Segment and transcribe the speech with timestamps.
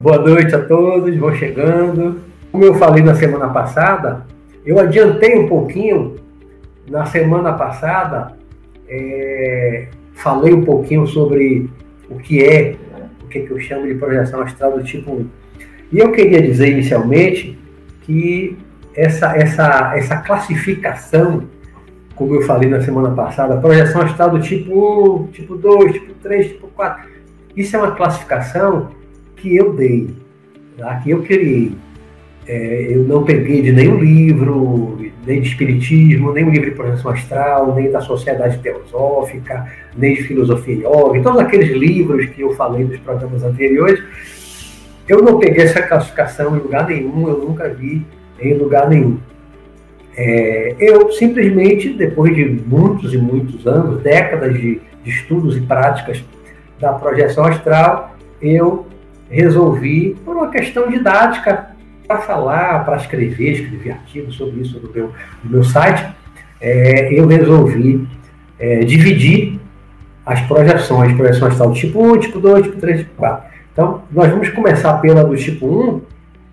[0.00, 2.20] Boa noite a todos, vão chegando.
[2.52, 4.24] Como eu falei na semana passada,
[4.64, 6.14] eu adiantei um pouquinho.
[6.88, 8.36] Na semana passada,
[8.88, 11.68] é, falei um pouquinho sobre
[12.08, 12.76] o que é,
[13.24, 15.26] o que, é que eu chamo de projeção astral do tipo 1.
[15.90, 17.58] E eu queria dizer inicialmente
[18.02, 18.56] que
[18.94, 21.42] essa, essa, essa classificação,
[22.14, 26.48] como eu falei na semana passada, projeção astral do tipo 1, tipo 2, tipo 3,
[26.50, 27.10] tipo 4,
[27.56, 28.96] isso é uma classificação
[29.40, 30.08] que eu dei,
[30.76, 30.96] tá?
[30.96, 31.72] que eu criei.
[32.46, 37.10] É, eu não peguei de nenhum livro, nem de espiritismo, nem um livro de projeção
[37.10, 39.66] astral, nem da sociedade teosófica,
[39.96, 44.02] nem de filosofia yoga, todos aqueles livros que eu falei nos programas anteriores,
[45.06, 48.04] eu não peguei essa classificação em lugar nenhum, eu nunca vi
[48.40, 49.18] em lugar nenhum.
[50.16, 56.24] É, eu simplesmente, depois de muitos e muitos anos, décadas de, de estudos e práticas
[56.80, 58.86] da projeção astral, eu
[59.30, 61.70] resolvi, por uma questão didática,
[62.06, 65.12] para falar, para escrever, escrever artigos sobre isso no meu,
[65.44, 66.06] no meu site,
[66.60, 68.08] é, eu resolvi
[68.58, 69.60] é, dividir
[70.24, 73.48] as projeções, projeção astral do tipo 1, tipo 2, tipo 3, tipo 4.
[73.72, 76.00] Então, nós vamos começar pela do tipo 1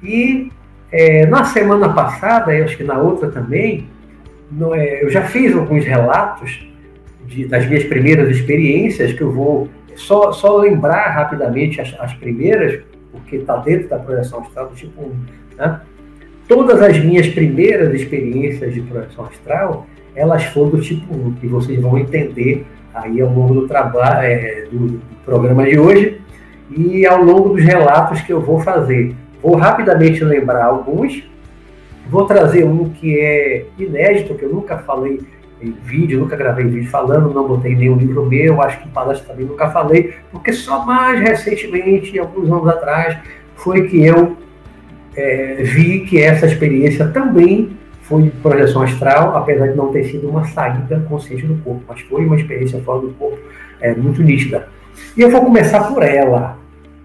[0.04, 0.52] e
[0.92, 3.88] é, na semana passada, e acho que na outra também,
[4.52, 6.66] no, é, eu já fiz alguns relatos
[7.26, 12.82] de, das minhas primeiras experiências que eu vou só, só lembrar rapidamente as, as primeiras,
[13.12, 15.16] porque está dentro da projeção astral do tipo 1.
[15.58, 15.82] Né?
[16.48, 21.80] Todas as minhas primeiras experiências de projeção astral, elas foram do tipo 1, que vocês
[21.82, 26.22] vão entender aí ao longo do trabalho, é, do, programa de hoje
[26.70, 29.16] e ao longo dos relatos que eu vou fazer.
[29.42, 31.24] Vou rapidamente lembrar alguns,
[32.08, 35.20] vou trazer um que é inédito, que eu nunca falei
[35.62, 39.46] em vídeo, nunca gravei vídeo falando, não botei nenhum livro meu, acho que palestra também
[39.46, 43.18] nunca falei, porque só mais recentemente, alguns anos atrás,
[43.56, 44.38] foi que eu
[45.16, 50.46] é, vi que essa experiência também foi projeção astral, apesar de não ter sido uma
[50.46, 53.40] saída consciente do corpo, mas foi uma experiência fora do corpo
[53.82, 54.68] é, muito nítida.
[55.18, 56.58] E eu vou começar por ela,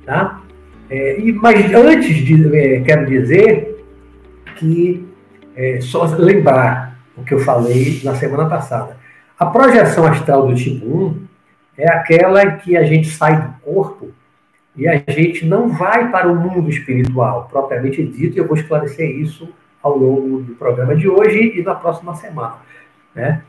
[0.04, 0.42] tá?
[0.90, 3.84] É, e, mas antes de, é, quero dizer
[4.56, 5.06] que
[5.56, 6.89] é, só lembrar
[7.20, 8.96] o que eu falei na semana passada.
[9.38, 11.26] A projeção astral do tipo 1
[11.76, 14.10] é aquela que a gente sai do corpo
[14.76, 19.10] e a gente não vai para o mundo espiritual, propriamente dito, e eu vou esclarecer
[19.10, 19.48] isso
[19.82, 22.56] ao longo do programa de hoje e na próxima semana.
[23.14, 23.42] Né?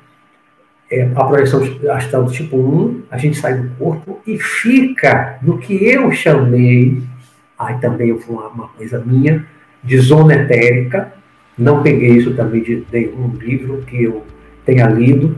[0.89, 1.61] É, a projeção
[1.91, 7.01] astral do tipo 1, a gente sai do corpo e fica no que eu chamei,
[7.57, 9.45] aí também foi uma, uma coisa minha,
[9.83, 11.13] de zona etérica,
[11.57, 14.23] não peguei isso também de nenhum livro que eu
[14.65, 15.37] tenha lido.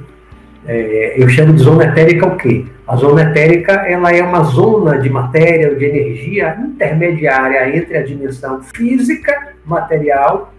[0.65, 2.65] É, eu chamo de zona etérica o quê?
[2.87, 8.03] A zona etérica ela é uma zona de matéria ou de energia intermediária entre a
[8.03, 10.53] dimensão física, material,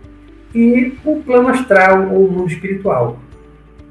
[0.55, 3.19] e o plano astral ou o mundo espiritual.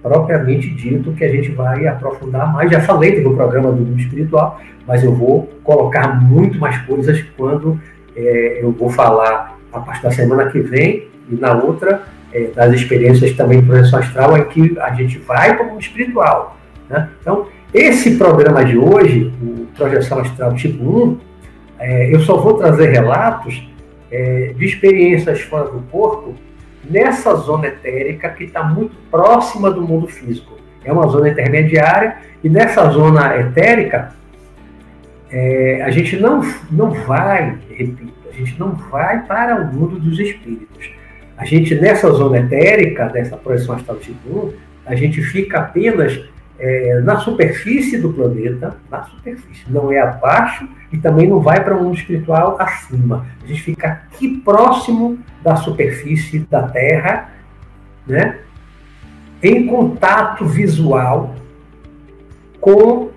[0.02, 2.72] Propriamente dito, que a gente vai aprofundar mais.
[2.72, 7.80] Já falei no programa do mundo espiritual, mas eu vou colocar muito mais coisas quando
[8.16, 12.04] é, eu vou falar a partir da semana que vem e na outra,
[12.34, 15.82] é, das experiências também de projeção astral, em que a gente vai para o mundo
[15.82, 16.58] espiritual.
[16.90, 17.10] Né?
[17.22, 21.20] Então, esse programa de hoje, o Projeção Astral Tipo 1,
[21.80, 23.68] é, eu só vou trazer relatos
[24.12, 26.36] é, de experiências fora do corpo
[26.88, 30.58] nessa zona etérica que está muito próxima do mundo físico.
[30.84, 34.14] É uma zona intermediária, e nessa zona etérica,
[35.32, 40.20] é, a gente não, não vai, repito, a gente não vai para o mundo dos
[40.20, 40.92] espíritos.
[41.44, 44.54] A gente, nessa zona etérica, dessa projeção astral tipo 1,
[44.86, 46.18] a gente fica apenas
[46.58, 51.76] é, na superfície do planeta, na superfície, não é abaixo e também não vai para
[51.76, 53.26] um mundo espiritual acima.
[53.44, 57.30] A gente fica aqui próximo da superfície da Terra,
[58.08, 58.40] né?
[59.42, 61.36] em contato visual
[62.62, 63.10] com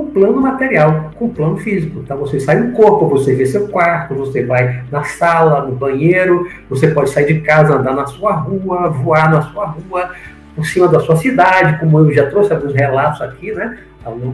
[0.00, 2.00] o plano material, com o plano físico.
[2.00, 6.48] Então você sai do corpo, você vê seu quarto, você vai na sala, no banheiro,
[6.68, 10.10] você pode sair de casa, andar na sua rua, voar na sua rua,
[10.54, 13.78] por cima da sua cidade, como eu já trouxe alguns relatos aqui, né,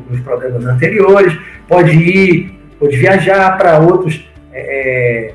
[0.09, 1.37] nos programas anteriores.
[1.69, 5.35] Pode ir, pode viajar para outros é, é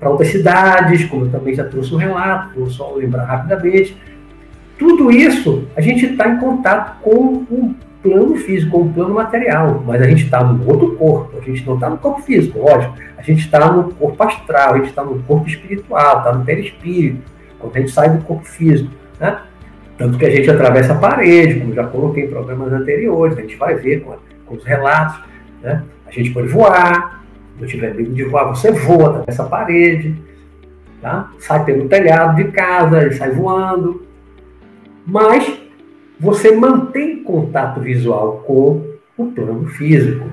[0.00, 3.94] para outras cidades, como eu também já trouxe um relato, vou só lembrar rapidamente.
[4.78, 9.82] Tudo isso a gente está em contato com o plano físico, ou um plano material,
[9.86, 12.94] mas a gente está no outro corpo, a gente não está no corpo físico, lógico,
[13.16, 17.22] a gente está no corpo astral, a gente está no corpo espiritual, está no perispírito,
[17.58, 19.40] quando a gente sai do corpo físico, né?
[19.98, 23.56] Tanto que a gente atravessa a parede, como já coloquei em programas anteriores, a gente
[23.56, 24.16] vai ver com,
[24.46, 25.20] com os relatos,
[25.62, 25.82] né?
[26.06, 27.22] A gente pode voar,
[27.60, 30.16] não tiver medo de voar, você voa atravessa a parede,
[31.02, 31.30] tá?
[31.38, 34.02] sai pelo telhado de casa, sai voando.
[35.06, 35.60] Mas
[36.20, 38.84] você mantém contato visual com
[39.16, 40.30] o plano físico.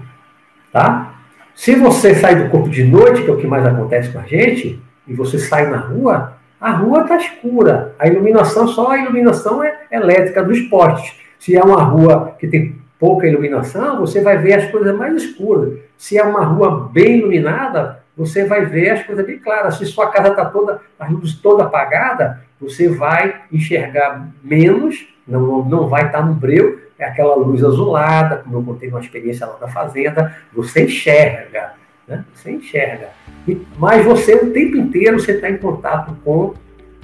[0.72, 1.16] Tá?
[1.56, 4.24] Se você sai do corpo de noite, que é o que mais acontece com a
[4.24, 7.96] gente, e você sai na rua, a rua está escura.
[7.98, 11.16] A iluminação, só a iluminação é elétrica dos postes.
[11.40, 15.80] Se é uma rua que tem pouca iluminação, você vai ver as coisas mais escuras.
[15.98, 19.78] Se é uma rua bem iluminada, você vai ver as coisas bem claras.
[19.78, 25.88] Se sua casa está toda, a luz toda apagada, você vai enxergar menos, não, não
[25.88, 29.58] vai estar tá no breu, é aquela luz azulada, como eu contei uma experiência lá
[29.62, 31.74] na fazenda, você enxerga,
[32.08, 32.26] né?
[32.34, 33.10] Você enxerga.
[33.48, 36.54] E, mas você, o tempo inteiro, você está em contato com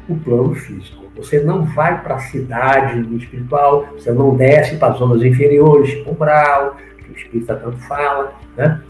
[0.10, 1.04] o plano físico.
[1.16, 5.96] Você não vai para a cidade no espiritual, você não desce para as zonas inferiores,
[6.08, 8.82] umbral, que o espírita tanto fala, né?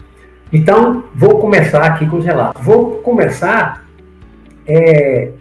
[0.52, 2.64] Então, vou começar aqui com os relatos.
[2.64, 3.84] Vou começar
[4.66, 5.32] é,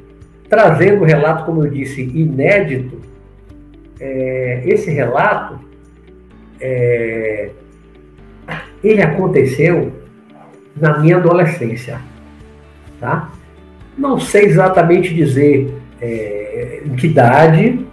[0.50, 3.00] trazendo o relato, como eu disse, inédito.
[4.06, 5.58] É, esse relato,
[6.60, 7.52] é,
[8.84, 9.94] ele aconteceu
[10.76, 12.02] na minha adolescência,
[13.00, 13.32] tá?
[13.98, 17.86] Não sei exatamente dizer é, em que idade,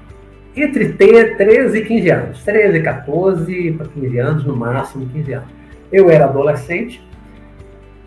[0.57, 2.43] entre 13 e 15 anos.
[2.43, 5.49] 13, 14 para 15 anos, no máximo 15 anos.
[5.93, 7.01] Eu era adolescente.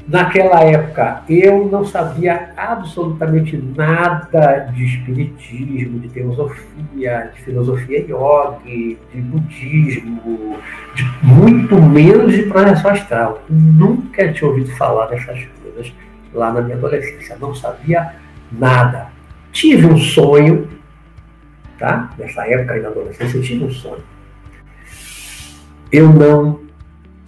[0.06, 9.22] Naquela época, eu não sabia absolutamente nada de espiritismo, de teosofia, de filosofia yoga, de
[9.22, 10.58] budismo,
[10.94, 13.44] de muito menos de projeção astral.
[13.50, 15.94] Nunca tinha ouvido falar dessas coisas
[16.34, 17.38] lá na minha adolescência.
[17.40, 18.14] Não sabia
[18.52, 19.08] nada.
[19.54, 20.68] Tive um sonho,
[21.80, 22.12] tá?
[22.18, 24.04] Nessa época aí da adolescência, eu tive um sonho.
[25.90, 26.60] Eu não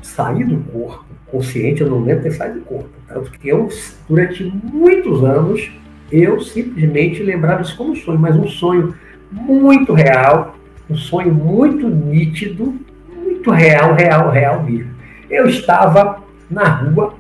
[0.02, 2.90] saí do corpo, consciente, eu não lembro saído do corpo.
[3.08, 3.68] Tanto que eu,
[4.08, 5.70] durante muitos anos,
[6.12, 8.96] eu simplesmente lembrava isso como um sonho, mas um sonho
[9.32, 10.56] muito real,
[10.90, 12.74] um sonho muito nítido,
[13.14, 14.92] muito real, real, real mesmo.
[15.30, 17.14] Eu estava na rua,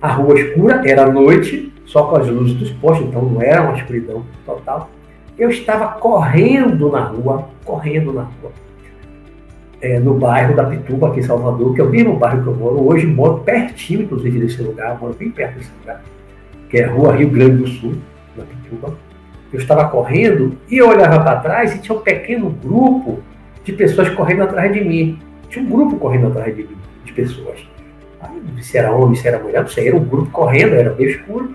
[0.00, 3.76] a rua escura, era noite, só com as luzes dos postes, então não era uma
[3.76, 4.88] escuridão total.
[5.36, 8.52] Eu estava correndo na rua, correndo na rua,
[9.80, 12.54] é, no bairro da Pituba, aqui em Salvador, que é o mesmo bairro que eu
[12.54, 16.02] moro hoje, moro pertinho, inclusive, desse lugar, moro bem perto desse lugar,
[16.68, 17.94] que é rua Rio Grande do Sul,
[18.36, 18.94] na Pituba.
[19.52, 23.20] Eu estava correndo e eu olhava para trás e tinha um pequeno grupo
[23.64, 25.18] de pessoas correndo atrás de mim.
[25.48, 27.58] Tinha um grupo correndo atrás de mim, de pessoas.
[28.60, 31.54] se era homem, se era mulher, não sei, era um grupo correndo, era bem escuro,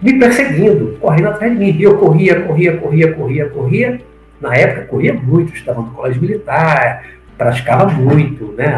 [0.00, 1.76] me perseguindo, correndo atrás de mim.
[1.76, 4.00] E eu corria, corria, corria, corria, corria.
[4.40, 7.04] Na época, corria muito, estava no colégio militar,
[7.40, 8.68] praticava muito, né?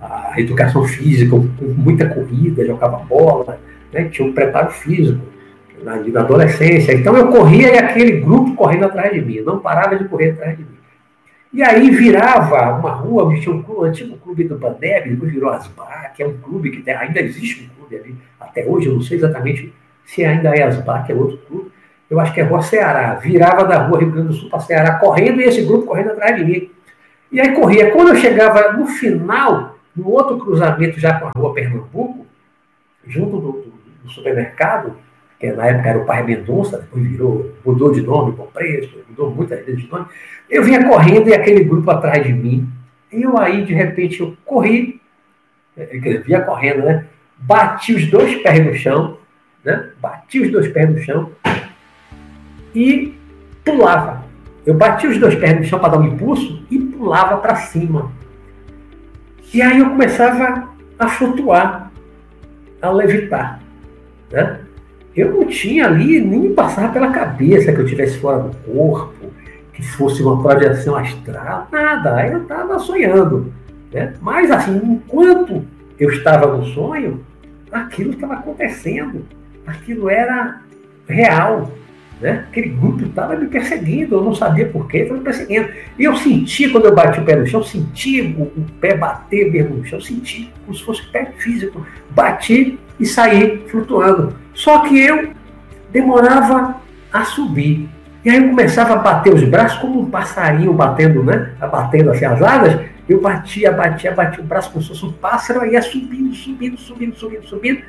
[0.00, 1.34] A, a educação física,
[1.76, 3.58] muita corrida, jogava bola,
[3.90, 4.04] né?
[4.04, 5.20] tinha um preparo físico
[5.82, 6.92] na, na, adolescência.
[6.92, 10.58] Então eu corria e aquele grupo correndo atrás de mim, não parava de correr atrás
[10.58, 10.78] de mim.
[11.50, 15.50] E aí virava uma rua tinha um, clube, um antigo clube do Bandeb, depois virou
[15.50, 19.00] Asbar, que é um clube que ainda existe um clube ali, até hoje, eu não
[19.00, 19.72] sei exatamente
[20.04, 21.72] se ainda é Asbar, que é outro clube,
[22.10, 24.98] eu acho que é Rua Ceará, virava da rua Rio Grande do Sul para Ceará,
[24.98, 26.70] correndo, e esse grupo correndo atrás de mim.
[27.30, 27.90] E aí corria.
[27.90, 32.26] Quando eu chegava no final, no outro cruzamento já com a Rua Pernambuco,
[33.06, 34.96] junto do, do, do supermercado,
[35.38, 39.30] que na época era o Pai Mendonça, depois virou, mudou de nome, Bom Preço, mudou
[39.30, 40.06] muitas vezes de nome,
[40.50, 42.68] eu vinha correndo e aquele grupo atrás de mim,
[43.10, 45.00] eu aí, de repente, eu corri,
[45.76, 47.06] eu é, vinha correndo, né?
[47.38, 49.18] Bati os dois pés no chão,
[49.64, 49.90] né?
[50.00, 51.30] Bati os dois pés no chão
[52.74, 53.14] e
[53.64, 54.24] pulava.
[54.66, 58.10] Eu bati os dois pés no chão para dar um impulso e pulava para cima.
[59.54, 61.90] E aí eu começava a flutuar,
[62.82, 63.60] a levitar.
[64.30, 64.60] Né?
[65.16, 69.32] Eu não tinha ali, nem passava pela cabeça que eu estivesse fora do corpo,
[69.72, 72.26] que fosse uma projeção astral, nada.
[72.26, 73.52] Eu estava sonhando.
[73.92, 74.14] Né?
[74.20, 75.64] Mas assim, enquanto
[75.98, 77.24] eu estava no sonho,
[77.72, 79.24] aquilo estava acontecendo
[79.68, 80.60] aquilo era
[81.06, 81.70] real.
[82.20, 82.44] Né?
[82.48, 85.68] Aquele grupo estava me perseguindo, eu não sabia porquê, estava me perseguindo.
[85.98, 89.52] E eu senti, quando eu bati o pé no chão, senti o, o pé bater
[89.52, 91.86] mesmo no chão, senti como se fosse pé físico.
[92.10, 94.34] Bati e saí flutuando.
[94.52, 95.30] Só que eu
[95.92, 96.80] demorava
[97.12, 97.88] a subir.
[98.24, 101.52] E aí eu começava a bater os braços como um passarinho batendo, né?
[101.60, 102.80] Batendo assim as asas.
[103.08, 107.14] Eu batia, batia, batia o braço como se fosse um pássaro, ia subindo, subindo, subindo,
[107.16, 107.82] subindo, subindo.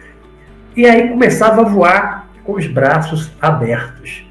[0.78, 4.26] E aí começava a voar com os braços abertos.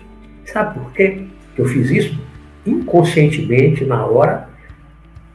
[0.44, 2.20] Sabe por quê que eu fiz isso?
[2.66, 4.48] Inconscientemente, na hora,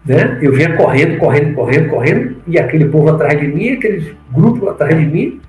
[0.06, 0.38] né?
[0.42, 5.00] Eu vinha correndo, correndo, correndo, correndo, e aquele povo atrás de mim, aqueles grupos atrás
[5.00, 5.40] de mim,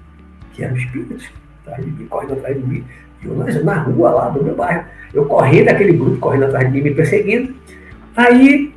[0.53, 1.29] que eram espíritos,
[1.63, 2.85] atrás de mim, correndo atrás de mim.
[3.25, 6.83] Eu na rua lá do meu bairro, eu correndo, aquele grupo correndo atrás de mim,
[6.83, 7.53] me perseguindo.
[8.15, 8.73] Aí,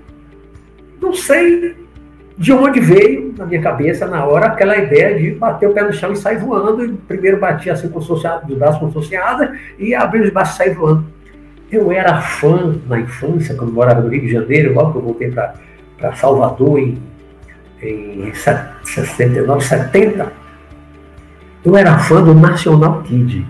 [0.99, 1.75] não sei
[2.37, 5.91] de onde veio na minha cabeça, na hora, aquela ideia de bater o pé no
[5.91, 6.85] chão e sair voando.
[6.85, 8.07] E primeiro batia assim com os
[8.57, 11.05] braços com associadas e abrir os braços e sair voando.
[11.71, 15.31] Eu era fã na infância, quando morava no Rio de Janeiro, logo que eu voltei
[15.31, 17.01] para Salvador em,
[17.81, 20.31] em 69, 70.
[21.65, 23.45] Eu era fã do National Kid.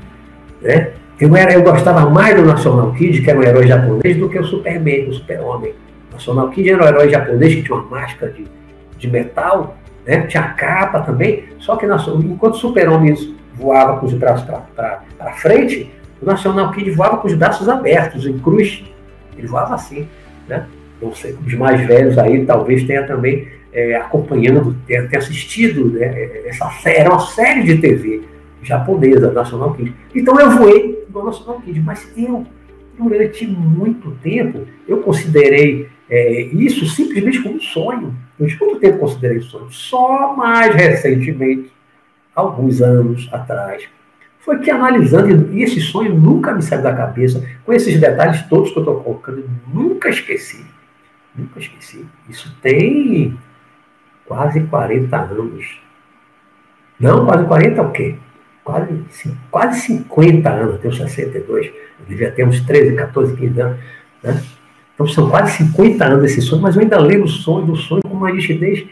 [0.61, 0.93] Né?
[1.19, 4.39] Eu, era, eu gostava mais do National Kid, que era um herói japonês, do que
[4.39, 5.73] o Superman, o Super-Homem.
[6.11, 8.45] National Kid era um herói japonês que tinha uma máscara de,
[8.97, 10.21] de metal, né?
[10.27, 13.15] tinha capa também, só que enquanto o Super-Homem
[13.53, 18.37] voava com os braços para frente, o National Kid voava com os braços abertos, em
[18.39, 18.83] cruz.
[19.37, 20.07] Ele voava assim,
[20.47, 20.65] né?
[21.01, 26.47] Não sei, os mais velhos aí talvez tenha também é, acompanhando, tenha, tenha assistido né,
[26.47, 28.23] essa série, era uma série de TV
[28.63, 29.93] japonesa, National Kid.
[30.15, 32.45] Então eu voei no National Kid, mas eu,
[32.97, 38.15] durante muito tempo, eu considerei é, isso simplesmente como um sonho.
[38.37, 39.69] Durante muito tempo considerei sonho.
[39.71, 41.71] Só mais recentemente,
[42.35, 43.87] alguns anos atrás,
[44.39, 48.71] foi que analisando, e esse sonho nunca me saiu da cabeça, com esses detalhes todos
[48.71, 50.65] que eu estou colocando, nunca esqueci.
[51.35, 52.05] Nunca esqueci.
[52.29, 53.37] Isso tem
[54.25, 55.81] quase 40 anos.
[56.99, 58.15] Não, quase 40 o quê?
[58.63, 59.05] Quase,
[59.51, 63.79] quase 50 anos, eu tenho 62, eu devia ter uns 13, 14, 15 anos.
[64.23, 64.43] Né?
[64.97, 68.01] Então são quase 50 anos esse sonho, mas eu ainda lembro o sonho do sonho
[68.01, 68.83] com uma nitidez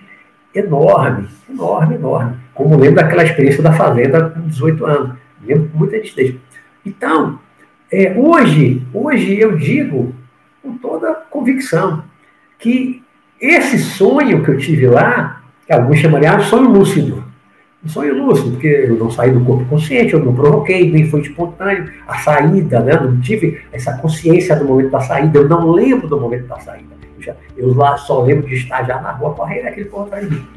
[0.54, 2.36] enorme, enorme, enorme.
[2.54, 6.36] Como lembro daquela experiência da fazenda com 18 anos lembro com muita nitidez.
[6.86, 7.40] Então,
[7.92, 10.14] é, hoje, hoje eu digo
[10.62, 12.04] com toda convicção
[12.60, 13.04] que
[13.42, 17.24] esse sonho que eu tive lá, que alguns chamariam de sonho lúcido,
[17.86, 21.22] um sonho lúcido, porque eu não saí do corpo consciente, eu não provoquei, nem foi
[21.22, 23.00] espontâneo, a saída, né?
[23.00, 26.96] não tive essa consciência do momento da saída, eu não lembro do momento da saída.
[27.58, 30.48] Eu, lá só lembro de estar já na rua correndo, aquele povo atrás de mim.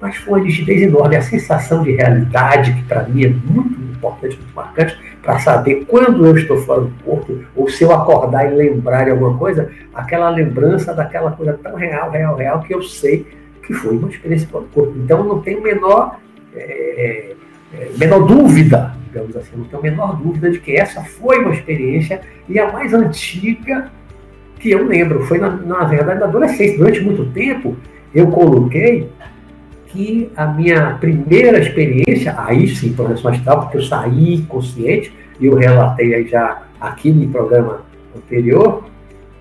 [0.00, 4.36] Mas foi uma nitidez enorme, a sensação de realidade, que para mim é muito importante,
[4.36, 8.54] muito marcante, para saber quando eu estou fora do corpo, ou se eu acordar e
[8.54, 13.26] lembrar de alguma coisa, aquela lembrança daquela coisa tão real, real, real, que eu sei
[13.62, 14.94] que foi uma experiência fora do corpo.
[14.96, 16.18] Então, não tenho menor,
[16.54, 17.34] é,
[17.72, 22.20] é, menor dúvida, digamos assim, não tenho menor dúvida de que essa foi uma experiência
[22.48, 23.90] e a mais antiga
[24.58, 25.24] que eu lembro.
[25.24, 26.78] Foi, na, na verdade, na adolescência.
[26.78, 27.76] Durante muito tempo,
[28.14, 29.08] eu coloquei
[29.86, 35.56] que a minha primeira experiência, aí sim, projeção astral, porque eu saí consciente, e eu
[35.56, 37.82] relatei aí já aqui no programa
[38.16, 38.84] anterior,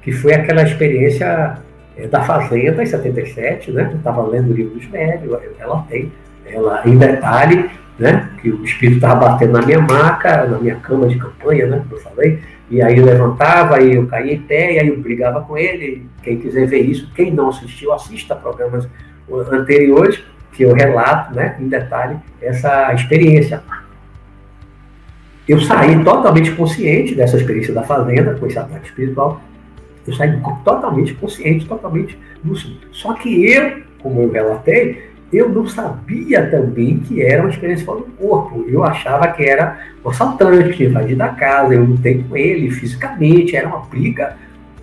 [0.01, 1.59] que foi aquela experiência
[1.97, 3.89] é, da Fazenda, em 77, né?
[3.91, 6.09] Eu estava lendo o livro dos médios, eu relatei
[6.49, 8.29] ela em detalhe, né?
[8.41, 11.81] Que o espírito estava batendo na minha maca, na minha cama de campanha, né?
[11.83, 12.39] Como eu falei,
[12.69, 16.05] e aí eu levantava e eu caía em pé, e aí eu brigava com ele.
[16.21, 18.87] Quem quiser ver isso, quem não assistiu, assista programas
[19.51, 20.21] anteriores
[20.53, 23.61] que eu relato né, em detalhe essa experiência.
[25.47, 29.41] Eu saí totalmente consciente dessa experiência da fazenda, com esse ataque espiritual.
[30.05, 32.77] Eu saí totalmente consciente, totalmente lúcido.
[32.91, 37.99] Só que eu, como eu relatei, eu não sabia também que era uma experiência fora
[37.99, 38.65] do corpo.
[38.67, 43.55] Eu achava que era um assaltante, que invadido da casa, eu lutei com ele fisicamente,
[43.55, 44.35] era uma briga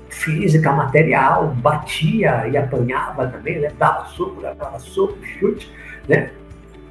[0.08, 3.70] física, material, batia e apanhava também, né?
[3.78, 5.70] dava soco, dava soco, chute,
[6.08, 6.30] né?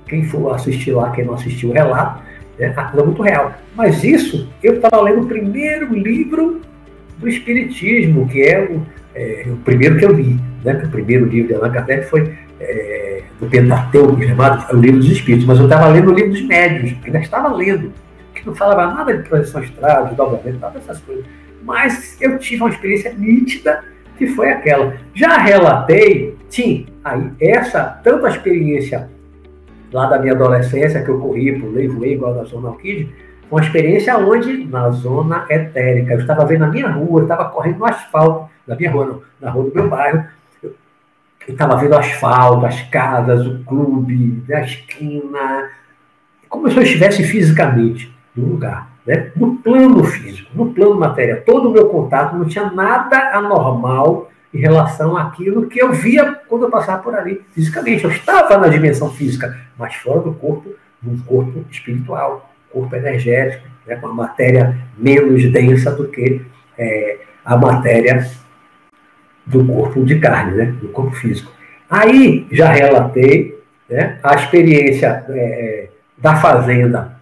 [0.07, 2.21] Quem for assistir lá, quem não assistiu o relato,
[2.59, 2.73] né?
[2.75, 3.53] a coisa é muito real.
[3.73, 6.61] Mas isso, eu estava lendo o primeiro livro
[7.17, 8.85] do Espiritismo, que é o,
[9.15, 10.73] é, o primeiro que eu li, né?
[10.85, 15.45] o primeiro livro de Allan Kardec foi é, do Pentateuco, chamado o Livro dos Espíritos,
[15.45, 17.91] mas eu estava lendo o Livro dos Médios, ainda estava lendo,
[18.33, 21.25] que não falava nada de projeção astral, de dobramento, nada dessas coisas
[21.65, 23.83] mas eu tive uma experiência nítida
[24.17, 24.93] que foi aquela.
[25.13, 29.09] Já relatei, sim, aí essa, tanto a experiência
[29.91, 33.13] lá da minha adolescência, que eu corri, pulei, voei igual da Zona Alquide,
[33.49, 37.79] uma experiência onde, na zona etérica, eu estava vendo na minha rua, eu estava correndo
[37.79, 40.23] no asfalto, na minha rua, não, na rua do meu bairro,
[41.47, 45.69] eu estava vendo asfalto, as casas, o clube, a esquina,
[46.49, 49.31] como se eu estivesse fisicamente no lugar né?
[49.35, 51.41] no plano físico, no plano material.
[51.45, 56.63] Todo o meu contato não tinha nada anormal em relação àquilo que eu via quando
[56.63, 58.03] eu passava por ali fisicamente.
[58.03, 60.73] Eu estava na dimensão física, mas fora do corpo,
[61.03, 63.95] num corpo espiritual, corpo energético, né?
[63.97, 66.41] com a matéria menos densa do que
[66.77, 68.25] é, a matéria
[69.45, 70.65] do corpo de carne, né?
[70.81, 71.51] do corpo físico.
[71.89, 73.59] Aí já relatei
[73.89, 74.17] né?
[74.23, 75.87] a experiência é,
[76.17, 77.15] da fazenda,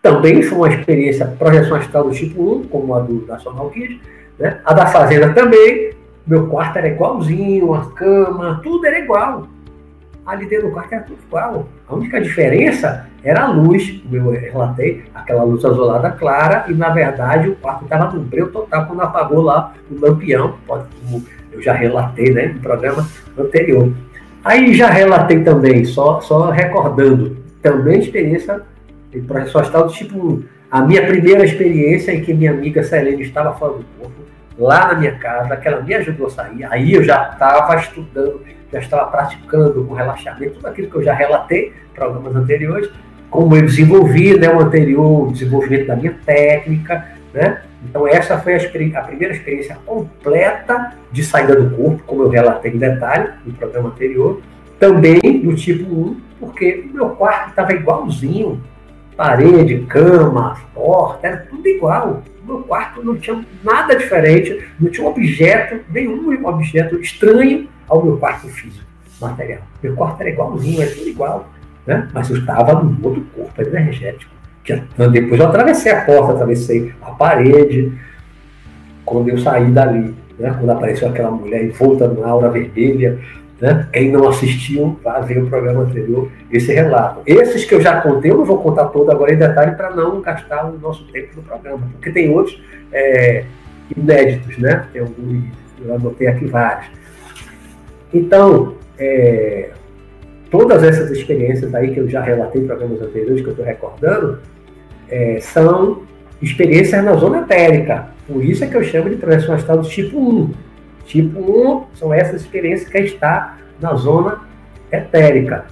[0.00, 4.00] também foi uma experiência projeção astral do tipo 1, como a do National Kid,
[4.38, 4.60] né?
[4.64, 5.90] a da fazenda também,
[6.26, 9.46] meu quarto era igualzinho, a cama, tudo era igual
[10.26, 11.68] ali dentro do quarto era tudo igual.
[11.88, 16.90] A única diferença era a luz, como eu relatei, aquela luz azulada clara, e na
[16.90, 21.24] verdade o quarto estava no breu total quando apagou lá o lampião, pode, como
[21.56, 23.08] eu já relatei né, no programa
[23.38, 23.92] anterior.
[24.44, 28.60] Aí já relatei também, só, só recordando, também experiência
[29.10, 30.44] de projeção astral tipo 1.
[30.70, 34.14] A minha primeira experiência em que minha amiga Selene estava fora do corpo,
[34.58, 38.40] lá na minha casa, que ela me ajudou a sair, aí eu já estava estudando
[38.72, 42.90] já estava praticando o relaxamento, tudo aquilo que eu já relatei em programas anteriores,
[43.30, 47.62] como eu desenvolvi né, o anterior desenvolvimento da minha técnica, né?
[47.88, 48.58] Então essa foi a,
[48.98, 53.88] a, primeira experiência completa de saída do corpo, como eu relatei em detalhe no programa
[53.88, 54.40] anterior,
[54.78, 58.60] também do tipo 1, porque o meu quarto estava igualzinho,
[59.16, 62.22] parede, cama, porta, era tudo igual.
[62.42, 68.18] O meu quarto não tinha nada diferente, não tinha objeto, nenhum objeto estranho ao meu
[68.18, 68.84] quarto físico,
[69.20, 69.62] material.
[69.82, 71.48] Meu quarto era igualzinho, era tudo igual,
[71.86, 72.08] né?
[72.12, 74.35] mas eu estava no outro corpo energético.
[75.12, 77.92] Depois eu atravessei a porta, atravessei a parede,
[79.04, 80.54] quando eu saí dali, né?
[80.58, 83.18] quando apareceu aquela mulher envolta na aura vermelha,
[83.60, 83.88] né?
[83.92, 87.22] Quem não assistiu, vá ver o programa anterior, esse relato.
[87.26, 90.20] Esses que eu já contei, eu não vou contar todo agora em detalhe para não
[90.20, 92.60] gastar o nosso tempo no programa, porque tem outros
[92.92, 93.44] é,
[93.96, 94.86] inéditos, né?
[94.92, 95.44] Tem alguns,
[95.82, 96.86] eu anotei aqui vários.
[98.12, 99.70] Então, é,
[100.50, 104.38] todas essas experiências aí que eu já relatei em programas anteriores, que eu estou recordando,
[105.08, 106.02] é, são
[106.40, 108.08] experiências na zona etérica.
[108.26, 110.54] Por isso é que eu chamo de projeção astral do tipo 1.
[111.04, 114.40] Tipo 1 são essas experiências que está na zona
[114.90, 115.66] etérica.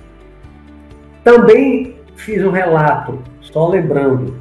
[1.23, 4.37] Também fiz um relato, só lembrando,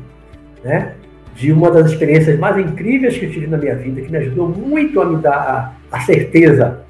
[0.64, 0.94] né,
[1.36, 4.48] de uma das experiências mais incríveis que eu tive na minha vida, que me ajudou
[4.50, 6.82] muito a me dar a, a certeza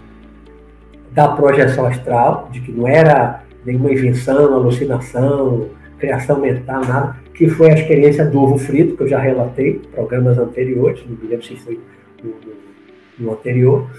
[1.12, 7.72] da projeção astral, de que não era nenhuma invenção, alucinação, criação mental, nada, que foi
[7.72, 11.46] a experiência do ovo frito, que eu já relatei em programas anteriores, não me lembro
[11.46, 11.80] se foi
[12.24, 12.36] no,
[13.20, 13.90] no, anterior,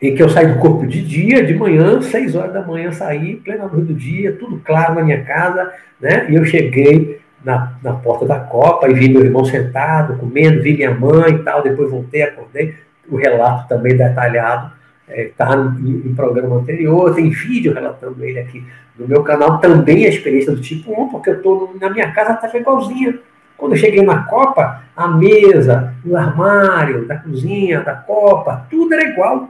[0.00, 3.36] em que eu saí do corpo de dia, de manhã, seis horas da manhã, saí,
[3.36, 6.30] plena luz do dia, tudo claro na minha casa, né?
[6.30, 10.76] E eu cheguei na, na porta da Copa e vi meu irmão sentado, comendo, vi
[10.76, 12.74] minha mãe e tal, depois voltei, acordei,
[13.08, 14.72] o relato também detalhado
[15.14, 18.64] está é, tá em, em, programa anterior, tem vídeo relatando ele aqui
[18.98, 22.32] no meu canal, também a experiência do tipo 1, porque eu estou na minha casa
[22.32, 23.18] estava igualzinha.
[23.56, 29.08] Quando eu cheguei na Copa, a mesa, o armário, da cozinha, da Copa, tudo era
[29.08, 29.48] igual.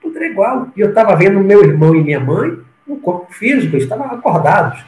[0.00, 0.68] Tudo era igual.
[0.76, 4.84] E eu estava vendo meu irmão e minha mãe no corpo físico, eles estavam acordados.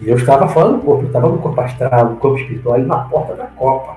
[0.00, 2.98] E eu estava fora do corpo, eu estava no corpo astral, no corpo espiritual, na
[2.98, 3.96] porta da Copa.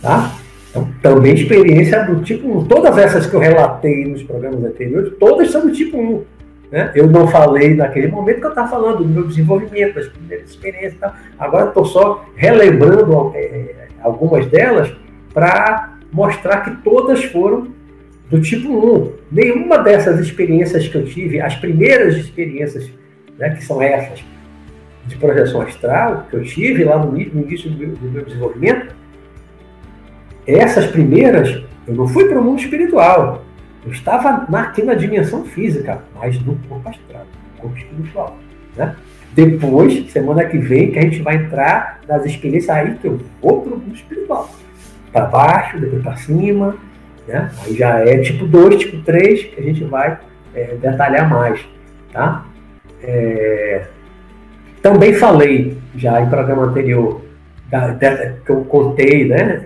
[0.00, 0.30] Tá?
[0.74, 2.64] Então, também experiência do tipo 1.
[2.64, 6.24] Todas essas que eu relatei nos programas anteriores, todas são do tipo 1.
[6.72, 6.90] Né?
[6.96, 10.98] Eu não falei naquele momento que eu estava falando do meu desenvolvimento, das primeiras experiências.
[10.98, 11.16] Tá?
[11.38, 14.92] Agora estou só relembrando é, algumas delas
[15.32, 17.68] para mostrar que todas foram
[18.28, 19.12] do tipo 1.
[19.30, 22.90] Nenhuma dessas experiências que eu tive, as primeiras experiências,
[23.38, 24.24] né, que são essas,
[25.06, 29.03] de projeção astral, que eu tive lá no, início do do meu desenvolvimento,
[30.46, 33.44] essas primeiras, eu não fui para o mundo espiritual.
[33.84, 38.38] Eu estava aqui na dimensão física, mas no corpo astral, no corpo espiritual.
[38.76, 38.94] Né?
[39.32, 43.62] Depois, semana que vem, que a gente vai entrar nas experiências aí que eu vou
[43.62, 44.50] para o mundo espiritual.
[45.12, 46.76] Para baixo, depois para cima.
[47.26, 47.50] Né?
[47.64, 50.18] Aí já é tipo 2, tipo 3, que a gente vai
[50.54, 51.60] é, detalhar mais.
[52.12, 52.44] Tá?
[53.02, 53.86] É...
[54.80, 57.22] Também falei já em programa anterior
[57.70, 59.64] da, da, que eu contei, né?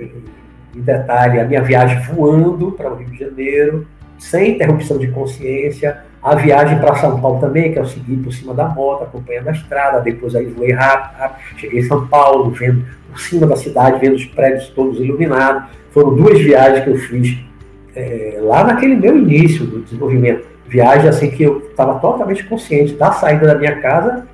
[0.78, 3.86] Em detalhe a minha viagem voando para o Rio de Janeiro,
[4.18, 8.32] sem interrupção de consciência, a viagem para São Paulo também, que é o seguir por
[8.32, 12.50] cima da moto, acompanhando a estrada, depois aí voei rápido, rápido, cheguei em São Paulo,
[12.50, 15.70] vendo por cima da cidade, vendo os prédios todos iluminados.
[15.90, 17.38] Foram duas viagens que eu fiz
[17.94, 20.46] é, lá naquele meu início do desenvolvimento.
[20.66, 24.26] Viagem assim que eu estava totalmente consciente da saída da minha casa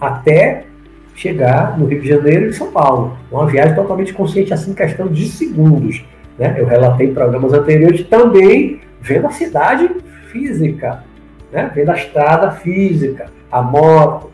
[0.00, 0.64] até
[1.14, 3.16] chegar no Rio de Janeiro e São Paulo.
[3.30, 6.04] Uma viagem totalmente consciente, assim, questão de segundos.
[6.38, 6.54] Né?
[6.58, 9.90] Eu relatei em programas anteriores também vendo a cidade
[10.28, 11.04] física,
[11.52, 11.70] né?
[11.74, 14.30] vendo a estrada física, a moto,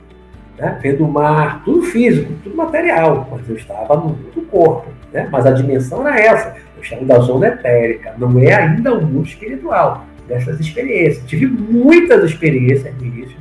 [0.58, 0.78] né?
[0.80, 4.88] vendo o mar, tudo físico, tudo material, mas eu estava no, no corpo.
[5.12, 5.28] Né?
[5.30, 6.56] Mas a dimensão era essa.
[6.76, 8.14] Eu chamo da zona etérica.
[8.18, 11.24] Não é ainda o mundo espiritual dessas experiências.
[11.26, 12.94] Tive muitas experiências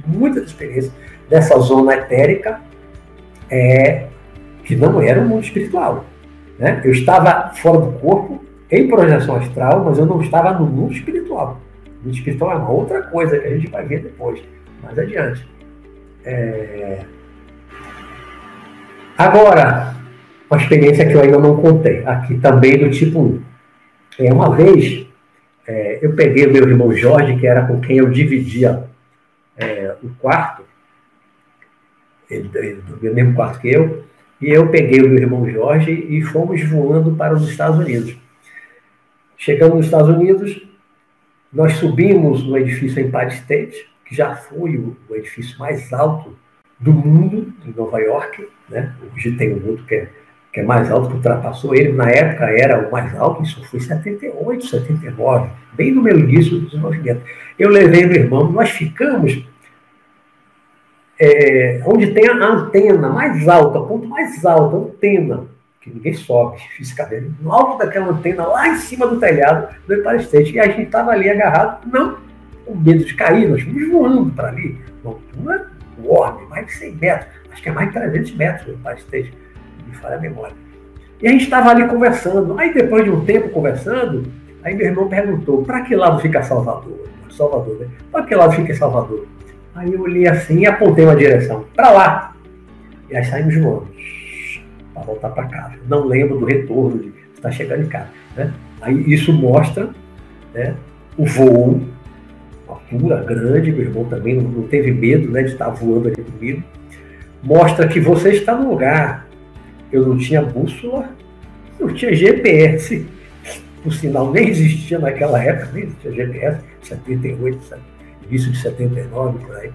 [0.08, 0.92] muitas experiências
[1.30, 2.62] dessa zona etérica
[3.50, 4.08] é,
[4.64, 6.06] que não era o mundo espiritual.
[6.60, 6.82] Né?
[6.84, 11.60] Eu estava fora do corpo, em projeção astral, mas eu não estava no mundo espiritual.
[11.86, 14.42] O mundo espiritual é uma outra coisa que a gente vai ver depois,
[14.84, 15.48] mais adiante.
[16.26, 17.00] É...
[19.18, 19.96] Agora,
[20.50, 23.42] uma experiência que eu ainda não contei, aqui também do tipo 1.
[24.20, 25.06] É, uma vez,
[25.68, 28.84] é, eu peguei o meu irmão Jorge, que era com quem eu dividia
[29.58, 30.57] é, o quarto,
[32.30, 34.04] ele, ele dormia no mesmo quarto que eu,
[34.40, 38.16] e eu peguei o meu irmão Jorge e fomos voando para os Estados Unidos.
[39.38, 40.68] Chegamos nos Estados Unidos,
[41.52, 46.36] nós subimos no edifício Empire State, que já foi o, o edifício mais alto
[46.80, 48.48] do mundo, em Nova York.
[48.70, 48.94] Né?
[49.14, 50.10] Hoje tem um outro que é,
[50.54, 51.94] que é mais alto, que ultrapassou ele.
[51.94, 56.66] Na época era o mais alto, isso foi 78, 79, bem no meu início do
[56.66, 57.22] desenvolvimento.
[57.58, 59.44] Eu levei meu irmão, nós ficamos
[61.20, 65.46] é, onde tem a antena mais alta, ponto mais alto, antena,
[65.82, 70.24] que ninguém sobe fisicamente, no alto daquela antena, lá em cima do telhado do Empire
[70.24, 70.54] State.
[70.54, 72.18] E a gente estava ali agarrado, não
[72.66, 76.96] com medo de cair, nós fomos voando para ali, uma altura enorme, mais de 100
[76.96, 79.34] metros, acho que é mais de 300 metros o Empire State,
[79.88, 80.68] me falha a memória.
[81.22, 82.58] E a gente estava ali conversando.
[82.60, 84.24] Aí depois de um tempo conversando,
[84.64, 87.08] aí meu irmão perguntou, para que lado fica Salvador?
[87.32, 87.88] Salvador, né?
[88.12, 89.26] Para que lado fica Salvador?
[89.78, 92.36] Aí eu olhei assim e apontei uma direção, para lá.
[93.12, 93.88] E aí saímos voando,
[94.92, 95.76] para voltar para casa.
[95.88, 98.08] Não lembro do retorno, de estar chegando em casa.
[98.36, 98.52] Né?
[98.82, 99.92] Aí isso mostra
[100.52, 100.74] né,
[101.16, 101.80] o voo,
[102.68, 106.64] altura grande, meu irmão também não, não teve medo né, de estar voando ali comigo.
[107.44, 109.28] Mostra que você está no lugar.
[109.92, 111.08] Eu não tinha bússola,
[111.80, 113.06] não tinha GPS.
[113.84, 117.87] Por sinal, nem existia naquela época, nem existia GPS, 78, 78
[118.30, 119.72] início de 79, por aí.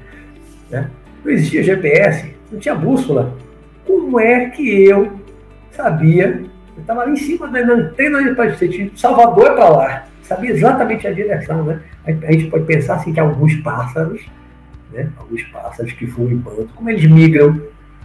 [0.71, 0.91] Né?
[1.25, 3.37] Não existia GPS, não tinha bússola.
[3.87, 5.13] Como é que eu
[5.71, 6.43] sabia?
[6.77, 10.05] Eu estava ali em cima da antena de Salvador para lá.
[10.23, 11.81] Sabia exatamente a direção, né?
[12.07, 14.25] A gente pode pensar assim que alguns pássaros,
[14.93, 15.11] né?
[15.19, 17.61] Alguns pássaros que voam em bando, como eles migram,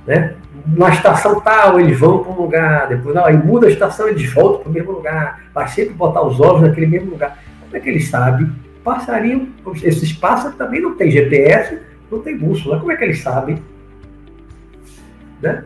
[0.05, 0.35] né?
[0.65, 4.31] Na estação tal, eles vão para um lugar, depois não, aí muda a estação, eles
[4.33, 7.37] voltam para o mesmo lugar, vai sempre botar os ovos naquele mesmo lugar.
[7.61, 8.49] Como é que eles sabem
[8.87, 9.49] passarinho,
[9.83, 11.77] esses pássaros também não tem GPS,
[12.09, 12.79] não tem bússola.
[12.79, 13.61] Como é que eles sabem?
[15.41, 15.65] Né?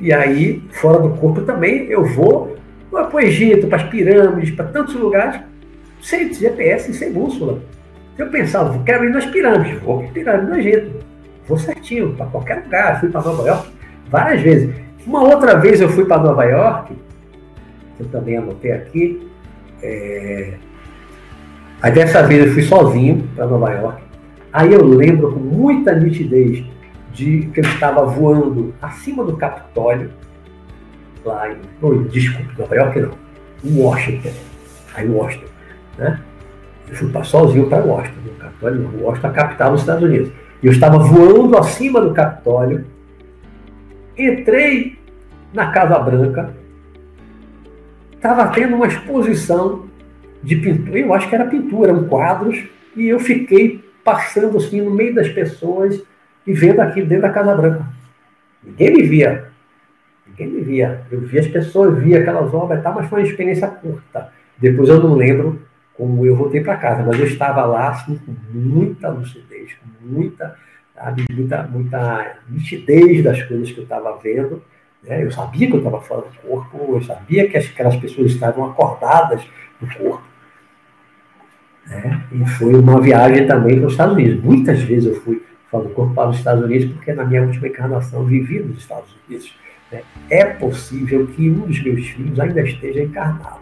[0.00, 2.56] E aí, fora do corpo também, eu vou
[2.90, 5.38] para o Egito, para as pirâmides, para tantos lugares,
[6.00, 7.60] sem GPS e sem bússola.
[8.16, 11.04] Eu pensava, quero ir nas pirâmides, vou para as pirâmides do Egito.
[11.46, 13.00] Vou certinho, para qualquer lugar.
[13.00, 13.68] Fui para Nova York
[14.08, 14.74] várias vezes.
[15.06, 16.96] Uma outra vez eu fui para Nova York,
[18.00, 19.28] eu também anotei aqui,
[19.82, 20.54] é,
[21.82, 24.02] Aí dessa vez eu fui sozinho para Nova York.
[24.52, 26.64] Aí eu lembro com muita nitidez
[27.12, 30.10] de que eu estava voando acima do Capitólio,
[31.24, 31.56] lá em.
[31.80, 33.10] Oh, desculpe, Nova York não.
[33.64, 34.30] Em Washington.
[34.94, 35.46] Aí Washington.
[35.98, 36.20] Né?
[36.88, 38.30] Eu fui para sozinho para Washington.
[38.38, 40.32] Capitólio, Washington, a capital dos Estados Unidos.
[40.62, 42.84] E eu estava voando acima do Capitólio.
[44.16, 44.96] Entrei
[45.52, 46.54] na Casa Branca.
[48.12, 49.90] Estava tendo uma exposição
[50.42, 52.64] de pintura, eu acho que era pintura, eram quadros,
[52.96, 56.02] e eu fiquei passando assim no meio das pessoas
[56.46, 57.86] e vendo aquilo dentro da Casa Branca.
[58.62, 59.48] Ninguém me via.
[60.26, 61.02] Ninguém me via.
[61.10, 64.32] Eu via as pessoas, via aquelas obras e tal, mas foi uma experiência curta.
[64.58, 65.60] Depois eu não lembro
[65.94, 70.56] como eu voltei para casa, mas eu estava lá assim, com muita lucidez, com muita,
[70.94, 74.62] sabe, muita, muita nitidez das coisas que eu estava vendo.
[75.02, 75.24] Né?
[75.24, 79.46] Eu sabia que eu estava fora do corpo, eu sabia que aquelas pessoas estavam acordadas
[79.80, 80.31] no corpo.
[81.88, 82.22] Né?
[82.32, 84.42] E foi uma viagem também para os Estados Unidos.
[84.42, 88.24] Muitas vezes eu fui fora corpo para os Estados Unidos, porque na minha última encarnação
[88.24, 89.54] vivi nos Estados Unidos.
[89.90, 90.02] Né?
[90.30, 93.60] É possível que um dos meus filhos ainda esteja encarnado.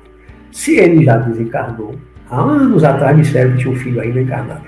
[0.51, 1.95] Se ele já desencarnou,
[2.29, 4.63] há anos atrás me disseram que tinha um filho ainda encarnado.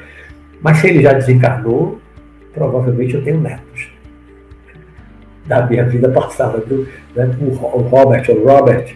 [0.61, 2.01] Mas se ele já desencarnou,
[2.55, 3.91] provavelmente eu tenho netos.
[5.47, 6.87] Da minha vida passada, do,
[7.17, 7.37] né?
[7.41, 8.95] o Robert, o Robert,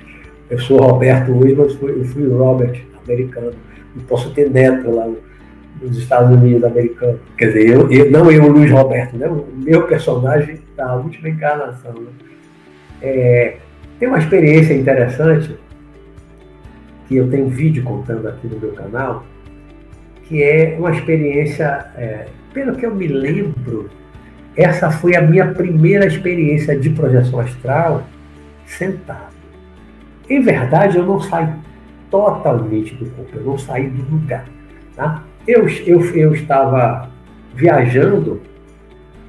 [0.49, 3.53] eu sou Roberto hoje, mas fui, eu fui o Robert americano
[4.02, 5.09] posso ter neto lá
[5.80, 7.20] nos Estados Unidos americanos.
[7.37, 9.28] Quer dizer, eu, eu, não eu, Luiz Roberto, né?
[9.28, 11.92] o meu personagem da última encarnação.
[11.92, 12.09] Né?
[13.02, 13.56] É,
[13.98, 15.56] tem uma experiência interessante
[17.06, 19.24] que eu tenho um vídeo contando aqui no meu canal,
[20.24, 23.88] que é uma experiência, é, pelo que eu me lembro,
[24.56, 28.04] essa foi a minha primeira experiência de projeção astral
[28.64, 29.37] sentado.
[30.28, 31.48] Em verdade, eu não saí
[32.11, 34.47] totalmente do corpo, eu não saí do lugar.
[34.95, 35.23] Tá?
[35.47, 37.11] Eu, eu, eu estava
[37.55, 38.40] viajando,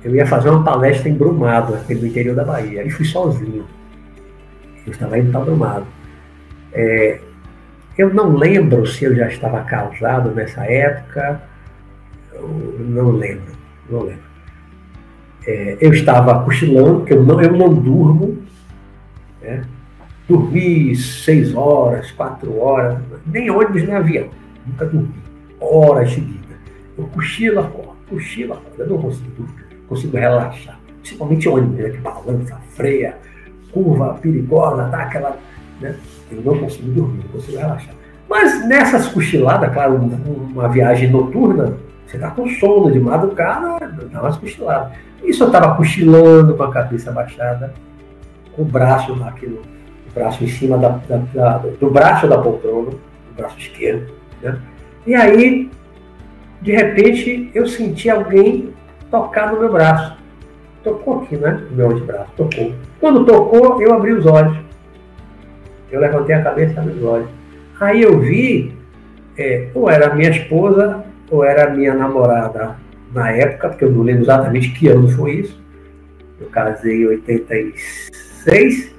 [0.04, 3.66] eu ia fazer uma palestra em Brumado, no interior da Bahia, e fui sozinho.
[4.86, 5.86] Eu estava indo para Brumado.
[6.74, 7.20] É,
[7.98, 11.42] eu não lembro se eu já estava casado nessa época,
[12.34, 12.48] eu
[12.80, 13.54] não lembro,
[13.90, 14.28] não lembro.
[15.46, 18.38] É, eu estava cochilando, porque eu não, eu não durmo,
[19.42, 19.64] né?
[20.28, 24.28] Dormi seis horas, quatro horas, nem ônibus nem avião,
[24.66, 25.14] nunca dormi,
[25.60, 26.58] horas seguidas.
[26.98, 31.98] Eu cochilo, acordo, cochilo, acordo, eu não consigo dormir, consigo relaxar, principalmente ônibus, né, que
[31.98, 33.18] balança, freia,
[33.72, 35.38] curva perigosa, dá aquela.
[35.80, 35.96] Né?
[36.32, 37.96] Eu não consigo dormir, não consigo relaxar.
[38.30, 43.80] Mas nessas cochiladas, claro, uma viagem noturna, você está com sono de madrugada,
[44.12, 44.98] dá umas cochiladas.
[45.24, 47.74] Isso eu estava cochilando com a cabeça baixada,
[48.54, 49.62] com o braço naquilo,
[50.18, 54.12] braço em cima da, da, da, do braço da poltrona, o braço esquerdo.
[54.42, 54.58] Né?
[55.06, 55.70] E aí,
[56.62, 58.74] de repente, eu senti alguém
[59.12, 60.18] tocar no meu braço.
[60.84, 61.62] Tocou aqui, né?
[61.70, 62.74] No meu antebraço, tocou.
[63.00, 64.58] Quando tocou, eu abri os olhos.
[65.92, 67.30] Eu levantei a cabeça e abri os olhos.
[67.80, 68.74] Aí eu vi,
[69.38, 72.76] é, ou era minha esposa, ou era minha namorada
[73.14, 75.62] na época, porque eu não lembro exatamente que ano foi isso.
[76.40, 78.97] Eu casei em 86.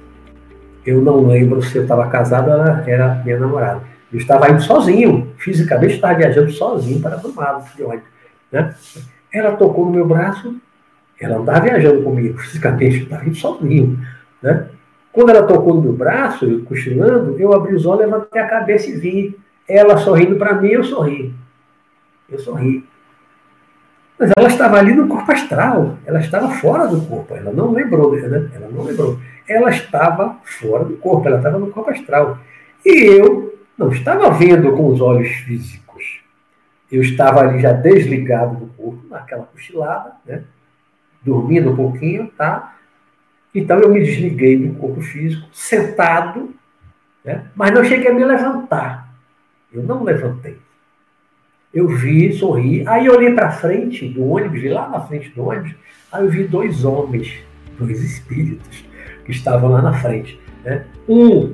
[0.89, 3.81] Eu não lembro se eu estava casado ou era minha namorada.
[4.11, 8.07] Eu estava indo sozinho, fisicamente estava viajando sozinho para Brumado, de ônibus.
[8.51, 8.73] Né?
[9.31, 10.55] Ela tocou no meu braço,
[11.21, 14.03] ela não estava viajando comigo, fisicamente, estava indo sozinho.
[14.41, 14.65] Né?
[15.11, 18.89] Quando ela tocou no meu braço, eu cochilando, eu abri os olhos, levantei a cabeça
[18.89, 21.35] e vi ela sorrindo para mim, eu sorri.
[22.27, 22.83] Eu sorri.
[24.17, 28.15] Mas ela estava ali no corpo astral, ela estava fora do corpo, ela não lembrou,
[28.15, 28.49] né?
[28.55, 29.19] Ela não lembrou.
[29.49, 32.37] Ela estava fora do corpo, ela estava no corpo astral.
[32.85, 36.21] E eu não estava vendo com os olhos físicos.
[36.91, 40.43] Eu estava ali já desligado do corpo, naquela cochilada, né?
[41.21, 42.75] Dormindo um pouquinho, tá?
[43.53, 46.53] Então eu me desliguei do corpo físico, sentado,
[47.23, 47.45] né?
[47.55, 49.09] mas não cheguei a me levantar.
[49.71, 50.57] Eu não levantei.
[51.73, 55.75] Eu vi, sorri, aí eu olhei para frente do ônibus, lá na frente do ônibus,
[56.11, 57.43] aí eu vi dois homens,
[57.77, 58.83] dois espíritos,
[59.29, 60.39] que estavam lá na frente.
[60.63, 60.83] Né?
[61.07, 61.53] Um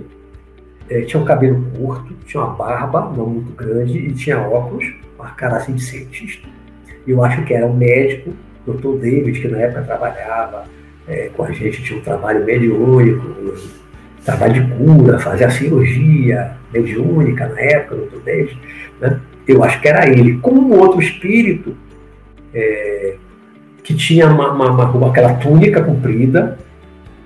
[0.89, 4.85] é, tinha um cabelo curto, tinha uma barba não muito grande e tinha óculos,
[5.17, 6.47] uma cara assim de cientista.
[7.07, 8.33] Eu acho que era um médico,
[8.65, 8.99] Dr.
[8.99, 10.65] David, que na época trabalhava
[11.07, 13.53] é, com a gente, tinha um trabalho mediúnico,
[14.23, 18.23] trabalho de cura, fazia cirurgia mediúnica na época, Dr.
[18.23, 18.59] David.
[18.99, 19.19] Né?
[19.47, 21.75] eu acho que era ele, com um outro espírito
[22.53, 23.15] é,
[23.83, 26.57] que tinha uma, uma, uma, aquela túnica comprida,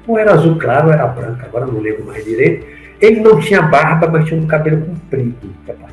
[0.09, 2.65] ou era azul claro ou era branca, agora não lembro mais direito.
[2.99, 5.89] Ele não tinha barba, mas tinha um cabelo comprido, é meio.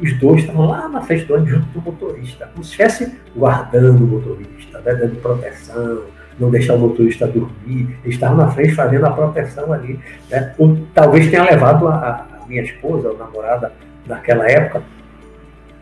[0.00, 4.06] Os dois estavam lá na frente do junto do motorista, como se estivesse guardando o
[4.06, 6.02] motorista, né, dando proteção,
[6.38, 7.96] não deixar o motorista dormir.
[8.04, 9.98] Eles estavam na frente fazendo a proteção ali.
[10.30, 10.54] Né?
[10.56, 13.72] Ou, talvez tenha levado a, a minha esposa, a namorada,
[14.06, 14.82] naquela época,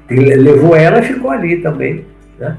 [0.08, 2.04] ele levou ela e ficou ali também,
[2.38, 2.56] né?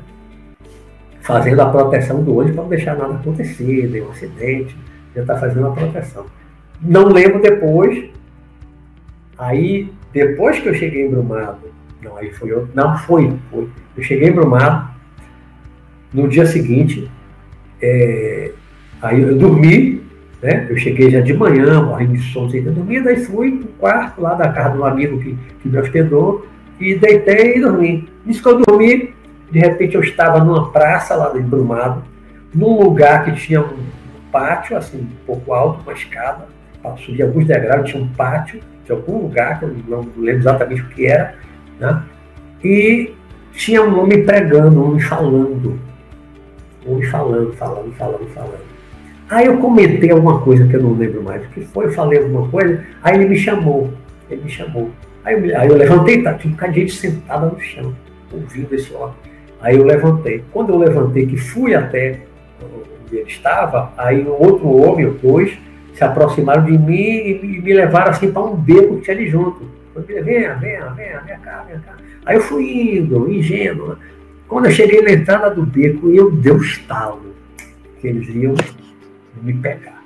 [1.24, 4.76] Fazendo a proteção do olho para não deixar nada acontecer, nenhum acidente,
[5.16, 6.26] já está fazendo a proteção.
[6.82, 8.10] Não lembro depois,
[9.38, 11.60] aí depois que eu cheguei em Brumado,
[12.02, 13.70] não, aí foi outro, não, foi, foi.
[13.96, 14.90] Eu cheguei em Brumado,
[16.14, 17.10] no dia seguinte,
[17.82, 18.52] é,
[19.02, 20.04] aí eu dormi,
[20.42, 20.68] né?
[20.70, 23.74] Eu cheguei já de manhã, morrendo de sono, sem ter dormido, aí fui para o
[23.80, 26.46] quarto lá da casa um amigo que, que me hospedou
[26.82, 28.10] e deitei e dormi.
[28.26, 29.14] Nisso que eu dormi,
[29.54, 32.04] de repente eu estava numa praça lá em Brumado,
[32.54, 33.78] num lugar que tinha um
[34.32, 36.48] pátio, assim, um pouco alto, uma escada,
[36.98, 40.88] subir alguns degraus, tinha um pátio de algum lugar, que eu não lembro exatamente o
[40.88, 41.36] que era,
[41.80, 42.02] né?
[42.64, 43.14] e
[43.52, 45.80] tinha um homem pregando, um homem falando,
[46.88, 48.74] um homem falando, falando, falando, falando.
[49.30, 52.18] Aí eu comentei alguma coisa que eu não lembro mais o que foi, eu falei
[52.18, 53.94] alguma coisa, aí ele me chamou,
[54.32, 54.90] ele me chamou.
[55.24, 57.96] Aí eu, aí eu levantei, tá, tinha um bocado de gente sentada no chão,
[58.32, 59.14] ouvindo esse homem.
[59.64, 60.44] Aí eu levantei.
[60.52, 62.20] Quando eu levantei, que fui até
[62.62, 65.58] onde ele estava, aí outro homem, ou dois,
[65.94, 69.66] se aproximaram de mim e me levaram assim para um beco que tinha ali junto.
[69.96, 71.96] Eu falei, venha, venha, venha, venha cá, venha cá.
[72.26, 73.90] Aí eu fui indo, ingênuo.
[73.90, 73.96] Né?
[74.50, 77.34] Quando eu cheguei na entrada do beco, eu dei um estalo,
[78.02, 78.56] que eles iam
[79.42, 80.04] me pegar.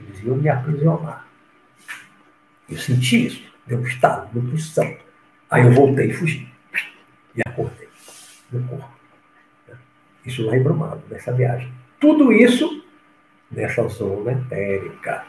[0.00, 1.26] Eles iam me aprisionar.
[2.70, 4.94] Eu senti isso, deu um estado, deu pulsão.
[5.50, 6.48] Aí eu voltei e fugi.
[7.36, 7.77] E acordei
[8.52, 8.88] no corpo.
[10.24, 11.72] Isso lá em Brumado, nessa viagem.
[12.00, 12.84] Tudo isso
[13.50, 15.24] nessa zona etérica.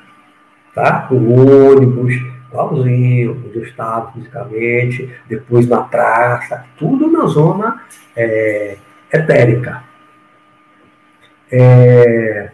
[0.74, 1.08] Tá?
[1.12, 2.14] O ônibus,
[2.48, 7.84] igualzinho, onde eu estava fisicamente, depois na praça, tudo na zona
[8.16, 8.78] é,
[9.12, 9.84] etérica.
[11.52, 12.52] É,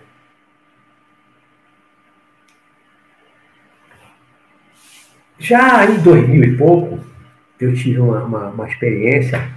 [5.37, 6.99] já em 2000 e pouco,
[7.59, 9.54] eu tive uma, uma, uma experiência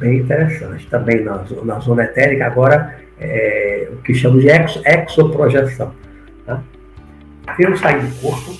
[0.00, 5.94] bem interessante, também na, na zona etérica, agora é, o que chamamos de exo, exoprojeção.
[6.46, 6.62] Tá?
[7.58, 8.56] Eu saí do corpo,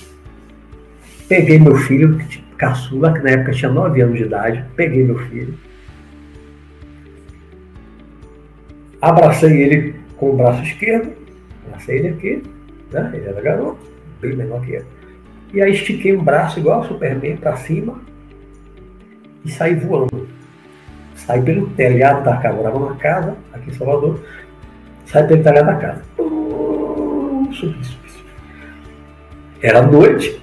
[1.27, 2.19] peguei meu filho,
[2.57, 5.55] caçula, que na época tinha 9 anos de idade, peguei meu filho,
[9.01, 11.11] abracei ele com o braço esquerdo,
[11.65, 12.43] abracei ele aqui,
[12.93, 13.11] né?
[13.15, 13.79] ele era garoto,
[14.21, 14.85] bem menor que eu.
[15.51, 17.99] E aí estiquei um braço igual o Superman para cima
[19.43, 20.40] e saí voando.
[21.25, 24.19] Saí pelo telhado da casa, morava numa casa aqui em Salvador,
[25.05, 26.01] saí pelo telhado da casa.
[26.17, 28.25] Subi, subi, subi.
[29.61, 30.41] Era noite,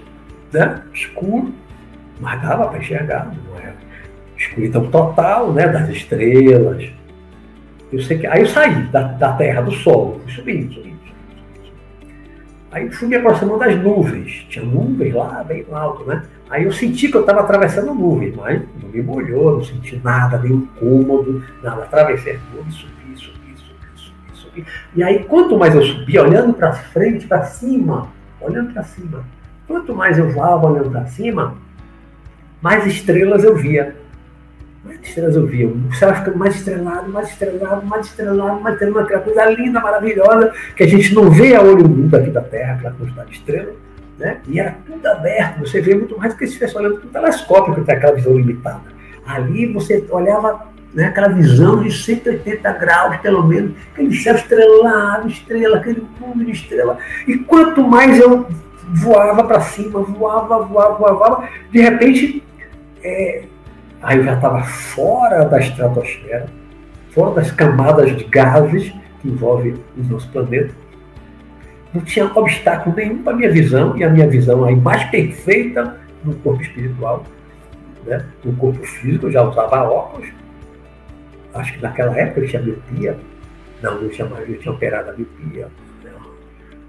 [0.52, 0.82] né?
[0.94, 1.52] escuro,
[2.20, 3.74] mas dava para enxergar, não era
[4.36, 5.66] escuridão total, né?
[5.68, 6.90] das estrelas.
[7.92, 8.26] Eu sei que...
[8.26, 10.97] Aí eu saí da, da terra, do sol, subindo, subindo.
[12.70, 14.46] Aí fui me aproximando das nuvens.
[14.48, 16.22] Tinha nuvens lá, bem alto, né?
[16.50, 20.38] Aí eu senti que eu estava atravessando nuvens, mas não me molhou, não senti nada,
[20.38, 21.82] nenhum cômodo, nada.
[21.82, 24.66] Atravessei as nuvens, subi, subi, subi, subi, subi.
[24.94, 28.08] E aí, quanto mais eu subia, olhando para frente, para cima,
[28.40, 29.24] olhando para cima,
[29.66, 31.54] quanto mais eu voava olhando para cima,
[32.60, 33.96] mais estrelas eu via.
[34.88, 35.68] Mais estrelas eu via.
[35.68, 40.52] O céu ficando mais estrelado, mais estrelado, mais estrelado, mais estrelado, aquela coisa linda, maravilhosa,
[40.74, 43.74] que a gente não vê a olho nu daqui da Terra, aquela quantidade de estrelas
[44.18, 44.38] né?
[44.48, 47.10] E era tudo aberto, você vê muito mais do que se estivesse olhando para o
[47.10, 48.98] telescópio, que tem aquela visão limitada.
[49.24, 55.76] Ali você olhava né, aquela visão de 180 graus, pelo menos, aquele céu estrelado, estrela,
[55.76, 56.98] aquele mundo de estrela.
[57.26, 58.46] E quanto mais eu
[58.94, 62.42] voava para cima, voava, voava, voava, de repente,
[63.04, 63.44] é,
[64.02, 66.46] aí eu já estava fora da estratosfera,
[67.10, 70.72] fora das camadas de gases que envolvem o nosso planeta
[71.92, 75.98] não tinha obstáculo nenhum para a minha visão, e a minha visão aí mais perfeita
[76.22, 77.24] no corpo espiritual.
[78.04, 78.24] Né?
[78.44, 80.28] No corpo físico eu já usava óculos.
[81.54, 83.18] Acho que naquela época eu tinha miopia.
[83.82, 85.68] Não, não tinha mais, eu tinha operado a miopia.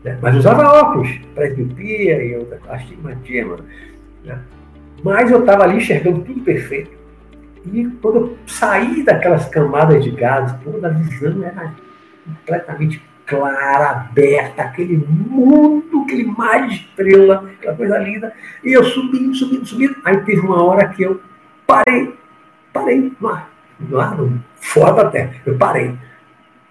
[0.03, 0.17] Né?
[0.21, 3.57] Mas usava óculos, para miopia e outra astigmatismo.
[4.23, 4.39] Né?
[5.03, 6.98] Mas eu estava ali enxergando tudo perfeito.
[7.65, 11.73] E quando eu saí daquelas camadas de gases, toda a visão era
[12.25, 18.33] completamente clara, aberta, aquele mundo, aquele mar de estrela, aquela coisa linda.
[18.63, 19.95] E eu subindo, subindo, subindo.
[20.03, 21.21] Aí teve uma hora que eu
[21.67, 22.15] parei,
[22.73, 24.17] parei no ar, no ar,
[24.55, 25.33] fora da terra.
[25.45, 25.93] Eu parei.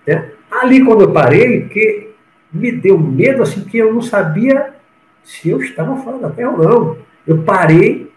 [0.07, 0.33] Né?
[0.51, 2.11] Ali quando eu parei, que
[2.53, 4.74] me deu medo assim que eu não sabia
[5.22, 6.96] se eu estava fora da terra ou não.
[7.27, 8.11] Eu parei,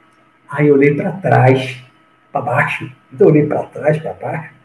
[0.49, 1.83] aí eu olhei para trás,
[2.31, 2.91] para baixo.
[3.11, 4.61] Então eu olhei para trás, para baixo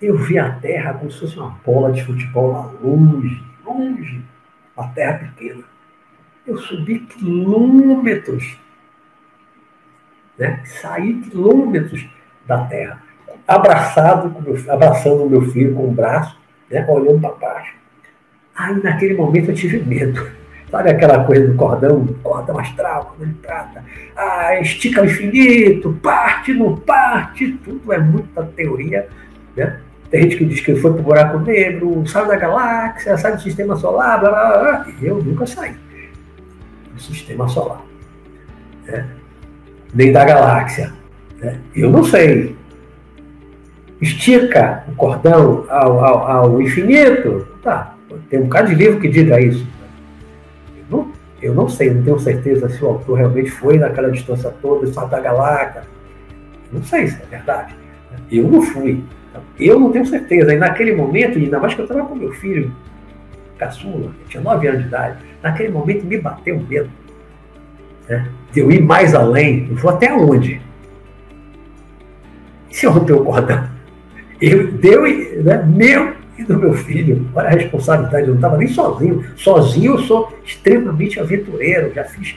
[0.00, 4.22] eu vi a terra como se fosse uma bola de futebol lá longe, longe,
[4.76, 5.62] a terra pequena.
[6.46, 8.58] Eu subi quilômetros,
[10.38, 10.62] né?
[10.64, 12.08] saí quilômetros
[12.46, 13.02] da terra,
[13.46, 14.34] abraçado,
[14.70, 16.38] abraçando o meu filho com o braço,
[16.70, 16.86] né?
[16.88, 17.74] olhando para baixo.
[18.54, 20.39] Aí naquele momento eu tive medo.
[20.70, 23.84] Sabe aquela coisa do cordão, cordão astral, cordão de prata?
[24.16, 29.08] Ah, estica o infinito, parte, não parte, tudo é muita teoria,
[29.56, 29.80] né?
[30.10, 33.42] Tem gente que diz que foi para o buraco negro, sai da galáxia, sai do
[33.42, 34.86] sistema solar, blá, blá, blá.
[35.00, 35.74] Eu nunca saí
[36.92, 37.82] do sistema solar.
[38.86, 39.06] Né?
[39.94, 40.92] Nem da galáxia.
[41.38, 41.58] Né?
[41.74, 42.56] Eu não sei.
[44.00, 47.46] Estica o cordão ao, ao, ao, infinito?
[47.62, 47.94] Tá.
[48.28, 49.66] Tem um bocado de livro que diga isso.
[51.42, 55.20] Eu não, sei, não tenho certeza se o autor realmente foi naquela distância toda, da
[55.20, 55.82] galáxia.
[56.72, 57.74] Não sei se é verdade.
[58.30, 59.02] Eu não fui.
[59.58, 60.52] Eu não tenho certeza.
[60.52, 62.72] E naquele momento, ainda mais que eu estava com meu filho,
[63.58, 66.90] caçula, tinha 9 anos de idade, naquele momento me bateu um medo.
[68.08, 68.28] Né?
[68.52, 69.68] De eu ir mais além.
[69.70, 70.60] Eu vou até onde?
[72.70, 73.68] E se eu romper o cordão?
[74.40, 75.02] Eu, deu,
[75.42, 77.28] né, meu e do meu filho.
[77.34, 79.24] Olha a responsabilidade, eu não estava nem sozinho.
[79.36, 82.36] Sozinho eu sou extremamente aventureiro, já fiz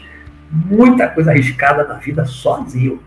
[0.51, 2.99] muita coisa arriscada na vida sozinho.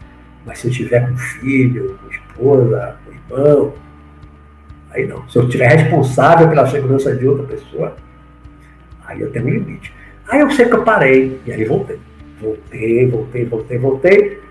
[0.45, 2.97] Mas se eu tiver com filho, com esposa,
[3.31, 3.75] não.
[4.91, 5.29] Aí não.
[5.29, 7.97] Se eu estiver responsável pela segurança de outra pessoa,
[9.07, 9.93] aí eu tenho um limite.
[10.29, 11.99] Aí eu sei que eu parei, e aí voltei.
[12.41, 14.46] Voltei, voltei, voltei, voltei.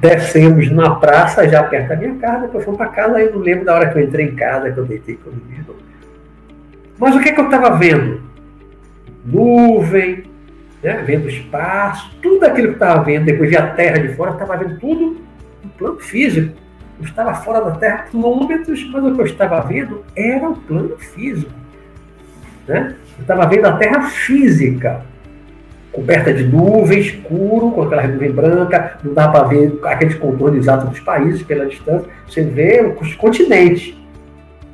[0.00, 3.64] Descemos na praça, já perto da minha casa, depois fomos para casa, eu não lembro
[3.64, 5.74] da hora que eu entrei em casa, que eu deitei com o menino.
[6.98, 8.20] Mas o que, é que eu estava vendo?
[9.24, 10.24] Nuvem,
[10.82, 14.32] né, vendo o espaço, tudo aquilo que estava vendo, depois via a Terra de fora,
[14.32, 15.16] estava vendo tudo
[15.64, 16.56] no plano físico.
[16.98, 20.96] Eu estava fora da Terra quilômetros, mas o que eu estava vendo era o plano
[20.96, 21.52] físico.
[22.66, 22.94] Né?
[23.16, 25.02] Eu estava vendo a Terra física,
[25.98, 30.90] coberta de nuvens, escuro, com aquela nuvem branca, não dá para ver aqueles contornos exatos
[30.90, 32.08] dos países pela distância.
[32.26, 33.96] Você vê os continentes,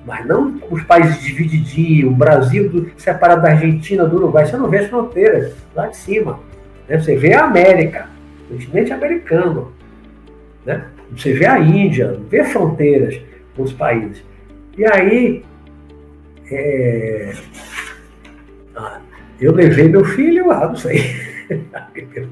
[0.07, 4.69] mas não os países divididinhos, o Brasil do, separado da Argentina, do Uruguai, você não
[4.69, 6.39] vê as fronteiras lá de cima.
[6.87, 6.99] Né?
[6.99, 8.07] Você vê a América,
[8.51, 9.73] o continente americano.
[10.67, 10.85] Né?
[11.17, 13.19] Você vê a Índia, vê fronteiras
[13.57, 14.23] com os países.
[14.77, 15.43] E aí,
[16.51, 17.33] é...
[18.77, 19.01] ah,
[19.41, 21.35] eu levei meu filho, ah, não sei.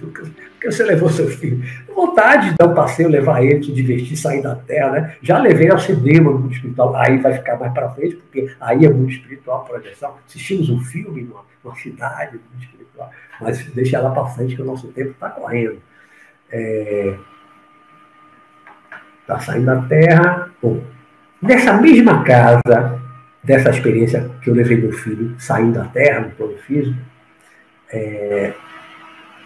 [0.01, 1.63] Por que você levou seu filho?
[1.95, 5.17] Vontade de dar um passeio, levar ele, se divertir, sair da terra, né?
[5.21, 8.87] Já levei ao cinema no mundo espiritual, aí vai ficar mais para frente, porque aí
[8.87, 10.15] é muito espiritual projeção.
[10.27, 14.65] Assistimos um filme numa, numa cidade, muito espiritual, mas deixa lá para frente que o
[14.65, 15.79] nosso tempo está correndo.
[16.51, 17.15] É...
[19.21, 20.51] Está saindo da terra.
[20.63, 20.83] Bom,
[21.41, 23.01] nessa mesma casa,
[23.43, 26.97] dessa experiência que eu levei meu filho saindo da terra, no plano físico,
[27.91, 28.55] é,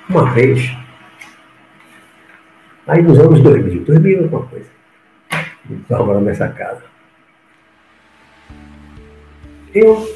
[0.08, 0.70] uma vez,
[2.86, 4.66] aí nos anos 2000, 2000 alguma coisa,
[5.70, 6.84] estava morando nessa casa.
[9.74, 10.08] Eu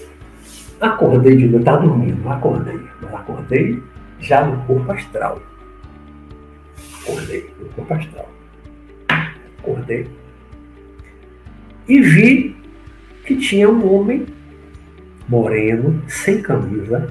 [0.80, 3.82] acordei de noite, estava dormindo, acordei, mas acordei
[4.20, 5.42] já no corpo astral.
[7.02, 8.28] Acordei no corpo astral.
[9.58, 10.08] Acordei.
[11.88, 12.59] E vi
[13.30, 14.26] que tinha um homem
[15.28, 17.08] moreno, sem camisa,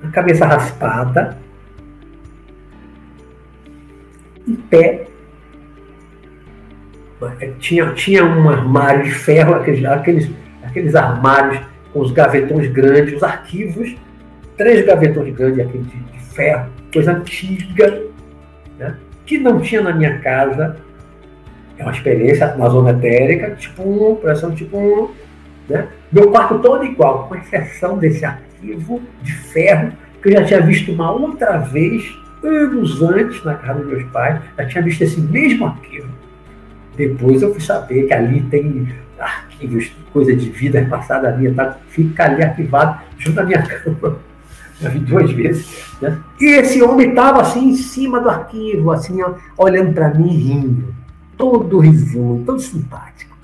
[0.00, 1.36] a cabeça raspada,
[4.46, 5.08] em pé.
[7.58, 10.30] Tinha, tinha um armário de ferro, aqueles, aqueles,
[10.62, 13.96] aqueles armários com os gavetões grandes, os arquivos,
[14.56, 18.04] três gavetões grandes, aquele de, de ferro, coisa antiga,
[18.78, 18.96] né?
[19.26, 20.76] que não tinha na minha casa.
[21.78, 25.10] É uma experiência na zona etérica, tipo 1, pressão tipo 1.
[25.68, 25.88] Né?
[26.10, 30.90] Meu quarto todo igual, com exceção desse arquivo de ferro que eu já tinha visto
[30.92, 32.12] uma outra vez
[32.42, 36.08] anos antes, na casa dos meus pais, já tinha visto esse mesmo arquivo.
[36.96, 41.76] Depois eu fui saber que ali tem arquivos, coisa de vida passada minha, tá?
[41.88, 44.18] fica ali arquivado junto à minha cama.
[44.80, 45.96] Já vi duas vezes.
[46.00, 46.18] Né?
[46.40, 50.94] E esse homem estava assim em cima do arquivo, assim, ó, olhando para mim rindo.
[51.38, 53.34] Todo risonho, todo simpático.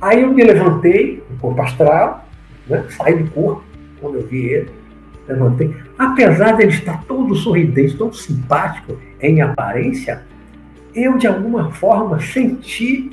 [0.00, 2.24] Aí eu me levantei, o corpo astral,
[2.68, 2.84] né?
[2.90, 3.64] saí do corpo,
[4.00, 4.70] quando eu vi ele
[5.26, 5.74] levantei.
[5.98, 10.22] Apesar dele estar todo sorridente, todo simpático em aparência,
[10.94, 13.10] eu de alguma forma senti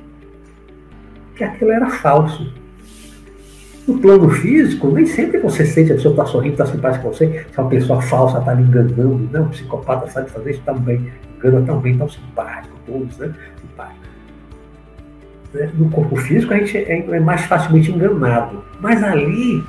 [1.36, 2.52] que aquilo era falso.
[3.88, 7.46] No plano físico, nem sempre você sente a pessoa está sorrindo, está simpática com você,
[7.50, 9.30] se é uma pessoa falsa está me enganando.
[9.32, 11.10] Não, o psicopata sabe fazer isso também.
[11.38, 13.34] Engana também, tão simpático, todos, né?
[15.58, 15.72] Né?
[15.74, 18.64] No corpo físico, a gente é, é mais facilmente enganado.
[18.80, 19.64] Mas ali,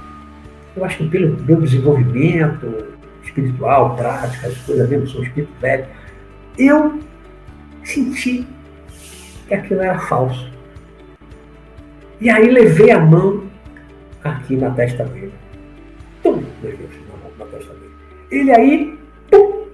[0.77, 5.87] eu acho que pelo meu desenvolvimento espiritual, prática, as coisas mesmo, sou espírito velho,
[6.59, 7.01] eu
[7.83, 8.47] senti
[9.47, 10.53] que aquilo era falso.
[12.21, 13.45] E aí levei a mão
[14.23, 15.33] aqui na testa dele.
[16.23, 17.93] Tum, levei a mão na testa dele.
[18.31, 18.99] Ele aí,
[19.31, 19.67] pum,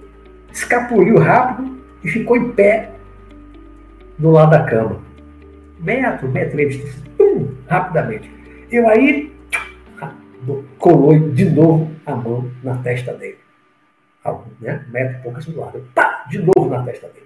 [0.53, 2.91] escapuliu rápido e ficou em pé
[4.17, 5.04] do lado da cama.
[5.85, 8.29] Metro, metro, metro, pum, rapidamente.
[8.71, 9.31] Eu aí
[10.79, 13.37] colou de novo a mão na testa dele.
[14.59, 14.83] Né?
[14.87, 15.87] Um metro e pouco assim do lado.
[15.93, 16.25] Pá!
[16.29, 17.25] De novo na testa dele.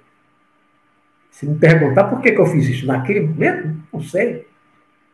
[1.32, 4.46] Se me perguntar por que, que eu fiz isso naquele momento, não sei.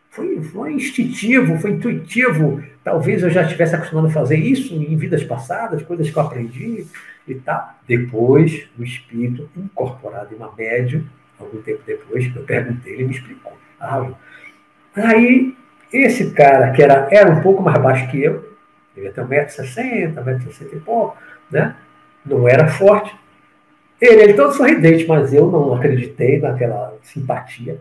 [0.10, 2.64] Foi, foi instintivo, foi intuitivo.
[2.84, 6.88] Talvez eu já estivesse acostumado a fazer isso em vidas passadas, coisas que eu aprendi
[7.28, 7.76] e tal.
[7.88, 11.06] Depois, o espírito incorporado em uma médium,
[11.40, 13.58] algum tempo depois, eu perguntei, ele me explicou.
[13.80, 14.08] Ah,
[14.96, 15.56] aí
[15.92, 18.54] esse cara, que era, era um pouco mais baixo que eu,
[18.94, 21.18] devia ter 1,60m, 1,60m e pouco,
[21.52, 21.76] né?
[22.26, 23.16] não era forte.
[24.02, 27.80] Ele, ele todo sorridente, mas eu não acreditei naquela simpatia,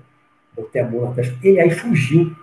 [0.55, 1.35] botei a mão na testa.
[1.43, 2.35] Ele aí fugiu.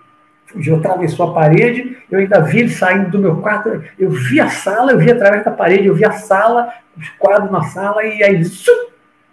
[0.46, 4.50] Fugiu, atravessou a parede, eu ainda vi ele saindo do meu quarto, eu vi a
[4.50, 8.22] sala, eu vi através da parede, eu vi a sala, os quadros na sala, e
[8.22, 8.36] aí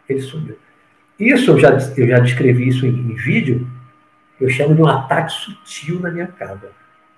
[0.09, 0.57] ele sumiu.
[1.19, 3.67] Isso eu já, eu já descrevi isso em, em vídeo,
[4.41, 6.71] eu chamo de um ataque sutil na minha casa.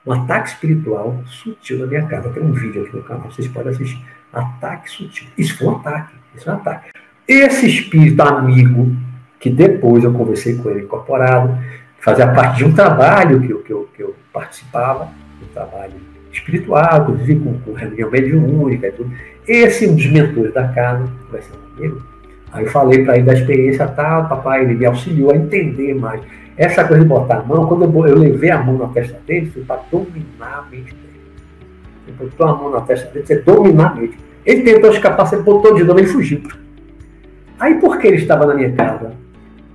[0.07, 2.31] Um ataque espiritual sutil na minha casa.
[2.31, 4.03] Tem um vídeo aqui no canal, vocês podem assistir.
[4.33, 5.29] Ataque sutil.
[5.37, 6.15] Isso foi um ataque.
[6.35, 6.91] Isso é um ataque.
[7.29, 8.97] Esse espírito amigo,
[9.39, 11.59] que depois eu conversei com ele incorporado,
[11.99, 15.11] fazia parte de um trabalho que eu, que eu, que eu participava,
[15.43, 15.95] um trabalho
[16.33, 19.13] espiritual, inclusive com, com reunião mediúnica e tudo.
[19.47, 22.03] Esse um dos mentores da casa, conversando comigo,
[22.53, 26.21] aí falei para ele da experiência tal, papai, ele me auxiliou a entender mais.
[26.57, 29.51] Essa coisa de botar a mão, quando eu, eu levei a mão na testa dele,
[29.51, 32.17] foi para dominar a mente dele.
[32.19, 34.19] Botou a mão na testa dele, você dominar a mente.
[34.45, 36.43] Ele tentou escapar, você botou de novo, ele fugiu.
[37.59, 39.13] Aí por que ele estava na minha casa?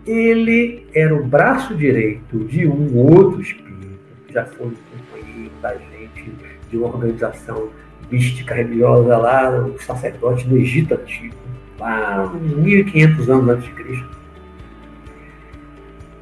[0.05, 6.31] Ele era o braço direito de um outro espírito, que já foi companheiro da gente,
[6.69, 7.69] de uma organização
[8.11, 11.35] mística religiosa lá, o sacerdote do Egito Antigo,
[11.79, 14.15] lá uns 1500 anos antes de Cristo.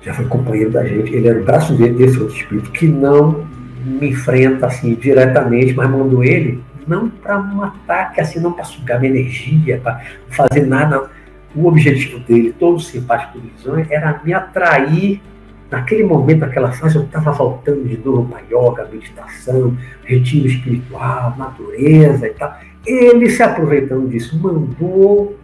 [0.01, 3.47] Já foi companheiro da gente, ele era o braço direito desse outro espírito, que não
[3.85, 8.99] me enfrenta assim diretamente, mas mandou ele não para um ataque, assim, não para sugar
[8.99, 11.09] minha energia, para fazer nada
[11.55, 15.21] o objetivo dele, todo simpático visões, era me atrair.
[15.69, 22.27] Naquele momento, naquela fase, eu estava voltando de novo para yoga, meditação, retiro espiritual, natureza
[22.27, 22.55] e tal.
[22.85, 25.35] Ele, se aproveitando disso, mandou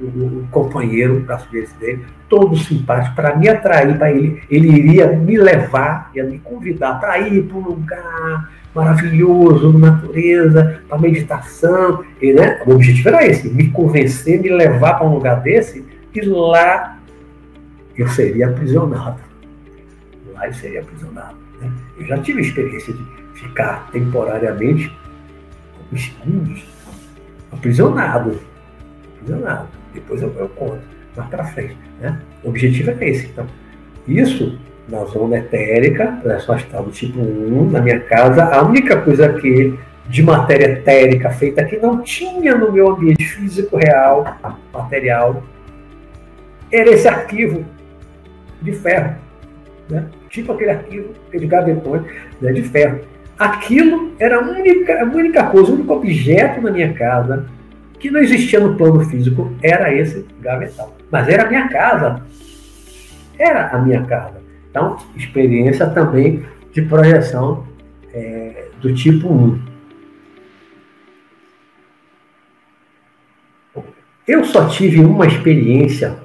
[0.00, 4.42] o, companheiro, o braço dele, todo simpático, para me atrair para ele.
[4.50, 10.98] Ele iria me levar, ia me convidar para ir para um lugar maravilhoso, natureza, para
[10.98, 12.04] meditação.
[12.20, 15.84] E, né, o objetivo era esse, me convencer, me levar para um lugar desse,
[16.14, 16.98] e lá
[17.96, 19.20] eu seria aprisionado.
[20.32, 21.36] Lá eu seria aprisionado.
[21.60, 21.70] Né?
[21.98, 24.96] Eu já tive experiência de ficar temporariamente,
[25.96, 26.64] segundos,
[27.50, 28.38] aprisionado.
[29.16, 29.77] Aprisionado.
[30.00, 30.80] Depois eu, eu conto,
[31.16, 31.76] mais para frente.
[32.00, 32.20] Né?
[32.42, 33.26] O objetivo é esse.
[33.26, 33.46] Então,
[34.06, 39.34] isso na zona etérica, pressão astral do tipo 1, na minha casa, a única coisa
[39.34, 39.78] que
[40.08, 44.38] de matéria etérica feita que não tinha no meu ambiente físico real,
[44.72, 45.42] material,
[46.72, 47.64] era esse arquivo
[48.62, 49.16] de ferro.
[49.90, 50.06] Né?
[50.30, 52.02] Tipo aquele arquivo, aquele gavetões
[52.40, 53.00] né, de ferro.
[53.38, 57.46] Aquilo era a única, a única coisa, o único objeto na minha casa
[57.98, 60.92] que não existia no plano físico, era esse gavetão.
[61.10, 62.22] Mas era a minha casa.
[63.38, 64.40] Era a minha casa.
[64.70, 67.66] Então, experiência também de projeção
[68.12, 69.68] é, do tipo 1.
[74.26, 76.18] Eu só tive uma experiência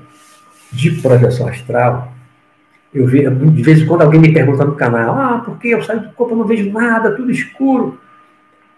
[0.71, 2.11] de projeção astral.
[2.93, 6.01] Eu vi, de vez em quando alguém me pergunta no canal, ah, porque eu saio
[6.01, 7.97] do corpo, eu não vejo nada, tudo escuro.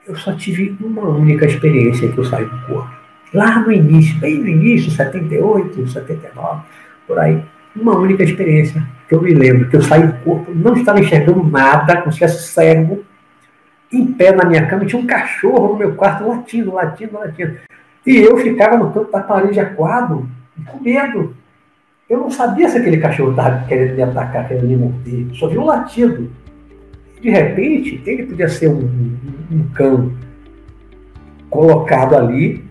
[0.08, 2.94] Eu só tive uma única experiência que eu saí do corpo.
[3.34, 6.62] Lá no início, bem no início, 78, 79,
[7.08, 7.44] por aí
[7.76, 11.44] uma única experiência que eu me lembro, que eu saí do corpo, não estava enxergando
[11.44, 13.04] nada, como se fosse cego,
[13.92, 17.58] em pé na minha cama, tinha um cachorro no meu quarto latindo, latindo, latindo.
[18.06, 20.28] E eu ficava no canto da parede aquado,
[20.68, 21.36] com medo.
[22.10, 25.28] Eu não sabia se aquele cachorro estava querendo me atacar, querendo me morder.
[25.34, 26.30] Só vi um latido.
[27.26, 29.18] De repente, ele podia ser um, um,
[29.52, 30.14] um cão
[31.50, 32.64] colocado ali,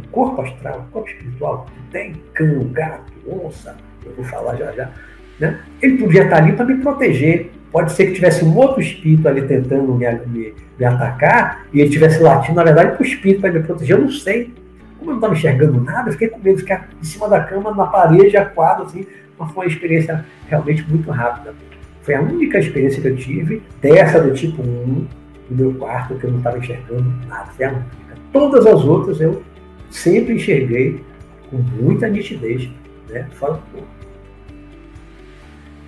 [0.00, 1.66] um corpo astral, um corpo espiritual.
[1.92, 4.90] Tem cão, gato, onça, eu vou falar já já,
[5.38, 5.60] né?
[5.80, 7.52] ele podia estar ali para me proteger.
[7.70, 11.90] Pode ser que tivesse um outro espírito ali tentando me, me, me atacar e ele
[11.90, 13.96] tivesse latindo, na verdade, para o espírito para me proteger.
[13.96, 14.52] Eu não sei.
[14.98, 17.38] Como eu não estava enxergando nada, eu fiquei com medo de ficar em cima da
[17.38, 19.06] cama, na parede, aquado, assim.
[19.38, 21.54] Mas foi uma experiência realmente muito rápida.
[22.02, 25.08] Foi a única experiência que eu tive dessa do tipo 1 no
[25.50, 27.50] meu quarto, que eu não estava enxergando nada.
[27.52, 27.92] Foi a única.
[28.32, 29.42] Todas as outras eu
[29.90, 31.02] sempre enxerguei
[31.50, 32.68] com muita nitidez
[33.12, 33.28] né?
[33.38, 33.84] Corpo.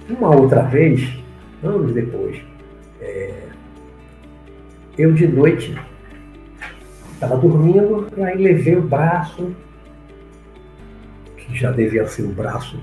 [0.08, 1.08] Uma outra vez,
[1.62, 2.40] anos depois,
[3.00, 3.48] é,
[4.98, 5.74] eu de noite
[7.14, 9.54] estava dormindo aí levei o braço,
[11.38, 12.78] que já devia ser o braço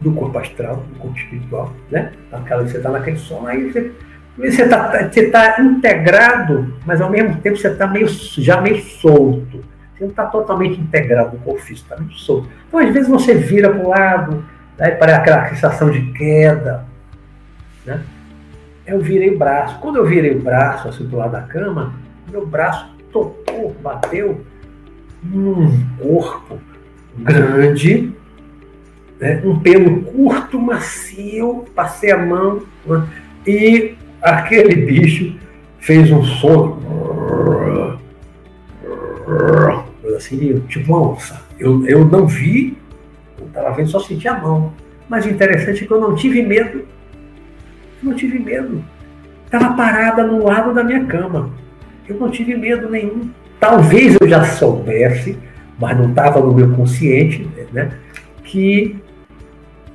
[0.00, 2.12] do corpo astral, do corpo espiritual, né?
[2.32, 3.92] Aquela, você está naquele som, aí você
[4.36, 9.62] você está você tá integrado, mas ao mesmo tempo você está meio, já meio solto.
[9.94, 12.48] Você não está totalmente integrado no corpo físico, está muito solto.
[12.66, 14.44] Então, às vezes, você vira para o lado,
[14.78, 16.86] né, para aquela sensação de queda.
[17.84, 18.00] Né?
[18.86, 19.78] Eu virei o braço.
[19.80, 21.92] Quando eu virei o braço assim para o lado da cama,
[22.30, 24.40] meu braço tocou, bateu
[25.22, 26.58] num corpo
[27.18, 28.14] grande,
[29.20, 33.06] né, um pelo curto, macio, passei a mão né,
[33.46, 35.36] e aquele bicho
[35.78, 36.80] fez um som
[40.20, 41.42] assim, tipo uma onça.
[41.58, 42.76] Eu, eu não vi,
[43.38, 44.72] eu estava vendo, só senti a mão.
[45.08, 46.78] Mas o interessante é que eu não tive medo.
[48.02, 48.84] Eu não tive medo.
[49.44, 51.50] Estava parada no lado da minha cama.
[52.08, 53.30] Eu não tive medo nenhum.
[53.58, 55.36] Talvez eu já soubesse,
[55.78, 57.90] mas não estava no meu consciente, né?
[58.44, 58.96] Que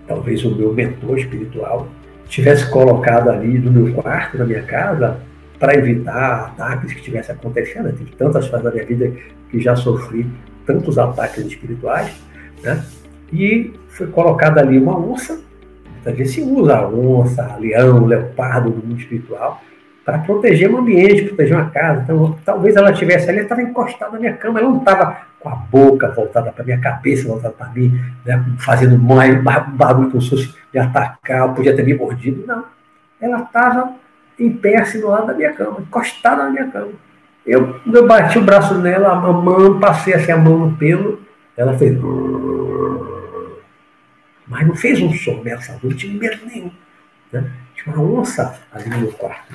[0.07, 1.87] talvez o meu mentor espiritual
[2.27, 5.19] tivesse colocado ali no meu quarto, na minha casa,
[5.59, 7.91] para evitar ataques que estivessem acontecendo.
[7.93, 9.11] Tive tantas fases da minha vida
[9.49, 10.27] que já sofri
[10.65, 12.13] tantos ataques espirituais,
[12.63, 12.83] né?
[13.31, 15.39] E foi colocada ali uma onça,
[15.93, 19.61] muitas vezes se usa a onça, leão, leopardo do mundo espiritual,
[20.05, 22.03] para proteger o ambiente, proteger uma casa.
[22.03, 25.55] Então, talvez ela estivesse ali, estava encostada na minha cama, ela não estava com a
[25.55, 30.53] boca voltada para minha cabeça, voltada para mim, né, fazendo mais barulho como se fosse
[30.71, 32.45] me atacar, podia ter me mordido.
[32.45, 32.63] Não.
[33.19, 33.93] Ela estava
[34.39, 36.91] em pé, assim, do lado da minha cama, encostada na minha cama.
[37.43, 41.19] Eu, eu bati o braço nela, a mão, passei assim a mão no pelo,
[41.57, 41.97] ela fez.
[44.47, 46.71] Mas não fez um som ameaçador, não tinha medo nenhum.
[47.31, 47.51] Né?
[47.75, 49.53] Tinha uma onça ali no meu quarto.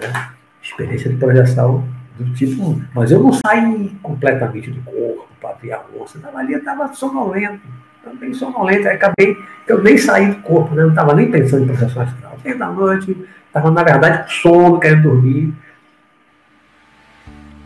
[0.00, 0.30] Né?
[0.62, 1.86] Experiência de projeção
[2.18, 2.80] do tipo.
[2.94, 6.18] Mas eu não saí completamente do corpo para ver a onça.
[6.18, 7.60] Estava ali, eu estava sonolento.
[8.02, 8.88] Também sonolento.
[8.88, 9.36] Aí acabei,
[9.66, 10.82] eu nem saí do corpo, né?
[10.82, 12.38] não estava nem pensando em projeção astral.
[12.42, 15.54] Seis da noite, estava, na verdade, com sono, querendo dormir.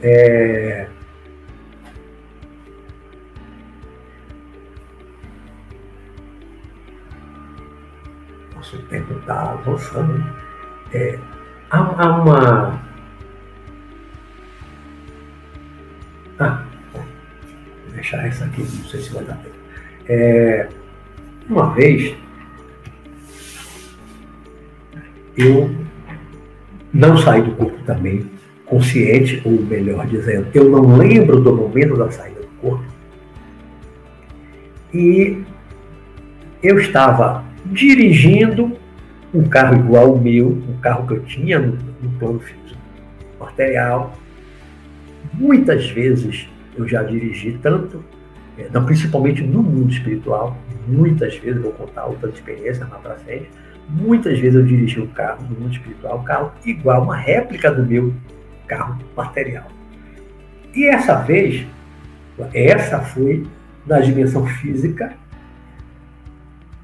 [0.03, 0.89] É,
[8.64, 10.24] nosso tempo está avançando.
[10.93, 11.18] É,
[11.75, 12.81] há, há, uma.
[16.39, 17.05] Ah, vou
[17.95, 19.55] deixar essa aqui, não sei se vai dar tempo.
[20.09, 20.68] É,
[21.49, 22.14] uma vez,
[25.37, 25.75] eu
[26.93, 28.31] não saí do corpo também,
[28.66, 32.85] consciente, ou melhor dizendo, eu não lembro do momento da saída do corpo.
[34.93, 35.43] E
[36.62, 38.84] eu estava dirigindo
[39.35, 42.80] um carro igual ao meu, um carro que eu tinha no, no plano físico,
[43.41, 44.16] material.
[45.32, 48.03] Muitas vezes eu já dirigi tanto,
[48.57, 50.57] é, não, principalmente no mundo espiritual,
[50.87, 53.51] muitas vezes, vou contar outras experiências mais para frente,
[53.89, 57.85] muitas vezes eu dirigi um carro no mundo espiritual, um carro igual, uma réplica do
[57.85, 58.14] meu
[58.68, 59.66] carro material.
[60.74, 61.66] E essa vez,
[62.53, 63.47] essa foi
[63.87, 65.12] na dimensão física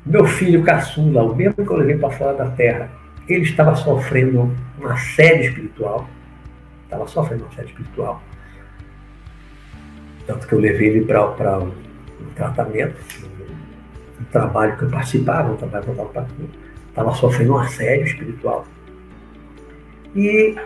[0.05, 2.91] meu filho caçula, o mesmo que eu levei para fora da terra,
[3.29, 6.09] ele estava sofrendo uma série espiritual.
[6.85, 8.23] Estava sofrendo uma série espiritual.
[10.27, 11.73] Tanto que eu levei ele para um
[12.35, 12.97] tratamento,
[14.21, 16.29] um trabalho que eu participava, um trabalho que eu estava
[16.89, 18.67] Estava sofrendo um assédio espiritual.
[20.15, 20.57] E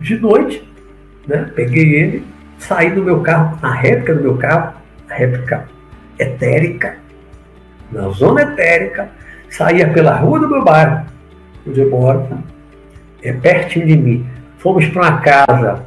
[0.00, 0.68] de noite,
[1.26, 2.26] né, peguei ele,
[2.58, 4.74] saí do meu carro, a réplica do meu carro,
[5.08, 5.68] a réplica
[6.18, 6.98] etérica,
[7.94, 9.08] na zona etérica,
[9.48, 11.06] saía pela rua do meu bairro,
[11.66, 12.26] onde eu moro,
[13.22, 14.26] é pertinho de mim.
[14.58, 15.84] Fomos para uma casa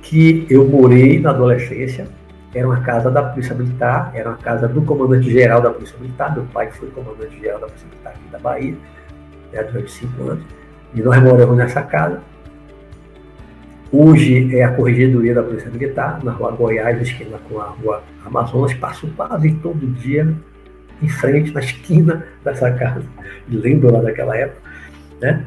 [0.00, 2.06] que eu morei na adolescência,
[2.54, 6.44] era uma casa da Polícia Militar, era uma casa do comandante-geral da Polícia Militar, meu
[6.44, 8.74] pai foi comandante-geral da Polícia Militar aqui da Bahia,
[9.52, 10.44] né, durante cinco anos,
[10.94, 12.20] e nós moramos nessa casa.
[13.90, 18.72] Hoje é a Corregedoria da Polícia Militar, na rua Goiás, esquina com a rua Amazonas,
[18.74, 20.34] passo quase todo dia
[21.02, 23.02] em frente, na esquina dessa casa.
[23.48, 24.60] Lembro lá daquela época,
[25.20, 25.44] né?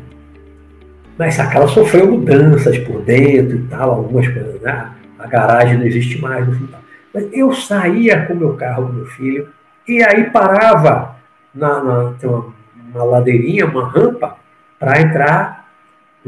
[1.18, 4.91] Mas essa casa sofreu mudanças por dentro e tal, algumas coisas, né?
[5.18, 6.70] A garagem não existe mais no.
[7.14, 9.47] Mas eu saía com o meu carro, com meu filho,
[9.88, 11.16] e aí parava
[11.53, 12.53] na, na tem uma,
[12.93, 14.36] uma ladeirinha, uma rampa,
[14.78, 15.70] para entrar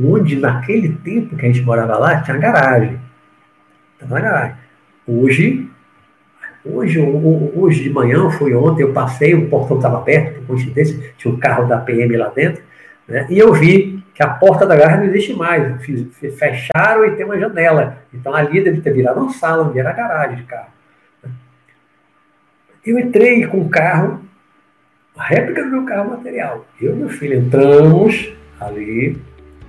[0.02, 3.00] onde naquele tempo que a gente morava lá tinha garagem.
[4.02, 4.56] Na garagem.
[5.06, 5.70] Hoje
[6.74, 7.00] Hoje,
[7.56, 11.38] hoje de manhã, foi ontem, eu passei, o portão estava aberto, por coincidência, tinha um
[11.38, 12.62] carro da PM lá dentro,
[13.08, 13.26] né?
[13.30, 15.80] e eu vi que a porta da garagem não existe mais,
[16.38, 18.00] fecharam e tem uma janela.
[18.12, 20.70] Então ali deve ter virado uma sala, onde era a garagem de carro.
[22.84, 24.22] Eu entrei com o carro,
[25.16, 26.66] a réplica do meu carro material.
[26.82, 29.22] Eu e meu filho entramos ali,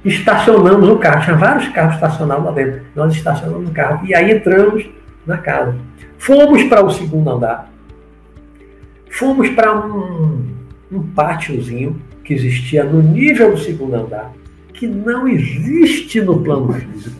[0.04, 2.82] estacionamos o carro, tinha vários carros estacionados lá dentro.
[2.94, 4.88] Nós estacionamos o carro e aí entramos
[5.28, 5.76] na casa.
[6.16, 7.70] Fomos para o segundo andar.
[9.10, 10.44] Fomos para um,
[10.90, 14.32] um pátiozinho que existia no nível do segundo andar,
[14.72, 17.16] que não existe no plano físico.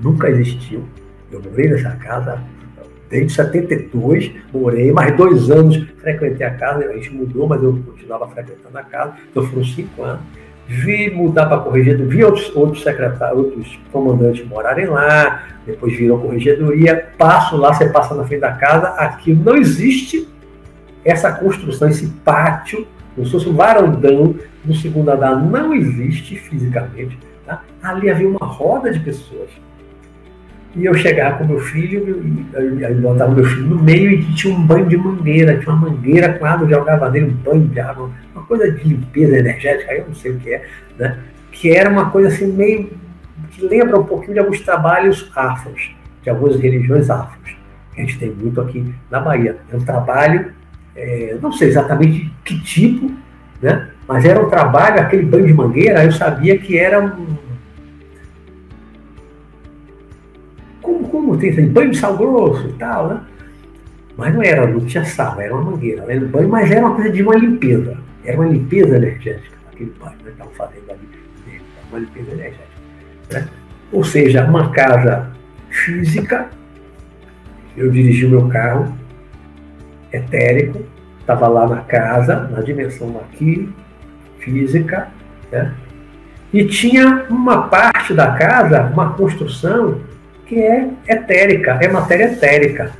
[0.00, 0.84] Nunca existiu.
[1.30, 2.42] Eu morei nessa casa
[3.08, 8.28] desde 72, morei mais dois anos, frequentei a casa, a gente mudou, mas eu continuava
[8.28, 10.22] frequentando a casa, então foram cinco anos
[10.70, 16.20] vi mudar para a corregedoria, vi outros, outros secretários, outros comandantes morarem lá, depois viram
[16.20, 20.28] corregedoria, passo lá, você passa na frente da casa, aqui não existe
[21.04, 27.18] essa construção, esse pátio, como se fosse um varandão no segundo andar, não existe fisicamente.
[27.44, 27.62] Tá?
[27.82, 29.50] Ali havia uma roda de pessoas
[30.76, 32.22] e eu chegava com meu filho,
[32.54, 36.32] aí botava meu filho no meio e tinha um banho de mangueira, tinha uma mangueira
[36.34, 40.14] com água, jogava nele um banho de água, uma coisa de limpeza energética, eu não
[40.14, 40.64] sei o que é,
[40.98, 41.18] né?
[41.50, 42.90] que era uma coisa assim meio
[43.50, 47.56] que lembra um pouquinho de alguns trabalhos afros, de algumas religiões afros,
[47.96, 49.56] a gente tem muito aqui na Bahia.
[49.70, 50.52] É um trabalho,
[50.96, 53.10] é, não sei exatamente que tipo,
[53.60, 53.90] né?
[54.06, 57.49] mas era um trabalho, aquele banho de mangueira, eu sabia que era um.
[61.38, 63.20] Tem banho de sal grosso e tal, né?
[64.16, 66.94] Mas não era, não tinha sal, era uma mangueira, era um banho, mas era uma
[66.94, 67.96] coisa de uma limpeza.
[68.24, 71.08] Era uma limpeza energética, aquele banho que estavam fazendo ali,
[71.88, 72.64] uma limpeza energética.
[73.32, 73.48] Né?
[73.92, 75.30] Ou seja, uma casa
[75.70, 76.48] física,
[77.76, 78.94] eu dirigi o meu carro,
[80.12, 80.84] etérico,
[81.20, 83.72] estava lá na casa, na dimensão aqui,
[84.38, 85.08] física,
[85.50, 85.72] né?
[86.52, 90.00] e tinha uma parte da casa, uma construção,
[90.50, 92.90] que é etérica, é matéria etérica.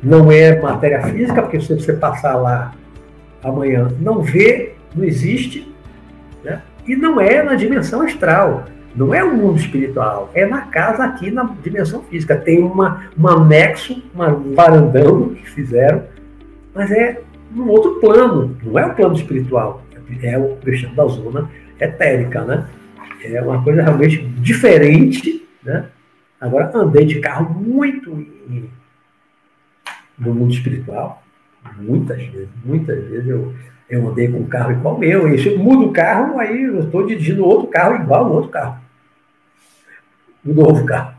[0.00, 2.72] Não é matéria física, porque se você passar lá
[3.42, 5.74] amanhã, não vê, não existe,
[6.44, 6.62] né?
[6.86, 8.66] e não é na dimensão astral.
[8.94, 12.36] Não é o mundo espiritual, é na casa aqui na dimensão física.
[12.36, 16.04] Tem uma, um anexo, uma, um varandão que fizeram,
[16.72, 17.20] mas é
[17.50, 19.82] num outro plano, não é o plano espiritual,
[20.22, 21.50] é o questão da zona
[21.80, 22.66] etérica, né?
[23.24, 25.86] É uma coisa realmente diferente, né?
[26.40, 28.10] Agora, andei de carro muito
[30.18, 31.22] no mundo espiritual,
[31.76, 33.54] muitas vezes, muitas vezes eu,
[33.88, 36.62] eu andei com um carro igual ao meu, e se eu mudo o carro, aí
[36.62, 38.80] eu estou dirigindo outro carro igual ao outro carro.
[40.44, 41.14] Um novo carro.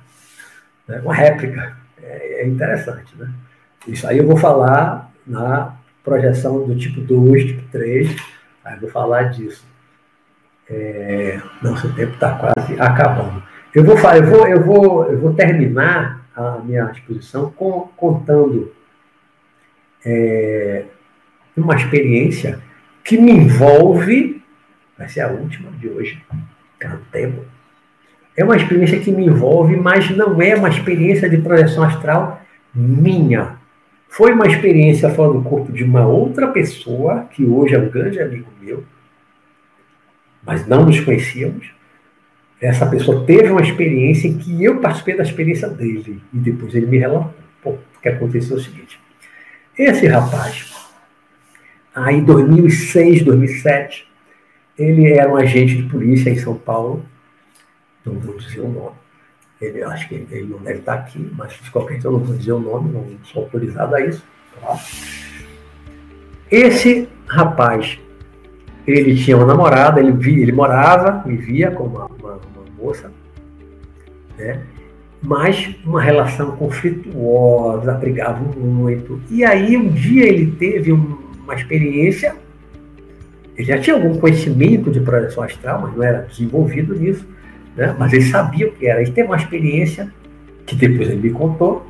[0.88, 1.00] Né?
[1.04, 1.78] Uma réplica.
[2.02, 3.32] É, é interessante, né?
[3.88, 8.16] Isso aí eu vou falar na projeção do tipo 2, tipo 3,
[8.66, 9.64] aí eu vou falar disso.
[10.70, 13.42] É, nosso tempo está quase acabando.
[13.74, 18.72] Eu vou, eu, vou, eu, vou, eu vou terminar a minha exposição com, contando
[20.04, 20.86] é,
[21.56, 22.60] uma experiência
[23.04, 24.42] que me envolve,
[24.98, 26.22] vai ser a última de hoje,
[27.12, 27.44] tempo.
[28.36, 32.42] É uma experiência que me envolve, mas não é uma experiência de projeção astral
[32.74, 33.58] minha.
[34.08, 38.20] Foi uma experiência fora do corpo de uma outra pessoa, que hoje é um grande
[38.20, 38.84] amigo meu,
[40.44, 41.79] mas não nos conhecíamos.
[42.62, 46.22] Essa pessoa teve uma experiência em que eu participei da experiência dele.
[46.34, 47.34] E depois ele me relatou.
[47.62, 49.00] Pô, o que aconteceu é o seguinte.
[49.78, 50.74] Esse rapaz,
[51.96, 54.08] aí em 2006, 2007,
[54.78, 57.06] ele era um agente de polícia em São Paulo,
[58.06, 58.96] não vou dizer o nome.
[59.62, 62.36] Ele, acho que ele não deve estar aqui, mas de qualquer jeito eu não vou
[62.36, 64.24] dizer o nome, não sou autorizado a isso.
[64.62, 64.80] Tá?
[66.50, 68.00] Esse rapaz,
[68.88, 73.12] ele tinha uma namorada, ele, via, ele morava, vivia com uma, uma, uma moça,
[74.38, 74.62] né?
[75.22, 79.22] mas uma relação conflituosa, brigavam muito.
[79.30, 82.36] E aí um dia ele teve um, uma experiência,
[83.58, 87.28] ele já tinha algum conhecimento de projeção astral, mas não era desenvolvido nisso,
[87.76, 87.96] né?
[88.00, 89.02] mas ele sabia o que era.
[89.02, 90.12] Ele teve uma experiência
[90.66, 91.86] que depois ele me contou,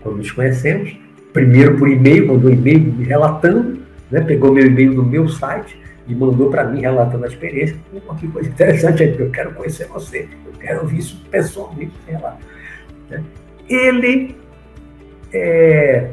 [0.00, 0.94] quando nos conhecemos,
[1.32, 3.78] primeiro por e-mail, mandou um e-mail me relatando,
[4.10, 4.20] né?
[4.20, 7.76] pegou meu e-mail no meu site e mandou para mim relatando a experiência.
[8.06, 12.36] Pô, que coisa interessante, eu quero conhecer você, eu quero ouvir isso pessoalmente, sei lá.
[13.08, 13.22] Né?
[13.68, 14.36] Ele
[15.32, 16.10] é,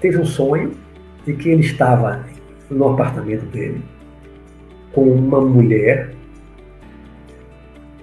[0.00, 0.72] teve um sonho
[1.24, 2.24] de que ele estava
[2.70, 3.82] no apartamento dele
[4.92, 6.10] com uma mulher.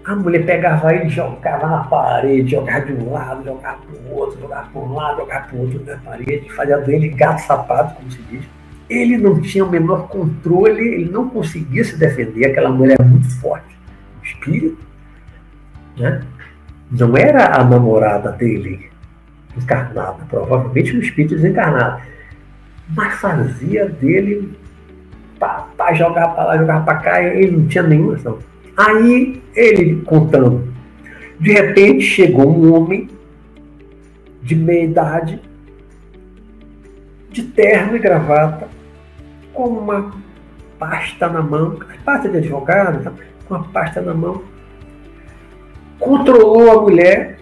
[0.05, 4.39] A mulher pegava ele, jogava na parede, jogava de um lado, jogava para o outro,
[4.39, 8.11] jogava para um lado, jogava para o outro na parede, fazia dele gato sapato, como
[8.11, 8.45] se diz.
[8.89, 13.75] Ele não tinha o menor controle, ele não conseguia se defender, aquela mulher muito forte,
[14.23, 14.77] espírito,
[15.97, 16.21] né?
[16.91, 18.89] não era a namorada dele
[19.57, 22.01] encarnada, provavelmente um espírito desencarnado,
[22.89, 24.51] mas fazia dele
[25.39, 28.39] pá, jogar para lá, jogar para cá, ele não tinha nenhuma ação.
[28.77, 30.73] Aí ele contando,
[31.39, 33.09] de repente chegou um homem
[34.43, 35.41] de meia idade,
[37.35, 38.69] de terno e gravata,
[39.53, 40.13] com uma
[40.79, 43.13] pasta na mão, pasta de advogado,
[43.45, 44.41] com uma pasta na mão,
[45.99, 47.37] controlou a mulher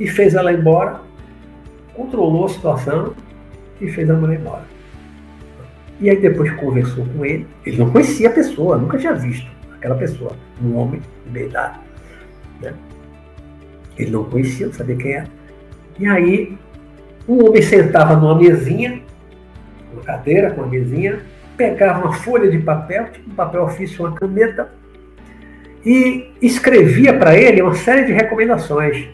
[0.00, 1.02] e fez ela embora,
[1.92, 3.14] controlou a situação
[3.78, 4.64] e fez a mulher embora.
[6.00, 9.46] E aí depois conversou com ele, ele não conhecia a pessoa, nunca tinha visto
[9.76, 10.32] aquela pessoa,
[10.62, 11.78] um homem de meia idade.
[12.62, 12.72] Né?
[13.98, 15.28] Ele não conhecia, não sabia quem era.
[15.98, 16.58] E aí
[17.26, 19.02] o homem sentava numa mesinha,
[19.92, 21.20] uma cadeira com uma mesinha,
[21.56, 24.70] pegava uma folha de papel, tipo um papel ofício, uma caneta,
[25.84, 29.08] e escrevia para ele uma série de recomendações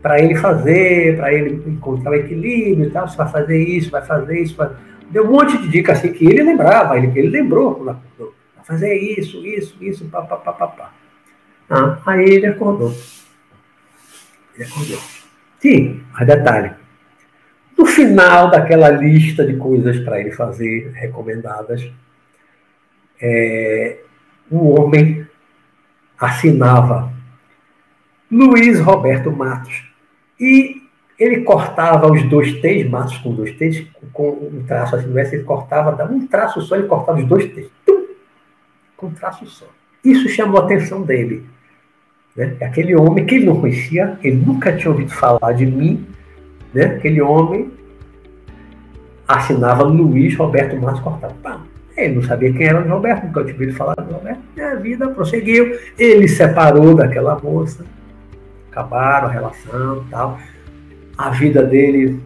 [0.00, 4.04] para ele fazer, para ele encontrar o equilíbrio e tal, você vai fazer isso, vai
[4.04, 4.70] fazer isso, vai...
[5.10, 7.96] deu um monte de dicas assim que ele lembrava, ele, ele lembrou na,
[8.66, 10.52] fazer isso, isso, isso, papapá.
[10.52, 10.92] Pá, pá, pá.
[11.70, 12.94] Ah, aí ele acordou.
[14.54, 14.98] Ele acordou.
[15.60, 16.72] Sim, mas detalhe.
[17.76, 21.90] No final daquela lista de coisas para ele fazer, recomendadas,
[23.20, 23.98] é,
[24.50, 25.26] o homem
[26.18, 27.12] assinava
[28.30, 29.84] Luiz Roberto Matos.
[30.40, 30.82] E
[31.18, 36.04] ele cortava os dois T's, Matos com dois T's, com um traço assim, ele cortava,
[36.04, 38.06] um traço só, ele cortava os dois T's, tum,
[38.96, 39.66] com um traço só.
[40.04, 41.44] Isso chamou a atenção dele.
[42.34, 42.56] Né?
[42.60, 46.06] Aquele homem que ele não conhecia, ele nunca tinha ouvido falar de mim,
[46.76, 46.84] né?
[46.96, 47.70] aquele homem
[49.26, 51.34] assinava Luiz Roberto Matos Cortado.
[51.42, 51.60] Pá.
[51.96, 54.40] Ele não sabia quem era o Roberto, nunca tinha ouvido falar do Roberto.
[54.56, 55.78] E a vida prosseguiu.
[55.98, 57.84] Ele separou daquela moça,
[58.70, 60.38] acabaram a relação e tal.
[61.16, 62.20] A vida dele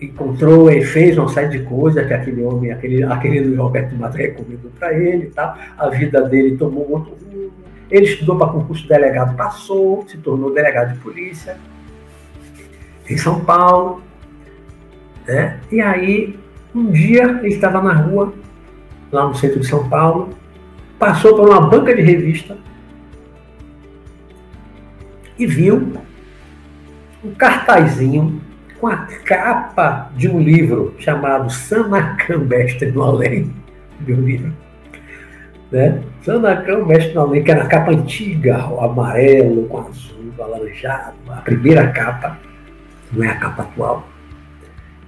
[0.00, 4.70] encontrou e fez uma série de coisas que aquele homem, aquele, aquele Roberto Matos recomendou
[4.78, 5.56] para ele tal.
[5.76, 7.52] A vida dele tomou outro rumo.
[7.90, 11.58] Ele estudou para concurso de delegado, passou, se tornou delegado de polícia
[13.08, 14.02] em São Paulo.
[15.26, 15.60] Né?
[15.70, 16.38] E aí,
[16.74, 18.34] um dia, ele estava na rua,
[19.10, 20.30] lá no centro de São Paulo,
[20.98, 22.56] passou por uma banca de revista
[25.38, 25.92] e viu
[27.24, 28.40] um cartazinho
[28.80, 33.52] com a capa de um livro chamado Sanacam Mestre no Além,
[34.00, 34.52] meu livro.
[35.70, 36.02] Né?
[36.22, 41.36] Sanacam Mestre no Além, que era a capa antiga, o amarelo com azul, alaranjado, a
[41.36, 42.38] primeira capa,
[43.12, 44.08] não é a capa atual.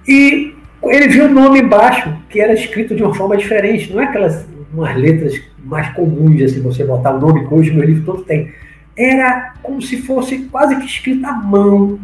[0.07, 4.05] E ele viu o nome embaixo, que era escrito de uma forma diferente, não é
[4.05, 8.23] aquelas umas letras mais comuns, assim, você botar o nome que hoje meu livro todo
[8.23, 8.51] tem.
[8.95, 11.99] Era como se fosse quase que escrito à mão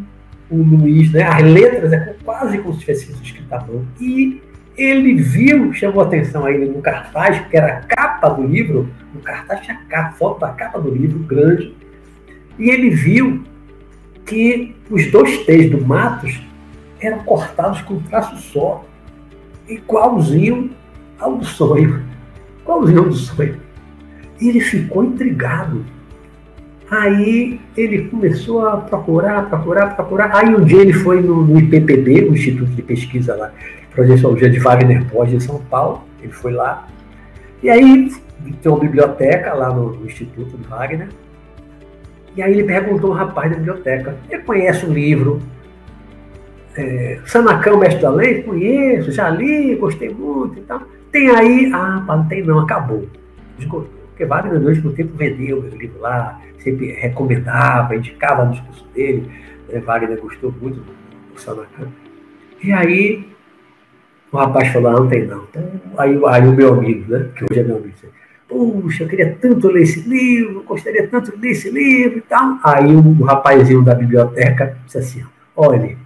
[0.49, 1.23] o Luiz, né?
[1.23, 3.85] As letras é quase como se tivesse sido escrito à mão.
[3.99, 4.41] E
[4.77, 9.21] ele viu, chamou atenção a ele no cartaz, que era a capa do livro, no
[9.21, 11.75] cartaz tinha a foto da capa do livro, grande,
[12.57, 13.43] e ele viu
[14.25, 16.41] que os dois T's do Matos
[16.99, 18.83] eram cortados com um traço só,
[19.67, 20.71] igualzinho
[21.19, 22.03] ao do sonho.
[22.61, 23.57] Igualzinho ao do sonho.
[24.39, 25.85] E ele ficou intrigado.
[26.89, 30.35] Aí ele começou a procurar, procurar, procurar.
[30.35, 33.51] Aí um dia ele foi no, no IPPB, o Instituto de Pesquisa lá,
[33.91, 36.03] Projeciologia de Wagner Pós, em São Paulo.
[36.21, 36.87] Ele foi lá.
[37.61, 38.11] E aí
[38.61, 41.09] tem uma biblioteca lá no, no Instituto de Wagner.
[42.35, 45.41] E aí ele perguntou ao rapaz da biblioteca: ele conhece um livro
[46.75, 50.81] é, Sanacão, Mestre da Lei, conheço, já li, gostei muito e tal.
[51.11, 53.07] Tem aí, ah, não tem não, acabou.
[53.59, 54.03] Esgotou.
[54.09, 59.29] Porque Wagner no último tempo vendeu meu livro lá, sempre recomendava, indicava no discurso dele.
[59.69, 59.79] Né?
[59.79, 61.87] Wagner gostou muito do, Sanacão.
[62.63, 63.27] E aí
[64.31, 65.43] o rapaz falou, ah, não tem não.
[65.49, 65.63] Então,
[65.97, 67.93] aí, aí o meu amigo, né, que hoje é meu amigo,
[68.47, 72.59] puxa, eu queria tanto ler esse livro, gostaria tanto de ler esse livro e tal.
[72.63, 75.25] Aí o, rapazinho da biblioteca disse assim,
[75.55, 75.97] olha,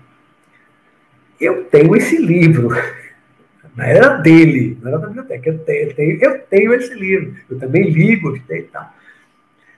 [1.39, 2.69] eu tenho esse livro.
[3.75, 5.51] Não era dele, não era da biblioteca.
[5.51, 7.35] Eu tenho, eu tenho, eu tenho esse livro.
[7.47, 8.91] Eu também li, gostei e tal.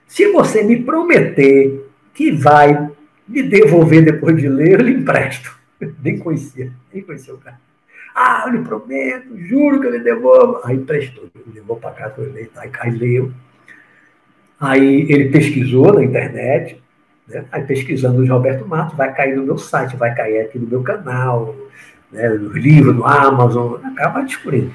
[0.06, 2.90] Se você me prometer que vai
[3.28, 5.54] me devolver depois de ler, eu lhe empresto.
[6.02, 7.60] Nem conhecia, nem conhecia o cara.
[8.14, 10.60] Ah, eu lhe prometo, juro que eu lhe devolvo.
[10.64, 13.32] Aí emprestou, ele levou para casa, li, tá, aí leu.
[14.60, 16.80] Aí ele pesquisou na internet,
[17.26, 17.44] né?
[17.50, 20.82] Aí pesquisando o Roberto Matos, vai cair no meu site, vai cair aqui no meu
[20.82, 21.56] canal,
[22.12, 22.28] né?
[22.28, 24.70] no livro, no Amazon, acaba descobrindo.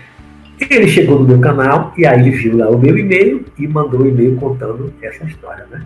[0.69, 4.01] Ele chegou no meu canal e aí ele viu lá o meu e-mail e mandou
[4.01, 5.85] um e-mail contando essa história, né?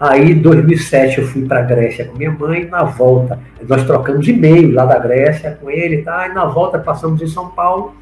[0.00, 2.66] Aí, em 2007, eu fui para a Grécia com minha mãe.
[2.66, 3.38] Na volta,
[3.68, 6.28] nós trocamos e-mail lá da Grécia com ele, tá?
[6.28, 7.96] E na volta, passamos em São Paulo,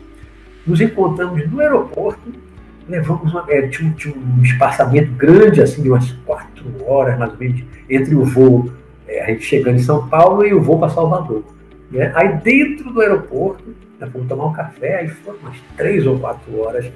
[0.66, 2.46] nos encontramos no aeroporto
[2.88, 7.38] levamos uma, é, tinha, tinha, um espaçamento grande, assim, de umas quatro horas mais ou
[7.38, 8.70] menos, entre o voo,
[9.08, 11.42] é, a gente chegando em São Paulo e o voo para Salvador.
[11.90, 12.12] Né?
[12.14, 13.64] Aí dentro do aeroporto,
[14.00, 16.86] nós fomos tomar um café, aí foram umas três ou quatro horas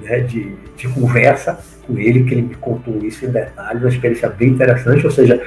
[0.00, 4.28] né, de, de conversa com ele, que ele me contou isso em detalhes, uma experiência
[4.28, 5.42] bem interessante, ou seja,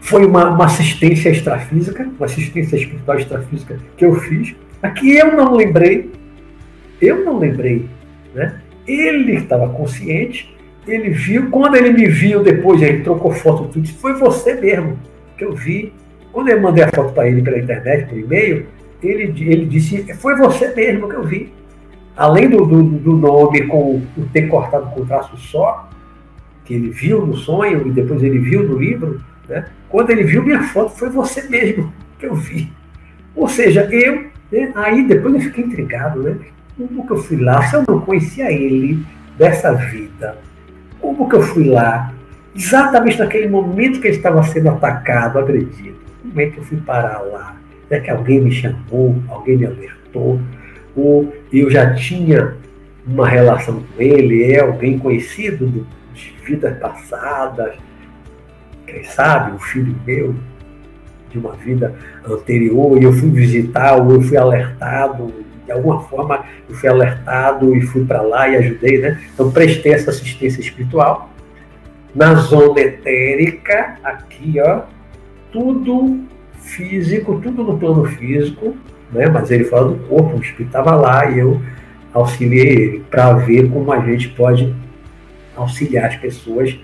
[0.00, 5.54] foi uma, uma assistência extrafísica, uma assistência espiritual extrafísica que eu fiz, aqui eu não
[5.54, 6.10] lembrei,
[7.00, 7.88] eu não lembrei,
[8.34, 8.60] né?
[8.86, 10.54] Ele estava consciente,
[10.86, 14.98] ele viu, quando ele me viu depois, ele trocou foto, tudo, foi você mesmo
[15.36, 15.92] que eu vi.
[16.30, 18.66] Quando eu mandei a foto para ele pela internet, por e-mail,
[19.02, 21.52] ele, ele disse, foi você mesmo que eu vi.
[22.16, 25.88] Além do, do, do nome com o ter cortado com traço só,
[26.64, 29.66] que ele viu no sonho e depois ele viu no livro, né?
[29.88, 32.72] quando ele viu minha foto, foi você mesmo que eu vi.
[33.34, 34.72] Ou seja, eu, né?
[34.74, 36.36] aí depois eu fiquei intrigado, né?
[36.76, 39.04] como que eu fui lá, se eu não conhecia ele,
[39.36, 40.38] dessa vida.
[41.00, 42.12] Como que eu fui lá?
[42.54, 45.96] Exatamente naquele momento que ele estava sendo atacado, agredido.
[46.22, 47.56] Como é que eu fui parar lá?
[47.90, 50.40] É que alguém me chamou, alguém me alertou,
[50.96, 52.56] ou eu já tinha
[53.06, 57.74] uma relação com ele, é alguém conhecido de vidas passadas,
[58.86, 60.34] quem sabe, um filho meu,
[61.30, 61.94] de uma vida
[62.26, 65.32] anterior, e eu fui visitar, ou eu fui alertado,
[65.66, 69.20] de alguma forma eu fui alertado e fui para lá e ajudei, né?
[69.32, 71.30] Então prestei essa assistência espiritual.
[72.14, 74.82] Na zona etérica, aqui, ó,
[75.50, 76.20] tudo
[76.58, 78.76] físico, tudo no plano físico,
[79.12, 79.28] né?
[79.28, 81.60] Mas ele fala do corpo, o espírito estava lá e eu
[82.12, 84.74] auxiliei ele para ver como a gente pode
[85.56, 86.78] auxiliar as pessoas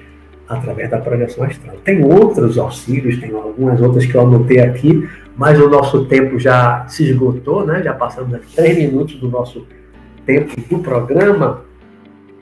[0.49, 1.77] através da projeção astral.
[1.85, 6.85] Tem outros auxílios, tem algumas outras que eu anotei aqui, mas o nosso tempo já
[6.89, 7.83] se esgotou, né?
[7.83, 9.67] Já passamos aqui três minutos do nosso
[10.27, 11.63] tempo do programa.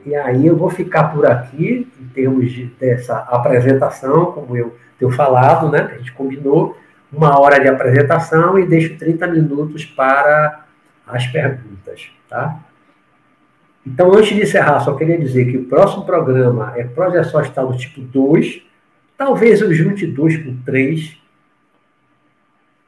[0.05, 5.11] E aí eu vou ficar por aqui, em termos de, dessa apresentação, como eu tenho
[5.11, 5.89] falado, né?
[5.93, 6.75] A gente combinou
[7.11, 10.65] uma hora de apresentação e deixo 30 minutos para
[11.07, 12.59] as perguntas, tá?
[13.85, 17.77] Então, antes de encerrar, só queria dizer que o próximo programa é projeção astral do
[17.77, 18.61] tipo 2.
[19.17, 21.17] Talvez eu junte 2 com 3.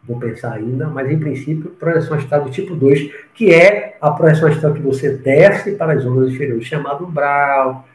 [0.04, 4.50] Vou pensar ainda, mas em princípio, projeção astral do tipo 2, que é a projeção
[4.50, 7.88] astral que você desce para as zonas inferiores, chamado umbral,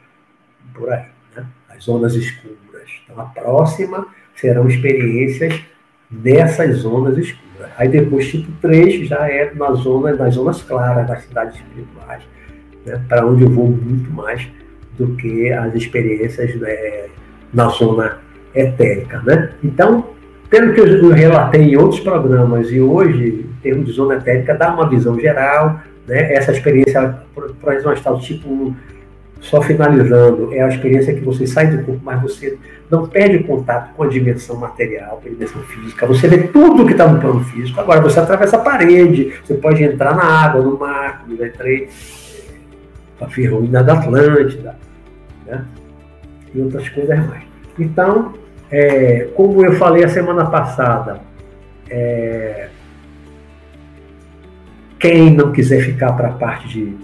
[0.74, 1.06] por aí,
[1.36, 1.46] né?
[1.68, 2.90] as zonas escuras.
[3.04, 5.62] Então, a próxima serão experiências
[6.10, 7.70] nessas zonas escuras.
[7.76, 12.22] Aí depois, tipo 3, já é na zona, nas zonas claras, das cidades espirituais
[12.86, 14.46] né, para onde eu vou muito mais
[14.96, 17.06] do que as experiências né,
[17.52, 18.18] na zona
[18.54, 19.20] etérica.
[19.22, 19.50] Né?
[19.62, 20.06] Então,
[20.48, 24.72] pelo que eu relatei em outros programas e hoje, em termos de zona etérica, dá
[24.72, 26.32] uma visão geral, né?
[26.32, 28.74] essa experiência, por exemplo, astral tipo 1,
[29.48, 32.58] só finalizando, é a experiência que você sai do corpo, mas você
[32.90, 36.06] não perde contato com a dimensão material, com a dimensão física.
[36.06, 37.80] Você vê tudo que está no plano físico.
[37.80, 41.88] Agora, você atravessa a parede, você pode entrar na água, no mar, como eu entrei,
[43.20, 44.76] a ferrovia da Atlântida,
[45.46, 45.64] né?
[46.54, 47.42] e outras coisas mais.
[47.78, 48.34] Então,
[48.70, 51.20] é, como eu falei a semana passada,
[51.88, 52.68] é,
[54.98, 56.96] quem não quiser ficar para a parte de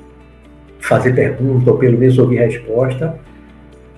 [0.83, 3.19] fazer pergunta ou pelo menos ouvir resposta,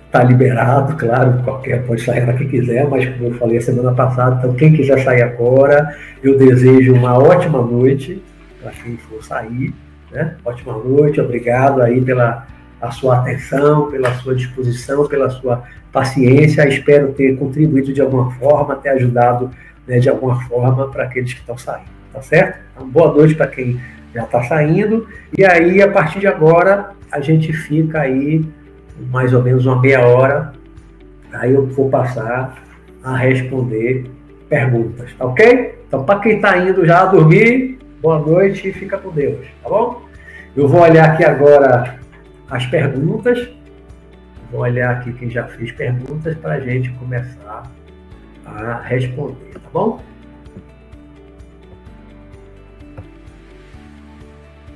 [0.07, 3.93] está liberado, claro, qualquer pode sair para quem quiser, mas como eu falei a semana
[3.93, 8.23] passada, então quem quiser sair agora, eu desejo uma ótima noite
[8.63, 9.75] para quem for sair
[10.15, 10.37] né?
[10.45, 12.47] Ótima noite, obrigado aí pela
[12.81, 16.69] a sua atenção, pela sua disposição, pela sua paciência.
[16.69, 19.51] Espero ter contribuído de alguma forma, ter ajudado
[19.87, 22.61] né, de alguma forma para aqueles que estão saindo, tá certo?
[22.75, 23.81] Então, boa noite para quem
[24.15, 25.07] já está saindo.
[25.37, 28.45] E aí, a partir de agora, a gente fica aí
[29.11, 30.53] mais ou menos uma meia hora.
[31.33, 32.63] Aí eu vou passar
[33.03, 34.09] a responder
[34.49, 35.79] perguntas, tá ok?
[35.87, 40.03] Então, para quem está indo já dormir, boa noite e fica com Deus, tá bom?
[40.57, 41.99] Eu vou olhar aqui agora
[42.49, 43.49] as perguntas.
[44.53, 47.65] Vou olhar aqui quem já fez perguntas para a gente começar
[48.47, 50.01] a responder, tá bom?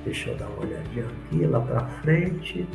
[0.09, 2.67] Deixa eu dar uma olhadinha aqui lá para frente.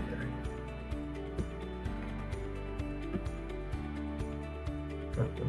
[5.15, 5.47] Tá Estou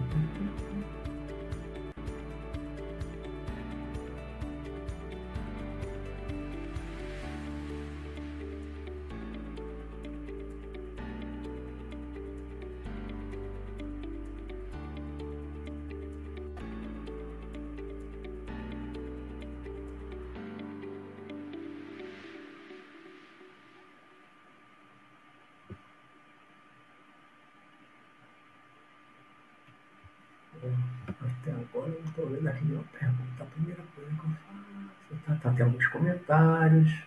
[36.75, 37.03] comentários.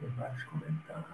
[0.00, 1.04] Tem vários comentários.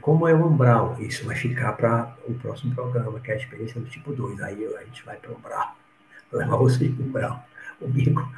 [0.00, 0.96] Como é o umbral?
[1.00, 4.40] Isso vai ficar para o próximo programa, que é a experiência do tipo 2.
[4.40, 5.76] Aí a gente vai para o umbral.
[6.32, 7.44] Levar vocês para o umbral.
[7.78, 8.32] Comigo,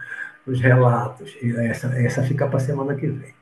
[0.47, 1.37] os relatos.
[1.43, 3.35] Essa, essa fica para a semana que vem.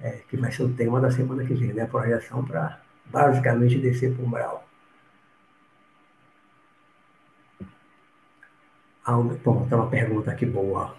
[0.00, 1.82] É, que vai ser o tema da semana que vem, né?
[1.82, 4.69] A projeção para basicamente descer para o umbral.
[9.04, 10.94] Ah, bom, tem uma pergunta aqui boa.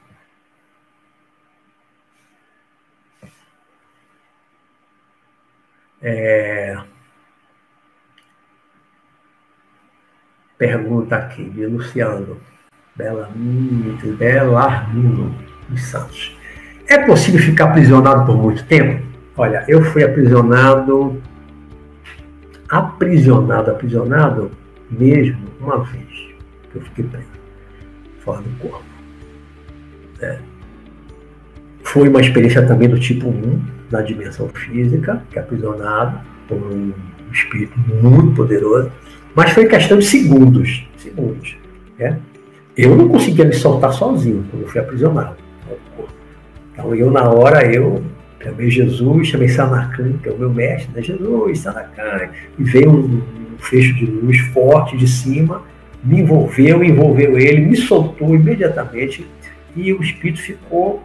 [6.02, 6.78] É...
[10.58, 12.40] Pergunta aqui de Luciano
[12.96, 15.36] Belarmino, Belarmino
[15.70, 16.38] dos Santos.
[16.88, 19.06] É possível ficar aprisionado por muito tempo?
[19.38, 21.22] Olha, eu fui aprisionado,
[22.68, 24.52] aprisionado, aprisionado
[24.90, 26.36] mesmo uma vez
[26.72, 27.41] que eu fiquei preso,
[28.24, 28.84] fora do corpo.
[30.22, 30.38] É.
[31.84, 33.62] Foi uma experiência também do tipo 1,
[33.92, 36.94] na dimensão física, que é aprisionado por um
[37.32, 38.92] espírito muito poderoso,
[39.36, 40.88] mas foi questão de segundos.
[40.98, 41.58] Segundos.
[41.98, 42.20] Né?
[42.78, 45.38] Eu não conseguia me soltar sozinho quando eu fui aprisionado.
[46.74, 48.04] Então eu, na hora, eu
[48.42, 51.02] chamei Jesus, chamei Sanacan, que é o meu mestre, né?
[51.02, 53.22] Jesus, Sanacan, e veio um,
[53.54, 55.64] um fecho de luz forte de cima,
[56.04, 59.28] me envolveu, envolveu ele, me soltou imediatamente
[59.76, 61.04] e o espírito ficou,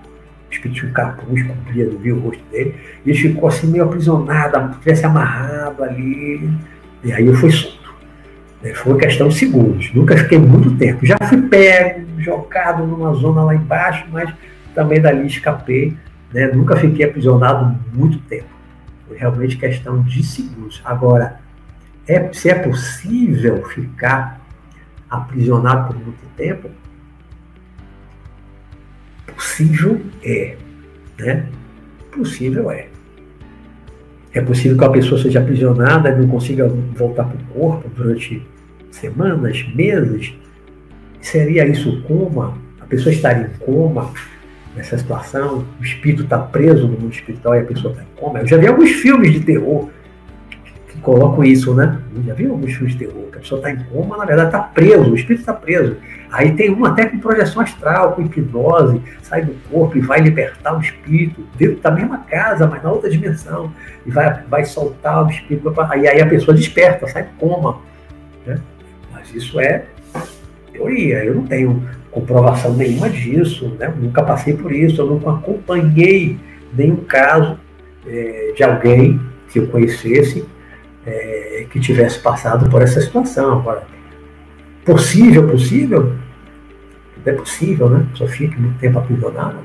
[0.49, 2.75] o espírito tinha um capuz, cobria, não viu o rosto dele,
[3.05, 6.51] ele ficou assim meio aprisionado, tivesse amarrado ali,
[7.05, 7.77] e aí eu fui solto.
[8.63, 11.05] É, foi questão de segundos, nunca fiquei muito tempo.
[11.05, 14.33] Já fui pego, jogado numa zona lá embaixo, mas
[14.75, 15.97] também dali escapei,
[16.33, 16.49] né?
[16.49, 18.49] nunca fiquei aprisionado muito tempo.
[19.07, 20.81] Foi realmente questão de segundos.
[20.85, 21.39] Agora,
[22.09, 24.41] é, se é possível ficar
[25.11, 26.71] aprisionado por muito tempo,
[29.27, 30.57] possível é,
[31.19, 31.47] né?
[32.11, 32.89] Possível é.
[34.33, 38.47] É possível que a pessoa seja aprisionada e não consiga voltar para o corpo durante
[38.91, 40.35] semanas, meses.
[41.21, 42.59] Seria isso coma?
[42.81, 44.13] A pessoa estaria em coma
[44.75, 45.65] nessa situação?
[45.81, 48.41] O espírito está preso no mundo espiritual e a pessoa está em coma?
[48.41, 49.89] Eu já vi alguns filmes de terror
[51.07, 52.01] que colocam isso, né?
[52.27, 54.61] Já vi alguns filmes de terror, que a pessoa está em coma, na verdade está
[54.61, 55.97] preso, o espírito está preso.
[56.33, 60.77] Aí tem um até com projeção astral, com hipnose, sai do corpo e vai libertar
[60.77, 63.73] o espírito, dentro da mesma casa, mas na outra dimensão,
[64.05, 65.73] e vai, vai soltar o espírito.
[65.89, 67.79] Aí, aí a pessoa desperta, sai do coma.
[68.45, 68.59] Né?
[69.13, 69.87] Mas isso é
[70.73, 73.93] teoria, eu não tenho comprovação nenhuma disso, né?
[73.97, 76.39] nunca passei por isso, eu nunca acompanhei
[76.73, 77.59] nenhum caso
[78.07, 80.45] é, de alguém que eu conhecesse
[81.07, 83.61] é, que tivesse passado por essa situação.
[83.61, 83.87] Agora,
[84.85, 86.15] possível, possível?
[87.25, 88.07] Não é possível, né?
[88.15, 89.59] Só fica muito tempo aprisionado.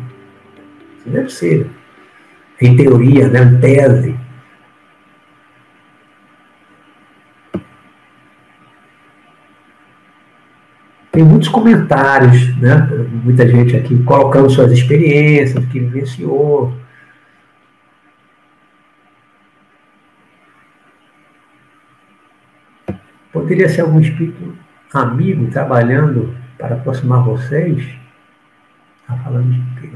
[0.97, 1.67] Isso não é possível.
[2.61, 3.41] Em teoria, né?
[3.41, 4.15] em tese.
[11.11, 12.87] Tem muitos comentários, né?
[13.23, 16.73] Muita gente aqui colocando suas experiências, que vivenciou.
[23.31, 24.57] Poderia ser algum espírito
[24.93, 27.81] amigo trabalhando para aproximar vocês?
[29.01, 29.89] Está falando de quê?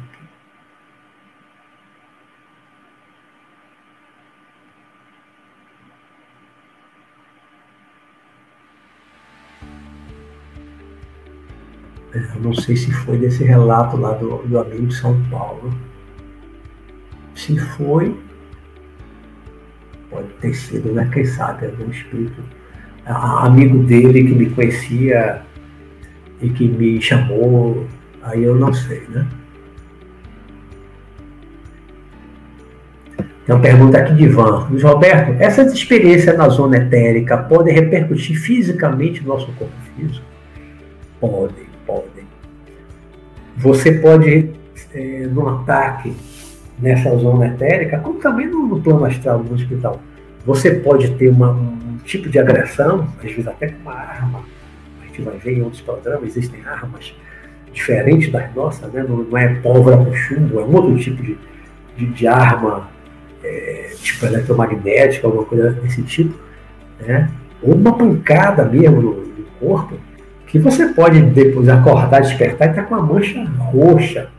[12.14, 15.78] Eu não sei se foi desse relato lá do, do amigo de São Paulo.
[17.36, 18.18] Se foi,
[20.10, 21.10] pode ter sido, né?
[21.14, 22.42] Quem sabe, algum espírito
[23.14, 25.42] amigo dele que me conhecia
[26.42, 27.86] e que me chamou,
[28.24, 29.26] aí eu não sei, né?
[33.46, 34.68] Tem uma pergunta aqui de Ivan.
[34.70, 40.26] Luiz Roberto, essas experiências na zona etérica podem repercutir fisicamente no nosso corpo físico?
[41.20, 42.26] Podem, podem.
[43.56, 44.50] Você pode,
[44.94, 46.12] é, no ataque
[46.80, 50.02] nessa zona etérica, como também no, no plano astral, no hospital,
[50.46, 54.44] você pode ter uma, um tipo de agressão, às vezes até com uma arma,
[55.16, 57.16] gente vai ver em outros programas, existem armas
[57.72, 59.06] diferentes das nossas, né?
[59.08, 61.38] não, não é pólvora com chumbo, é um outro tipo de,
[61.98, 62.90] de, de arma,
[63.44, 66.36] é, tipo eletromagnética, alguma coisa desse tipo,
[67.06, 67.30] né?
[67.62, 69.96] ou uma pancada mesmo no, no corpo,
[70.48, 74.30] que você pode depois acordar, despertar e estar tá com uma mancha roxa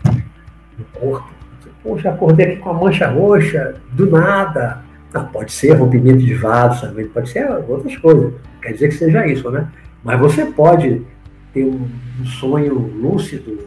[0.79, 1.37] no corpo.
[1.83, 4.83] Poxa, acordei aqui com uma mancha roxa, do nada.
[5.13, 8.35] Não, pode ser rompimento de vaso também, pode ser outras coisas.
[8.61, 9.69] Quer dizer que seja isso, né?
[10.03, 11.03] Mas você pode
[11.53, 11.89] ter um,
[12.21, 13.59] um sonho lúcido,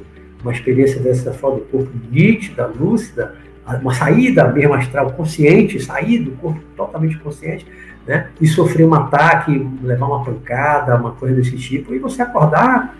[0.42, 3.36] uma experiência dessa fora do corpo nítida, lúcida,
[3.82, 7.66] uma saída mesmo astral consciente, sair do corpo totalmente consciente,
[8.08, 8.28] né?
[8.42, 12.96] E sofrer um ataque, levar uma pancada, uma coisa desse tipo, e você acordar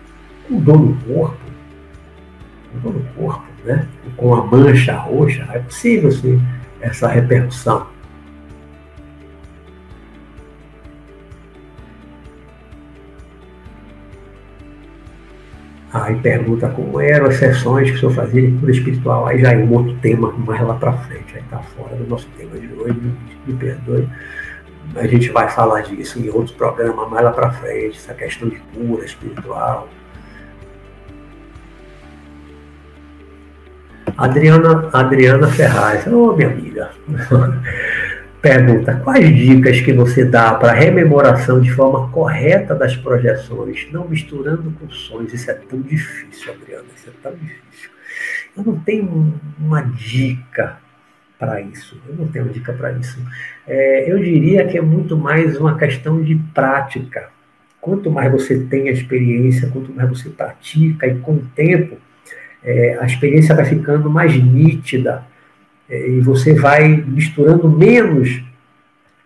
[0.48, 1.38] com dor no corpo,
[2.72, 3.86] com dor no corpo, né?
[4.16, 6.40] Com a mancha roxa, é possível sim
[6.80, 7.86] essa repercussão.
[15.92, 19.26] Aí pergunta como eram as sessões que o senhor fazia de cura espiritual.
[19.26, 21.34] Aí já é um outro tema mais lá para frente.
[21.34, 22.96] Aí está fora do nosso tema de hoje,
[23.46, 24.08] me, perdoe.
[24.94, 28.56] A gente vai falar disso em outros programas mais lá para frente, essa questão de
[28.74, 29.88] cura espiritual.
[34.16, 36.90] Adriana, Adriana Ferraz, ô oh, minha amiga,
[38.40, 44.70] pergunta: quais dicas que você dá para rememoração de forma correta das projeções, não misturando
[44.72, 45.32] com sonhos?
[45.32, 47.90] Isso é tão difícil, Adriana, isso é tão difícil.
[48.56, 50.78] Eu não tenho uma dica
[51.38, 53.18] para isso, eu não tenho dica para isso.
[53.66, 57.30] É, eu diria que é muito mais uma questão de prática.
[57.80, 61.96] Quanto mais você tem a experiência, quanto mais você pratica, e com o tempo,
[62.62, 65.24] é, a experiência vai ficando mais nítida
[65.90, 68.42] e você vai misturando menos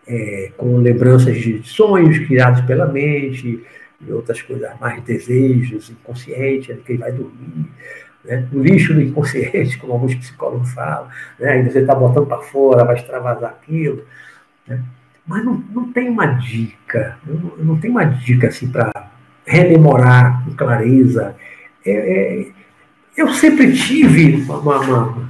[0.06, 3.62] é, com lembranças de sonhos criados pela mente
[4.00, 7.70] e outras coisas mais, desejos inconscientes, que vai dormir.
[8.24, 8.46] Né?
[8.52, 11.08] O lixo do inconsciente, como alguns psicólogos falam,
[11.38, 11.60] né?
[11.60, 14.04] e você está botando para fora, vai extravasar aquilo.
[14.66, 14.82] Né?
[15.26, 18.90] Mas não, não tem uma dica, não, não tem uma dica assim para
[19.46, 21.34] rememorar com clareza.
[21.84, 22.46] É, é,
[23.16, 25.28] eu sempre tive uma, uma, uma,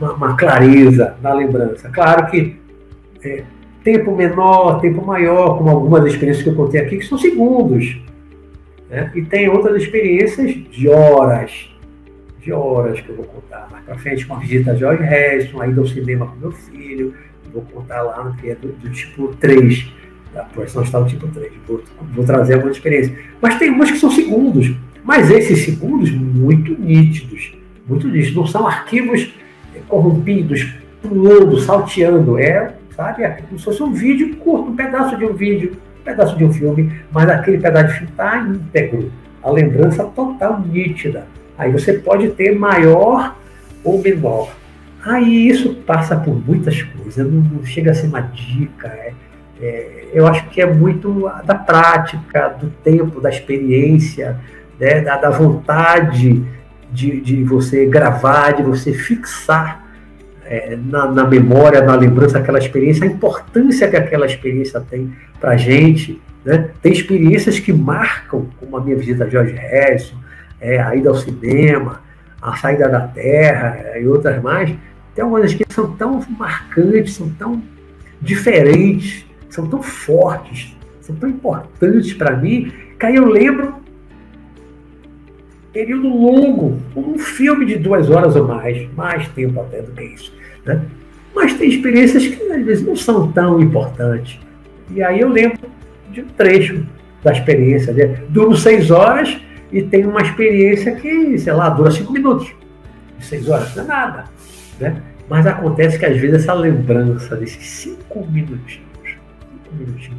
[0.00, 1.88] uma, clareza na lembrança.
[1.90, 2.56] Claro que
[3.22, 3.44] é,
[3.84, 8.00] tempo menor, tempo maior, como algumas experiências que eu contei aqui, que são segundos.
[8.88, 9.10] Né?
[9.14, 11.70] E tem outras experiências de horas,
[12.40, 15.68] de horas que eu vou contar mais para frente, uma visita a George Harrison, a
[15.68, 17.14] ida ao cinema com meu filho,
[17.52, 19.92] vou contar lá no que é do, do tipo 3,
[20.32, 21.82] da projeção está no tipo 3, vou,
[22.12, 23.16] vou trazer alguma experiência.
[23.40, 24.74] Mas tem umas que são segundos,
[25.04, 27.56] mas esses segundos muito nítidos,
[27.86, 29.32] muito nítidos, não são arquivos
[29.90, 30.72] corrompidos,
[31.02, 35.34] pulando, salteando, é, sabe, é como se fosse um vídeo curto, um pedaço de um
[35.34, 39.12] vídeo, um pedaço de um filme, mas aquele pedaço de filme está íntegro,
[39.42, 41.26] a lembrança total nítida.
[41.58, 43.36] Aí você pode ter maior
[43.84, 44.54] ou menor.
[45.04, 48.88] Aí isso passa por muitas coisas, não, não chega a ser uma dica.
[48.88, 49.12] É,
[49.60, 54.38] é, eu acho que é muito da prática, do tempo, da experiência,
[54.78, 56.42] né, da, da, vontade
[56.90, 59.79] de, de você gravar, de você fixar
[60.50, 65.52] é, na, na, memória, na lembrança aquela experiência, a importância que aquela experiência tem para
[65.52, 66.20] a gente.
[66.44, 66.70] Né?
[66.82, 70.16] Tem experiências que marcam, como a minha visita a George Harrison,
[70.60, 72.02] é, a ida ao cinema,
[72.42, 74.74] a saída da Terra é, e outras mais,
[75.14, 77.62] tem algumas que são tão marcantes, são tão
[78.20, 83.76] diferentes, são tão fortes, são tão importantes para mim, que aí eu lembro
[85.72, 90.39] período longo, um filme de duas horas ou mais, mais tempo até do que isso.
[90.64, 90.82] Né?
[91.34, 94.38] Mas tem experiências que às vezes não são tão importantes.
[94.90, 95.58] E aí eu lembro
[96.10, 96.86] de um trecho
[97.22, 97.92] da experiência.
[97.92, 98.22] Né?
[98.28, 99.40] Duro seis horas
[99.72, 102.52] e tem uma experiência que, sei lá, dura cinco minutos.
[103.20, 104.24] Seis horas não é nada.
[104.80, 105.02] Né?
[105.28, 110.18] Mas acontece que às vezes essa lembrança desses cinco minutinhos, cinco minutinhos,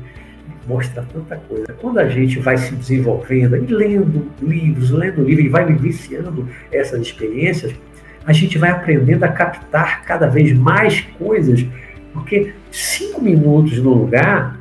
[0.68, 1.66] mostra tanta coisa.
[1.82, 7.02] Quando a gente vai se desenvolvendo e lendo livros, lendo livros e vai vivenciando essas
[7.02, 7.74] experiências,
[8.26, 11.66] a gente vai aprendendo a captar cada vez mais coisas,
[12.14, 14.60] porque cinco minutos no lugar,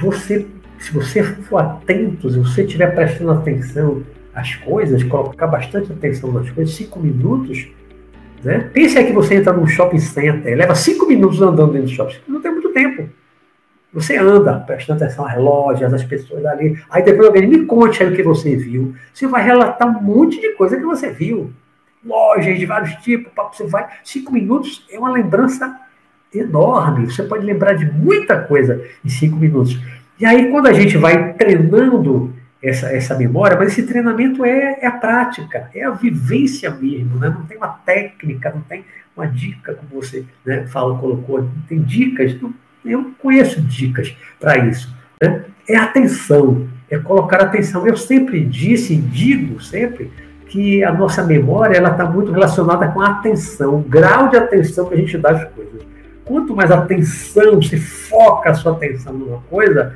[0.00, 0.46] você,
[0.78, 4.02] se você for atento, se você estiver prestando atenção
[4.34, 7.68] às coisas, colocar bastante atenção nas coisas, cinco minutos
[8.42, 8.70] né?
[8.72, 12.16] Pense aí que você entra num shopping center, leva cinco minutos andando dentro do shopping,
[12.26, 13.08] não tem muito tempo.
[13.92, 16.78] Você anda, prestando atenção a relógios, as pessoas ali.
[16.88, 18.94] Aí depois alguém me conte aí o que você viu.
[19.12, 21.50] Você vai relatar um monte de coisa que você viu.
[22.04, 23.86] Lojas de vários tipos, você vai.
[24.02, 25.78] Cinco minutos é uma lembrança
[26.34, 27.06] enorme.
[27.10, 29.78] Você pode lembrar de muita coisa em cinco minutos.
[30.18, 34.86] E aí, quando a gente vai treinando essa, essa memória, mas esse treinamento é, é
[34.86, 37.30] a prática, é a vivência mesmo, né?
[37.30, 38.84] não tem uma técnica, não tem
[39.16, 42.52] uma dica, como você né, fala, colocou, não tem dicas, não,
[42.84, 44.94] eu conheço dicas para isso.
[45.22, 45.44] Né?
[45.68, 47.86] É atenção, é colocar atenção.
[47.86, 50.10] Eu sempre disse e digo sempre
[50.50, 54.86] que a nossa memória ela está muito relacionada com a atenção, o grau de atenção
[54.86, 55.80] que a gente dá às coisas.
[56.24, 59.94] Quanto mais atenção, se foca a sua atenção numa coisa,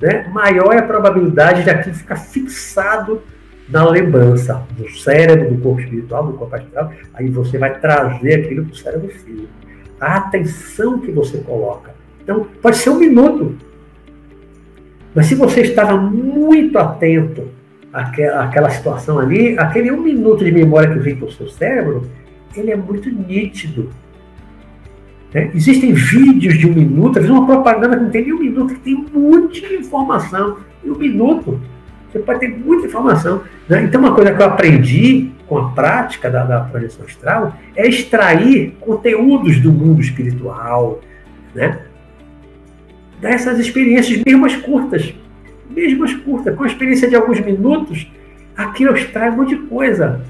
[0.00, 3.22] né, maior é a probabilidade de aquilo ficar fixado
[3.68, 8.64] na lembrança, do cérebro, do corpo espiritual, do corpo astral, aí você vai trazer aquilo
[8.64, 9.48] para o cérebro físico.
[10.00, 11.94] A atenção que você coloca.
[12.22, 13.54] Então, pode ser um minuto.
[15.14, 17.48] Mas se você estava muito atento
[17.92, 22.08] àquela situação ali, aquele um minuto de memória que vem para o seu cérebro,
[22.56, 23.90] ele é muito nítido.
[25.32, 25.50] Né?
[25.54, 28.74] Existem vídeos de um minuto, às vezes uma propaganda que não tem nem um minuto,
[28.74, 29.04] que tem
[29.50, 31.60] de informação em um minuto.
[32.10, 33.42] Você pode ter muita informação.
[33.68, 33.84] Né?
[33.84, 38.76] Então, uma coisa que eu aprendi com a prática da, da projeção astral é extrair
[38.80, 41.00] conteúdos do mundo espiritual,
[41.54, 41.80] né?
[43.20, 45.14] dessas experiências, mesmo as curtas,
[45.72, 48.10] mesmo as curtas, com a experiência de alguns minutos,
[48.56, 50.24] aqui eu extraio um monte de coisa.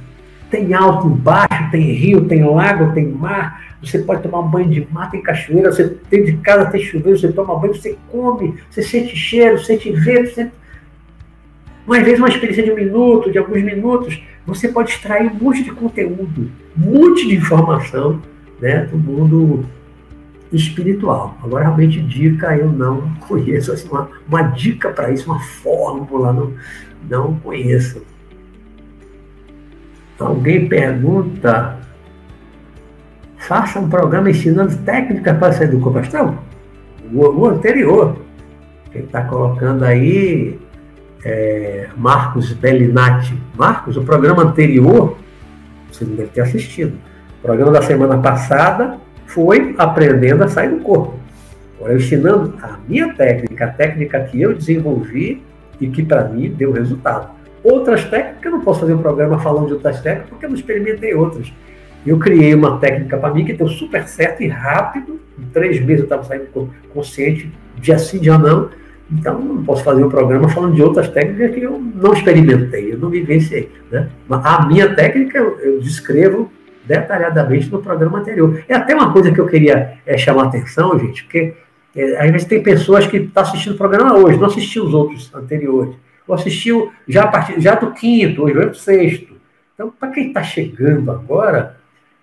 [0.51, 3.73] Tem alto, baixo, tem rio, tem lago, tem mar.
[3.82, 5.73] Você pode tomar um banho de mar, tem cachoeira.
[5.73, 9.90] Você tem de casa, tem chuveiro, você toma banho, você come, você sente cheiro, sente
[9.90, 10.52] vento, sente...
[11.89, 15.62] Às vezes uma experiência de um minuto, de alguns minutos, você pode extrair um monte
[15.62, 18.20] de conteúdo, um monte de informação
[18.60, 19.64] né, do mundo
[20.52, 21.36] espiritual.
[21.42, 23.72] Agora, realmente, dica eu não conheço.
[23.72, 26.52] Assim, uma, uma dica para isso, uma fórmula, não,
[27.08, 28.02] não conheço.
[30.18, 31.78] Alguém pergunta:
[33.38, 36.36] faça um programa ensinando técnicas para sair do astral?
[37.12, 38.16] O, o anterior.
[38.92, 40.58] Quem está colocando aí
[41.24, 43.34] é Marcos Bellinati.
[43.56, 45.16] Marcos, o programa anterior,
[45.90, 46.98] você não deve ter assistido.
[47.38, 51.15] O programa da semana passada foi aprendendo a sair do corpo.
[51.77, 55.43] Agora, ensinando a minha técnica, a técnica que eu desenvolvi
[55.81, 57.31] e que para mim deu resultado.
[57.65, 60.57] Outras técnicas, eu não posso fazer um programa falando de outras técnicas porque eu não
[60.57, 61.53] experimentei outras.
[62.05, 65.20] Eu criei uma técnica para mim que deu super certo e rápido.
[65.39, 66.47] Em três meses eu estava saindo
[66.93, 68.70] consciente, dia sim, dia não.
[69.11, 72.99] Então, não posso fazer um programa falando de outras técnicas que eu não experimentei, eu
[72.99, 73.70] não vivenciei.
[73.90, 74.09] Né?
[74.31, 76.51] A minha técnica eu descrevo
[76.84, 78.62] detalhadamente no programa anterior.
[78.68, 81.54] É até uma coisa que eu queria é, chamar a atenção, gente, porque
[81.94, 84.94] é, às vezes tem pessoas que estão tá assistindo o programa hoje, não assistiu os
[84.94, 85.94] outros anteriores,
[86.26, 89.34] ou assistiu já, a partir, já do quinto, hoje do sexto.
[89.74, 91.76] Então, para quem está chegando agora,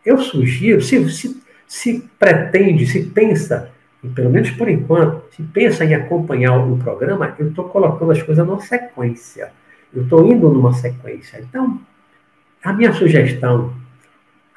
[0.06, 3.72] eu sugiro, se, se, se pretende, se pensa,
[4.16, 8.46] pelo menos por enquanto, se pensa em acompanhar o programa, eu estou colocando as coisas
[8.46, 9.52] numa sequência.
[9.94, 11.40] Eu estou indo numa sequência.
[11.42, 11.80] Então,
[12.64, 13.74] a minha sugestão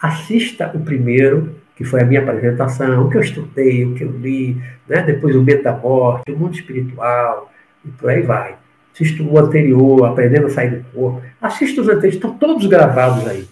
[0.02, 4.10] assista o primeiro, que foi a minha apresentação, o que eu estudei, o que eu
[4.10, 5.00] li, né?
[5.02, 7.50] depois o medo da morte, o mundo espiritual,
[7.84, 8.56] e por aí vai.
[8.92, 11.22] Assista o anterior, aprendendo a sair do corpo.
[11.40, 13.48] Assista os anteriores, estão todos gravados aí.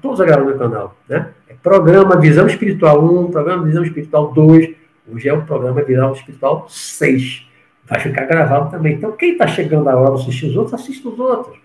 [0.00, 0.96] Todos gravados no canal.
[1.08, 1.28] Né?
[1.48, 4.74] É programa Visão Espiritual 1, programa Visão Espiritual 2,
[5.12, 7.46] hoje é o programa Visão Espiritual 6.
[7.86, 8.94] Vai ficar gravado também.
[8.94, 11.58] Então, quem está chegando a hora assistir os outros, assista os outros.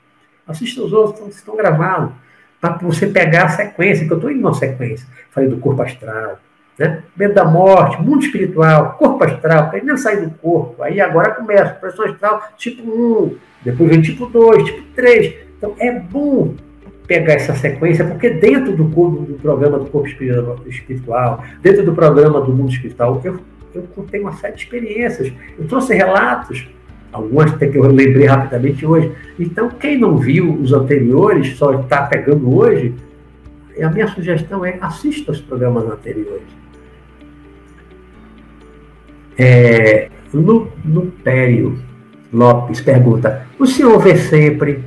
[0.48, 2.12] Assista os outros, estão, estão gravados
[2.72, 5.06] para você pegar a sequência, que eu estou indo na sequência.
[5.32, 6.40] Falei do corpo astral,
[6.80, 7.04] né?
[7.16, 12.06] medo da morte, mundo espiritual, corpo astral, primeiro sair do corpo, aí agora começa, pressão
[12.06, 13.36] astral tipo 1,
[13.66, 15.36] depois vem tipo 2, tipo 3.
[15.58, 16.54] Então é bom
[17.06, 20.08] pegar essa sequência, porque dentro do, do programa do corpo
[20.68, 23.40] espiritual, dentro do programa do mundo espiritual, eu,
[23.74, 26.68] eu contei uma série de experiências, eu trouxe relatos
[27.14, 29.12] algumas até que eu lembrei rapidamente hoje.
[29.40, 32.94] Então, quem não viu os anteriores, só está pegando hoje,
[33.82, 36.44] a minha sugestão é assista os programas anteriores.
[39.38, 41.78] É, Lupério
[42.32, 44.84] Lopes pergunta: o senhor vê sempre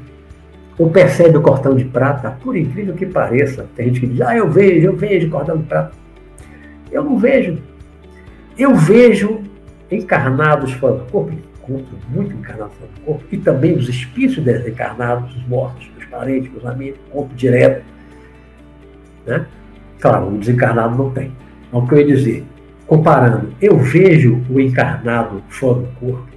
[0.78, 2.30] ou percebe o cordão de prata?
[2.42, 5.64] Por incrível que pareça, tem gente que diz: ah, eu vejo, eu vejo cordão de
[5.64, 5.92] prata.
[6.90, 7.58] Eu não vejo.
[8.58, 9.40] Eu vejo
[9.90, 11.32] encarnados fora do corpo,
[11.68, 16.64] encontro muito encarnação do corpo, e também os espíritos desencarnados, os mortos, os parentes, os
[16.64, 17.84] amigos, corpo direto.
[19.26, 19.44] Né?
[20.00, 21.32] Claro, o desencarnado não tem.
[21.68, 22.44] Então, o que eu ia dizer?
[22.86, 26.28] Comparando, eu vejo o encarnado fora do corpo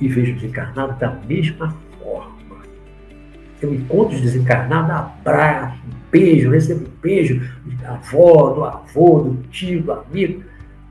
[0.00, 2.34] e vejo o desencarnado da mesma forma.
[3.62, 5.78] Eu encontro os desencarnados, abraço,
[6.10, 7.40] beijo, recebo um beijo
[7.80, 10.42] da avó, do avô, do tio, do amigo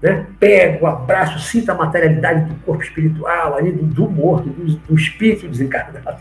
[0.04, 0.26] né?
[0.38, 5.48] Pego, abraço, sinto a materialidade do corpo espiritual, ali do, do morto, do, do, espírito
[5.48, 6.18] desencarnado.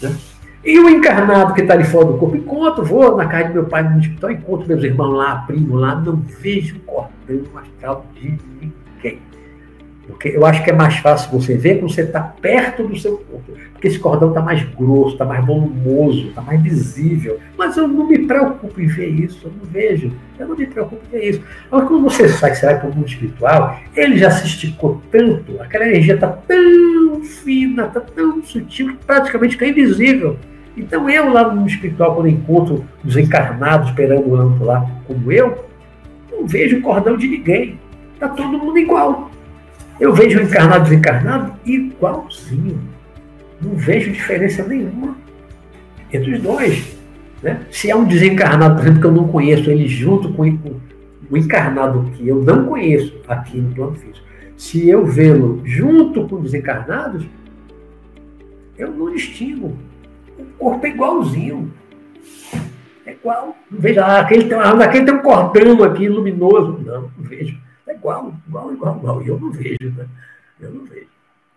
[0.00, 0.16] Né?
[0.64, 3.64] E o encarnado que está ali fora do corpo, encontro, vou na casa do meu
[3.64, 8.85] pai no hospital, encontro meus irmãos lá, primo lá, não vejo cordão astral de ninguém.
[10.06, 13.18] Porque eu acho que é mais fácil você ver quando você está perto do seu
[13.18, 13.52] corpo.
[13.72, 17.38] Porque esse cordão está mais grosso, está mais volumoso, está mais visível.
[17.58, 20.12] Mas eu não me preocupo em ver isso, eu não vejo.
[20.38, 21.42] Eu não me preocupo em ver isso.
[21.70, 25.60] Agora, quando você sai, você vai para o mundo espiritual, ele já se esticou tanto,
[25.60, 30.38] aquela energia está tão fina, está tão sutil, que praticamente fica invisível.
[30.76, 35.66] Então, eu lá no mundo espiritual, quando encontro os encarnados perambulando lá, como eu,
[36.30, 37.80] não vejo cordão de ninguém.
[38.14, 39.25] Está todo mundo igual.
[39.98, 42.78] Eu vejo encarnado e desencarnado igualzinho.
[43.60, 45.16] Não vejo diferença nenhuma
[46.12, 46.96] entre os dois.
[47.42, 47.60] Né?
[47.70, 52.10] Se é um desencarnado, por exemplo, que eu não conheço, ele junto com o encarnado
[52.12, 57.26] que eu não conheço aqui no plano físico, se eu vê-lo junto com os desencarnados,
[58.78, 59.76] eu não distingo.
[60.38, 61.72] O corpo é igualzinho.
[63.04, 63.56] É igual.
[63.70, 66.80] Não vejo, ah, aquele tem, aquele tem um cordão aqui luminoso.
[66.84, 67.58] Não, não vejo.
[67.86, 69.22] É igual, igual, igual, igual.
[69.22, 70.06] E eu não vejo, né?
[70.60, 71.08] Eu não vejo.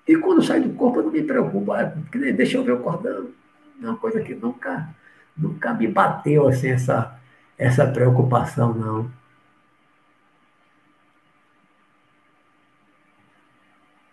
[0.08, 1.72] E quando sai do corpo, eu não me preocupo.
[1.72, 1.94] Ah,
[2.36, 3.28] deixa eu ver o cordão.
[3.82, 4.90] É uma coisa que nunca,
[5.40, 7.18] Nunca me bateu assim essa,
[7.58, 9.10] essa preocupação, não.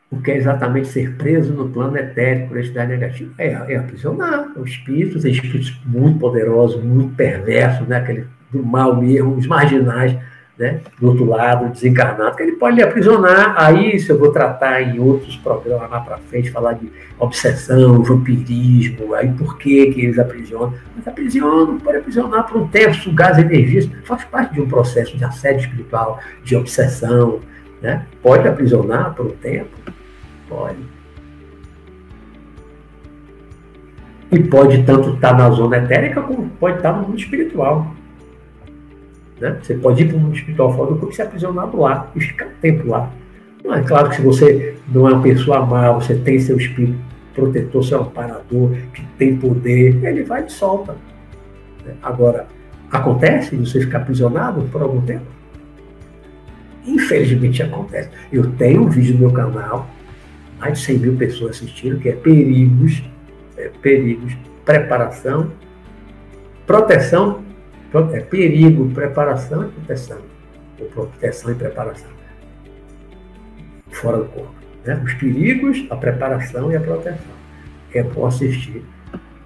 [0.09, 3.35] O que é exatamente ser preso no plano etérico por entidade negativa?
[3.39, 4.53] É, é aprisionar.
[4.57, 7.97] O espírito, tem espíritos muito poderosos, muito perversos, né?
[7.97, 10.17] Aquele do mal mesmo, os marginais,
[10.59, 10.81] né?
[10.99, 13.55] do outro lado, desencarnado, que ele pode lhe aprisionar.
[13.57, 19.15] Aí, isso eu vou tratar em outros programas lá para frente, falar de obsessão, vampirismo,
[19.15, 20.75] aí por que, que eles aprisionam.
[20.97, 25.17] Mas aprisionam, pode aprisionar por um tempo, sugar as energias, faz parte de um processo
[25.17, 27.41] de assédio espiritual, de obsessão.
[27.83, 28.07] Né?
[28.23, 29.77] Pode aprisionar por um tempo,
[30.49, 30.79] Pode.
[34.31, 37.95] E pode tanto estar na zona etérica como pode estar no mundo espiritual.
[39.41, 39.59] Né?
[39.63, 42.21] Você pode ir para o mundo espiritual fora do corpo e ser aprisionado lá e
[42.21, 43.11] ficar um tempo lá.
[43.65, 46.99] Mas é claro que se você não é uma pessoa má, você tem seu espírito
[47.35, 50.97] protetor, seu amparador, que tem poder, ele vai e solta.
[51.85, 51.95] Né?
[52.03, 52.47] Agora,
[52.91, 55.27] acontece de você ficar aprisionado por algum tempo?
[56.87, 58.09] Infelizmente acontece.
[58.33, 59.89] Eu tenho um vídeo no meu canal
[60.59, 63.03] mais de 100 mil pessoas assistindo, que é perigos,
[63.59, 64.35] é, perigos,
[64.65, 65.51] preparação,
[66.67, 67.43] proteção,
[67.99, 70.19] é perigo, preparação e proteção.
[70.81, 72.11] Ou proteção e preparação.
[73.91, 74.55] Fora do corpo.
[74.85, 75.01] Né?
[75.05, 77.37] Os perigos, a preparação e a proteção.
[77.95, 78.85] É bom assistir,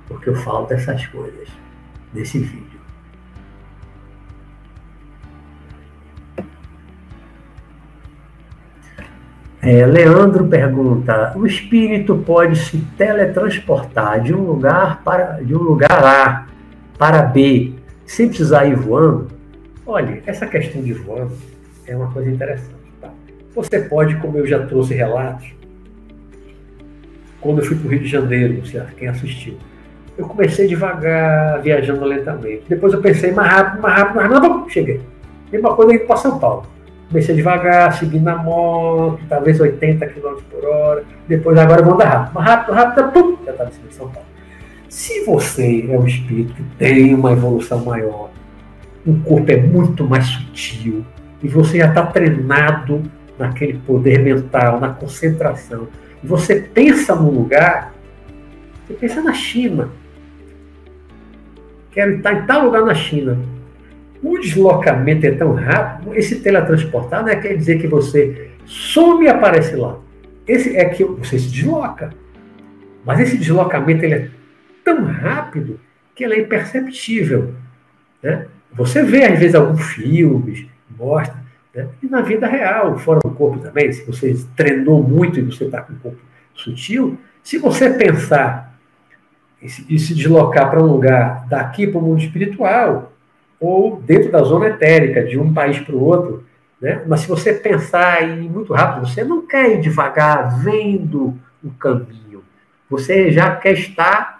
[0.08, 1.48] porque eu falo dessas coisas
[2.12, 2.80] nesse vídeo.
[9.62, 16.04] É, Leandro pergunta: o espírito pode se teletransportar de um lugar para de um lugar
[16.04, 16.46] A
[16.98, 17.74] para B
[18.10, 19.28] sem precisar ir voando?
[19.86, 21.32] Olha, essa questão de voando
[21.86, 22.74] é uma coisa interessante.
[23.00, 23.08] Tá?
[23.54, 25.46] Você pode, como eu já trouxe relatos,
[27.40, 28.62] quando eu fui para o Rio de Janeiro,
[28.96, 29.56] quem assistiu,
[30.18, 32.64] eu comecei devagar, viajando lentamente.
[32.68, 35.00] Depois eu pensei mais rápido, mais rápido, mais rápido, cheguei.
[35.52, 36.66] Mesma coisa indo para São Paulo.
[37.08, 41.04] Comecei devagar, seguindo na moto, talvez 80 km por hora.
[41.28, 42.34] Depois, agora eu vou andar rápido.
[42.34, 44.26] Mais rápido, rápido, pum, já estava em São Paulo.
[44.90, 48.30] Se você é um espírito que tem uma evolução maior,
[49.06, 51.02] o corpo é muito mais sutil,
[51.42, 53.02] e você já está treinado
[53.38, 55.88] naquele poder mental, na concentração,
[56.22, 57.94] e você pensa num lugar,
[58.86, 59.88] você pensa na China.
[61.90, 63.38] Quero estar em tal lugar na China
[64.22, 69.28] o deslocamento é tão rápido, esse teletransportar não é quer dizer que você some e
[69.28, 69.98] aparece lá.
[70.46, 72.10] Esse é que você se desloca.
[73.04, 74.30] Mas esse deslocamento ele é
[74.94, 75.78] tão rápido
[76.14, 77.54] que ele é imperceptível.
[78.22, 78.46] Né?
[78.72, 80.66] Você vê, às vezes, alguns filmes,
[80.98, 81.36] mostra,
[81.74, 81.88] né?
[82.02, 85.80] e na vida real, fora do corpo também, se você treinou muito e você está
[85.82, 86.18] com o corpo
[86.54, 88.78] sutil, se você pensar
[89.62, 93.12] e se deslocar para um lugar daqui para o mundo espiritual,
[93.58, 96.44] ou dentro da zona etérica, de um país para o outro.
[96.80, 97.02] Né?
[97.06, 102.42] Mas se você pensar em muito rápido, você não quer ir devagar vendo o caminho.
[102.88, 104.39] Você já quer estar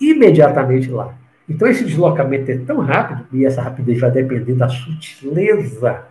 [0.00, 1.14] imediatamente lá.
[1.48, 6.04] Então esse deslocamento é tão rápido, e essa rapidez vai depender da sutileza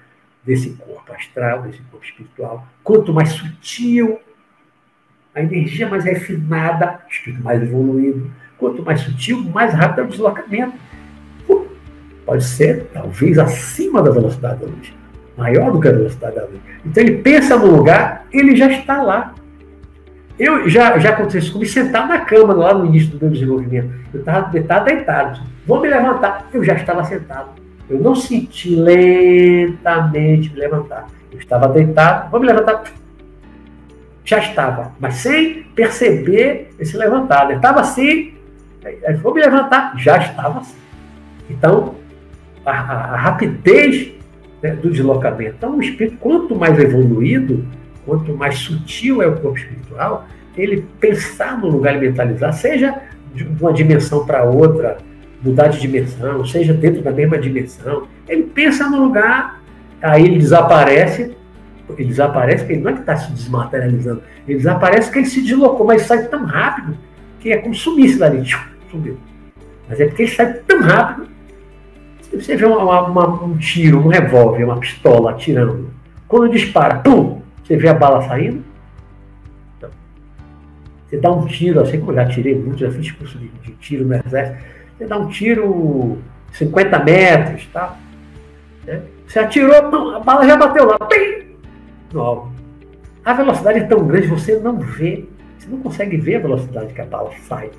[0.45, 2.67] desse corpo astral, desse corpo espiritual.
[2.83, 4.19] Quanto mais sutil,
[5.33, 8.29] a energia mais refinada, espírito mais evoluído.
[8.57, 10.73] Quanto mais sutil, mais rápido é o deslocamento
[12.29, 14.93] pode ser talvez acima da velocidade da luz,
[15.35, 16.59] maior do que a velocidade da luz.
[16.85, 19.33] Então ele pensa no lugar, ele já está lá.
[20.39, 23.91] Eu já, já aconteceu isso comigo, sentar na cama lá no início do meu desenvolvimento.
[24.13, 27.49] Eu estava deitado, vou me levantar, eu já estava sentado.
[27.89, 31.07] Eu não senti lentamente me levantar.
[31.31, 32.83] Eu estava deitado, vou me levantar.
[34.23, 37.49] Já estava, mas sem perceber esse levantar.
[37.49, 38.33] Eu estava assim,
[39.21, 40.77] vou me levantar, já estava assim.
[41.49, 41.95] Então,
[42.65, 44.13] a, a, a rapidez
[44.61, 45.55] né, do deslocamento.
[45.57, 47.65] Então, o espírito, quanto mais evoluído,
[48.09, 50.25] quanto mais sutil é o corpo espiritual,
[50.57, 53.01] ele pensar no lugar e mentalizar, seja
[53.33, 54.97] de uma dimensão para outra,
[55.41, 59.61] mudar de dimensão, seja dentro da mesma dimensão, ele pensa no lugar,
[60.01, 61.35] aí ele desaparece,
[61.97, 65.41] ele desaparece, porque ele não é que está se desmaterializando, ele desaparece porque ele se
[65.41, 66.97] deslocou, mas sai tão rápido
[67.39, 68.43] que é como sumisse dali,
[68.91, 69.17] sumiu.
[69.87, 71.29] Mas é porque ele sai tão rápido
[72.31, 75.89] você vê uma, uma, um tiro, um revólver, uma pistola atirando.
[76.27, 77.38] Quando dispara, pum,
[77.69, 78.63] você vê a bala saindo.
[79.77, 79.91] Então,
[81.07, 83.73] você dá um tiro, assim como eu já tirei muito, já fiz curso de, de
[83.73, 84.57] tiro no exército.
[84.97, 86.17] Você dá um tiro
[86.53, 87.95] 50 metros, tá?
[88.87, 89.03] Né?
[89.27, 89.75] Você atirou,
[90.15, 91.55] a bala já bateu lá, pim,
[92.11, 92.51] no alvo.
[93.23, 95.27] A velocidade é tão grande, você não vê,
[95.59, 97.69] você não consegue ver a velocidade que a bala sai.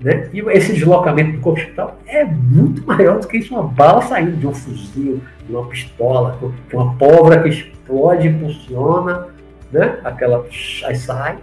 [0.00, 0.28] Né?
[0.32, 4.36] E esse deslocamento do corpo hospital é muito maior do que isso, uma bala saindo
[4.36, 9.28] de um fuzil, de uma pistola, de uma pólvora que explode, funciona,
[9.72, 9.98] né?
[10.04, 10.44] aquela
[10.84, 11.38] aí sai,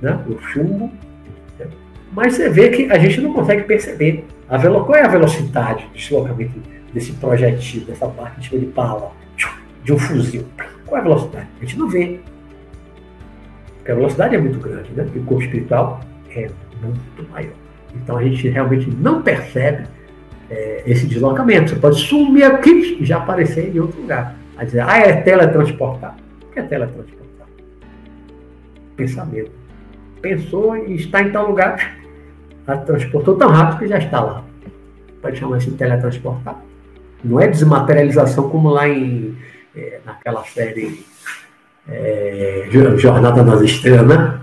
[0.00, 0.18] né?
[0.26, 0.90] o chumbo.
[1.58, 1.66] Né?
[2.12, 4.26] Mas você vê que a gente não consegue perceber.
[4.48, 4.84] A velo...
[4.84, 6.58] Qual é a velocidade do deslocamento
[6.94, 9.12] desse projetil, dessa parte de bala,
[9.84, 10.46] de um fuzil?
[10.86, 11.46] Qual é a velocidade?
[11.60, 12.20] A gente não vê.
[13.76, 15.06] Porque a velocidade é muito grande, né?
[15.14, 16.00] E o corpo espiritual
[16.34, 16.48] é
[16.82, 17.67] muito maior.
[18.02, 19.86] Então a gente realmente não percebe
[20.50, 21.70] é, esse deslocamento.
[21.70, 24.36] Você pode sumir aqui e já aparecer em outro lugar.
[24.56, 26.16] A dizer, ah, é teletransportar.
[26.42, 27.46] O que é teletransportar?
[28.96, 29.52] Pensamento.
[30.20, 31.96] Pensou e está em tal lugar,
[32.84, 34.44] transportou tão rápido que já está lá.
[35.22, 36.60] Pode chamar isso de teletransportar.
[37.22, 39.36] Não é desmaterialização como lá em,
[39.76, 41.04] é, naquela série
[41.88, 44.40] é, Jornada nas Estrelas, né?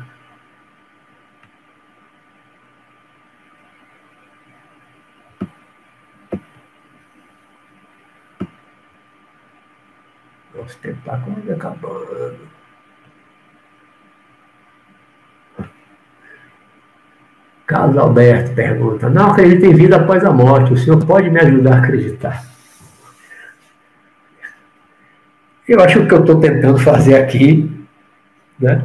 [10.55, 12.55] Nosso tempo está quase acabando.
[17.65, 20.73] Carlos Alberto pergunta: Não acredito em vida após a morte.
[20.73, 22.43] O senhor pode me ajudar a acreditar?
[25.67, 27.71] Eu acho que o que eu estou tentando fazer aqui,
[28.59, 28.83] né,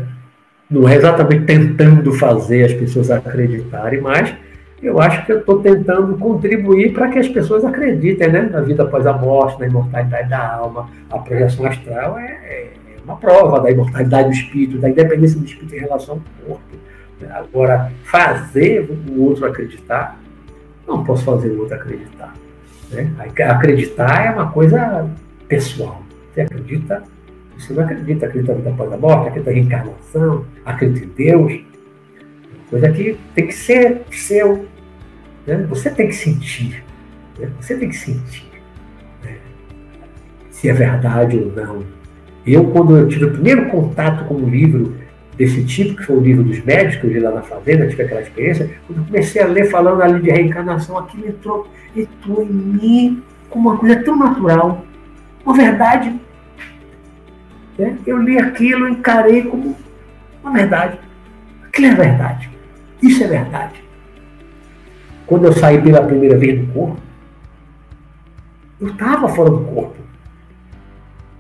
[0.71, 4.35] não é exatamente tentando fazer as pessoas acreditarem, mas
[4.83, 8.83] eu acho que eu estou tentando contribuir para que as pessoas acreditem né, na vida
[8.83, 10.89] após a morte, na imortalidade da alma.
[11.11, 12.73] A projeção astral é, é
[13.05, 16.65] uma prova da imortalidade do espírito, da independência do espírito em relação ao corpo.
[17.31, 20.19] Agora, fazer o outro acreditar,
[20.87, 22.35] não posso fazer o outro acreditar.
[22.91, 23.13] Né?
[23.49, 25.09] Acreditar é uma coisa
[25.47, 26.03] pessoal.
[26.33, 27.03] Você acredita,
[27.59, 31.61] você não acredita, acredita na vida após a morte, acredita em reencarnação, acredita em Deus.
[32.71, 34.67] Coisa que tem que ser seu.
[35.47, 35.67] Né?
[35.69, 36.85] Você tem que sentir.
[37.39, 37.51] Né?
[37.61, 38.51] Você tem que sentir
[39.23, 39.37] né?
[40.51, 41.85] se é verdade ou não.
[42.47, 44.97] Eu, quando eu tive o primeiro contato com um livro
[45.37, 48.21] desse tipo, que foi o livro dos médicos, eu li lá na fazenda, tive aquela
[48.21, 53.23] experiência, quando eu comecei a ler falando ali de reencarnação, aquilo entrou, entrou em mim
[53.49, 54.85] como uma coisa tão natural,
[55.45, 56.15] uma verdade.
[57.79, 57.99] Né?
[58.07, 59.77] Eu li aquilo, encarei como
[60.43, 60.99] uma verdade.
[61.67, 62.51] Aquilo é verdade.
[63.03, 63.90] Isso é verdade.
[65.31, 66.97] Quando eu saí pela primeira vez do corpo,
[68.81, 69.95] eu estava fora do corpo.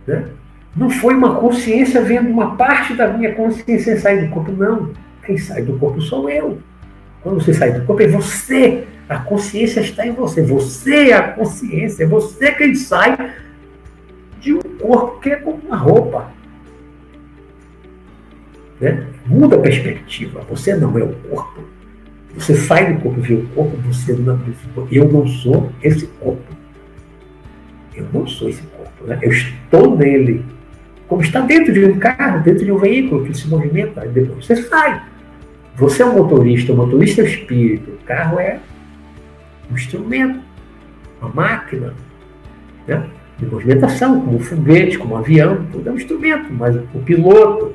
[0.06, 0.28] Né?
[0.76, 4.92] Não foi uma consciência vendo uma parte da minha consciência sair do corpo, não.
[5.26, 6.60] Quem sai do corpo sou eu.
[7.20, 8.86] Quando você sai do corpo, é você.
[9.08, 10.40] A consciência está em você.
[10.40, 12.04] Você é a consciência.
[12.04, 13.32] É você quem sai
[14.38, 16.30] de um corpo que é como uma roupa.
[18.80, 19.04] Né?
[19.26, 20.42] Muda a perspectiva.
[20.48, 21.79] Você não é o corpo.
[22.36, 24.40] Você sai do corpo vê o corpo, você não
[24.90, 26.42] Eu não sou esse corpo.
[27.94, 29.04] Eu não sou esse corpo.
[29.04, 29.18] Né?
[29.22, 30.44] Eu estou nele
[31.10, 34.54] como está dentro de um carro, dentro de um veículo que se movimenta, depois você
[34.54, 35.02] sai.
[35.74, 38.60] Você é um motorista, o motorista é o espírito, o carro é
[39.68, 40.38] um instrumento,
[41.20, 41.94] uma máquina
[42.86, 43.10] né?
[43.38, 47.74] de movimentação, como um foguete, como um avião, tudo é um instrumento, mas o piloto,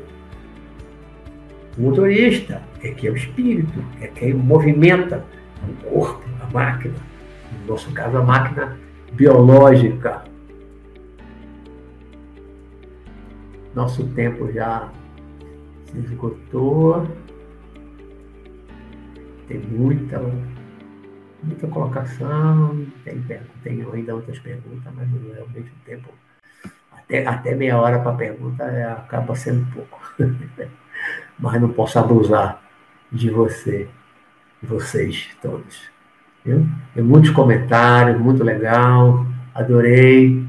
[1.77, 5.26] o motorista, é que é o espírito, é quem movimenta
[5.68, 6.95] o corpo, a máquina.
[7.62, 8.78] No nosso caso, a máquina
[9.14, 10.24] biológica,
[13.76, 14.90] Nosso tempo já
[15.91, 17.06] se esgotou.
[19.49, 20.20] Tem muita,
[21.44, 23.22] muita colocação, tem,
[23.64, 26.10] tem ainda outras perguntas, mas realmente o tempo,
[26.91, 30.02] até, até meia hora para pergunta é, acaba sendo pouco.
[31.38, 32.65] mas não posso abusar
[33.11, 33.88] de você,
[34.61, 35.90] vocês todos.
[36.44, 36.68] Viu?
[36.98, 40.44] Muitos comentários, muito legal, adorei.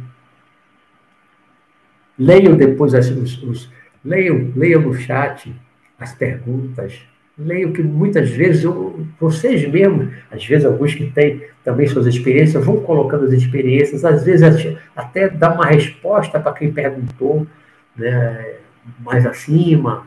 [2.19, 3.73] Leiam depois as, os, os,
[4.05, 5.55] leiam, leiam no chat
[5.99, 6.99] as perguntas.
[7.39, 12.65] Leiam que muitas vezes eu, vocês mesmos, às vezes alguns que têm também suas experiências,
[12.65, 17.47] vão colocando as experiências, às vezes até dá uma resposta para quem perguntou
[17.95, 18.55] né,
[19.01, 20.07] mais acima,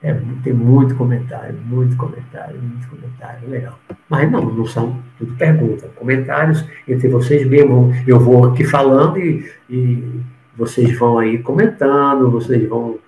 [0.00, 0.14] é,
[0.44, 3.78] tem muito comentário, muito comentário, muito comentário, legal.
[4.08, 7.96] Mas não, não são tudo perguntas, comentários entre vocês mesmos.
[8.06, 10.22] Eu vou aqui falando e, e
[10.56, 12.98] vocês vão aí comentando, vocês vão.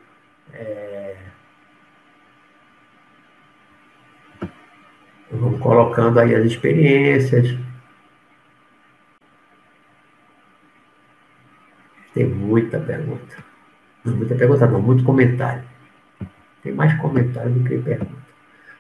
[0.53, 1.15] É,
[5.31, 7.57] vão colocando aí as experiências.
[12.13, 13.37] Tem muita pergunta.
[14.05, 15.70] Não, muita pergunta não, muito comentário.
[16.63, 18.21] Tem mais comentário do que pergunta.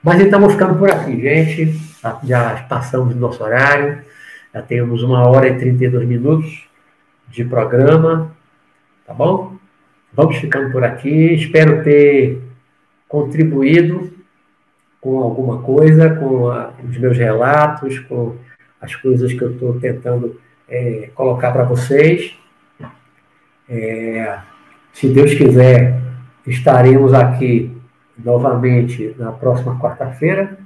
[0.02, 1.78] Mas então vou ficando por aqui, gente.
[2.24, 4.02] Já passamos do nosso horário.
[4.52, 6.68] Já temos uma hora e 32 minutos
[7.28, 8.32] de programa.
[9.06, 9.56] Tá bom?
[10.12, 11.34] Vamos ficando por aqui.
[11.34, 12.42] Espero ter
[13.08, 14.12] contribuído
[15.00, 18.36] com alguma coisa, com a, os meus relatos, com
[18.80, 22.34] as coisas que eu estou tentando é, colocar para vocês.
[23.68, 24.38] É,
[24.92, 26.00] se Deus quiser,
[26.46, 27.69] estaremos aqui
[28.24, 30.58] novamente na próxima quarta-feira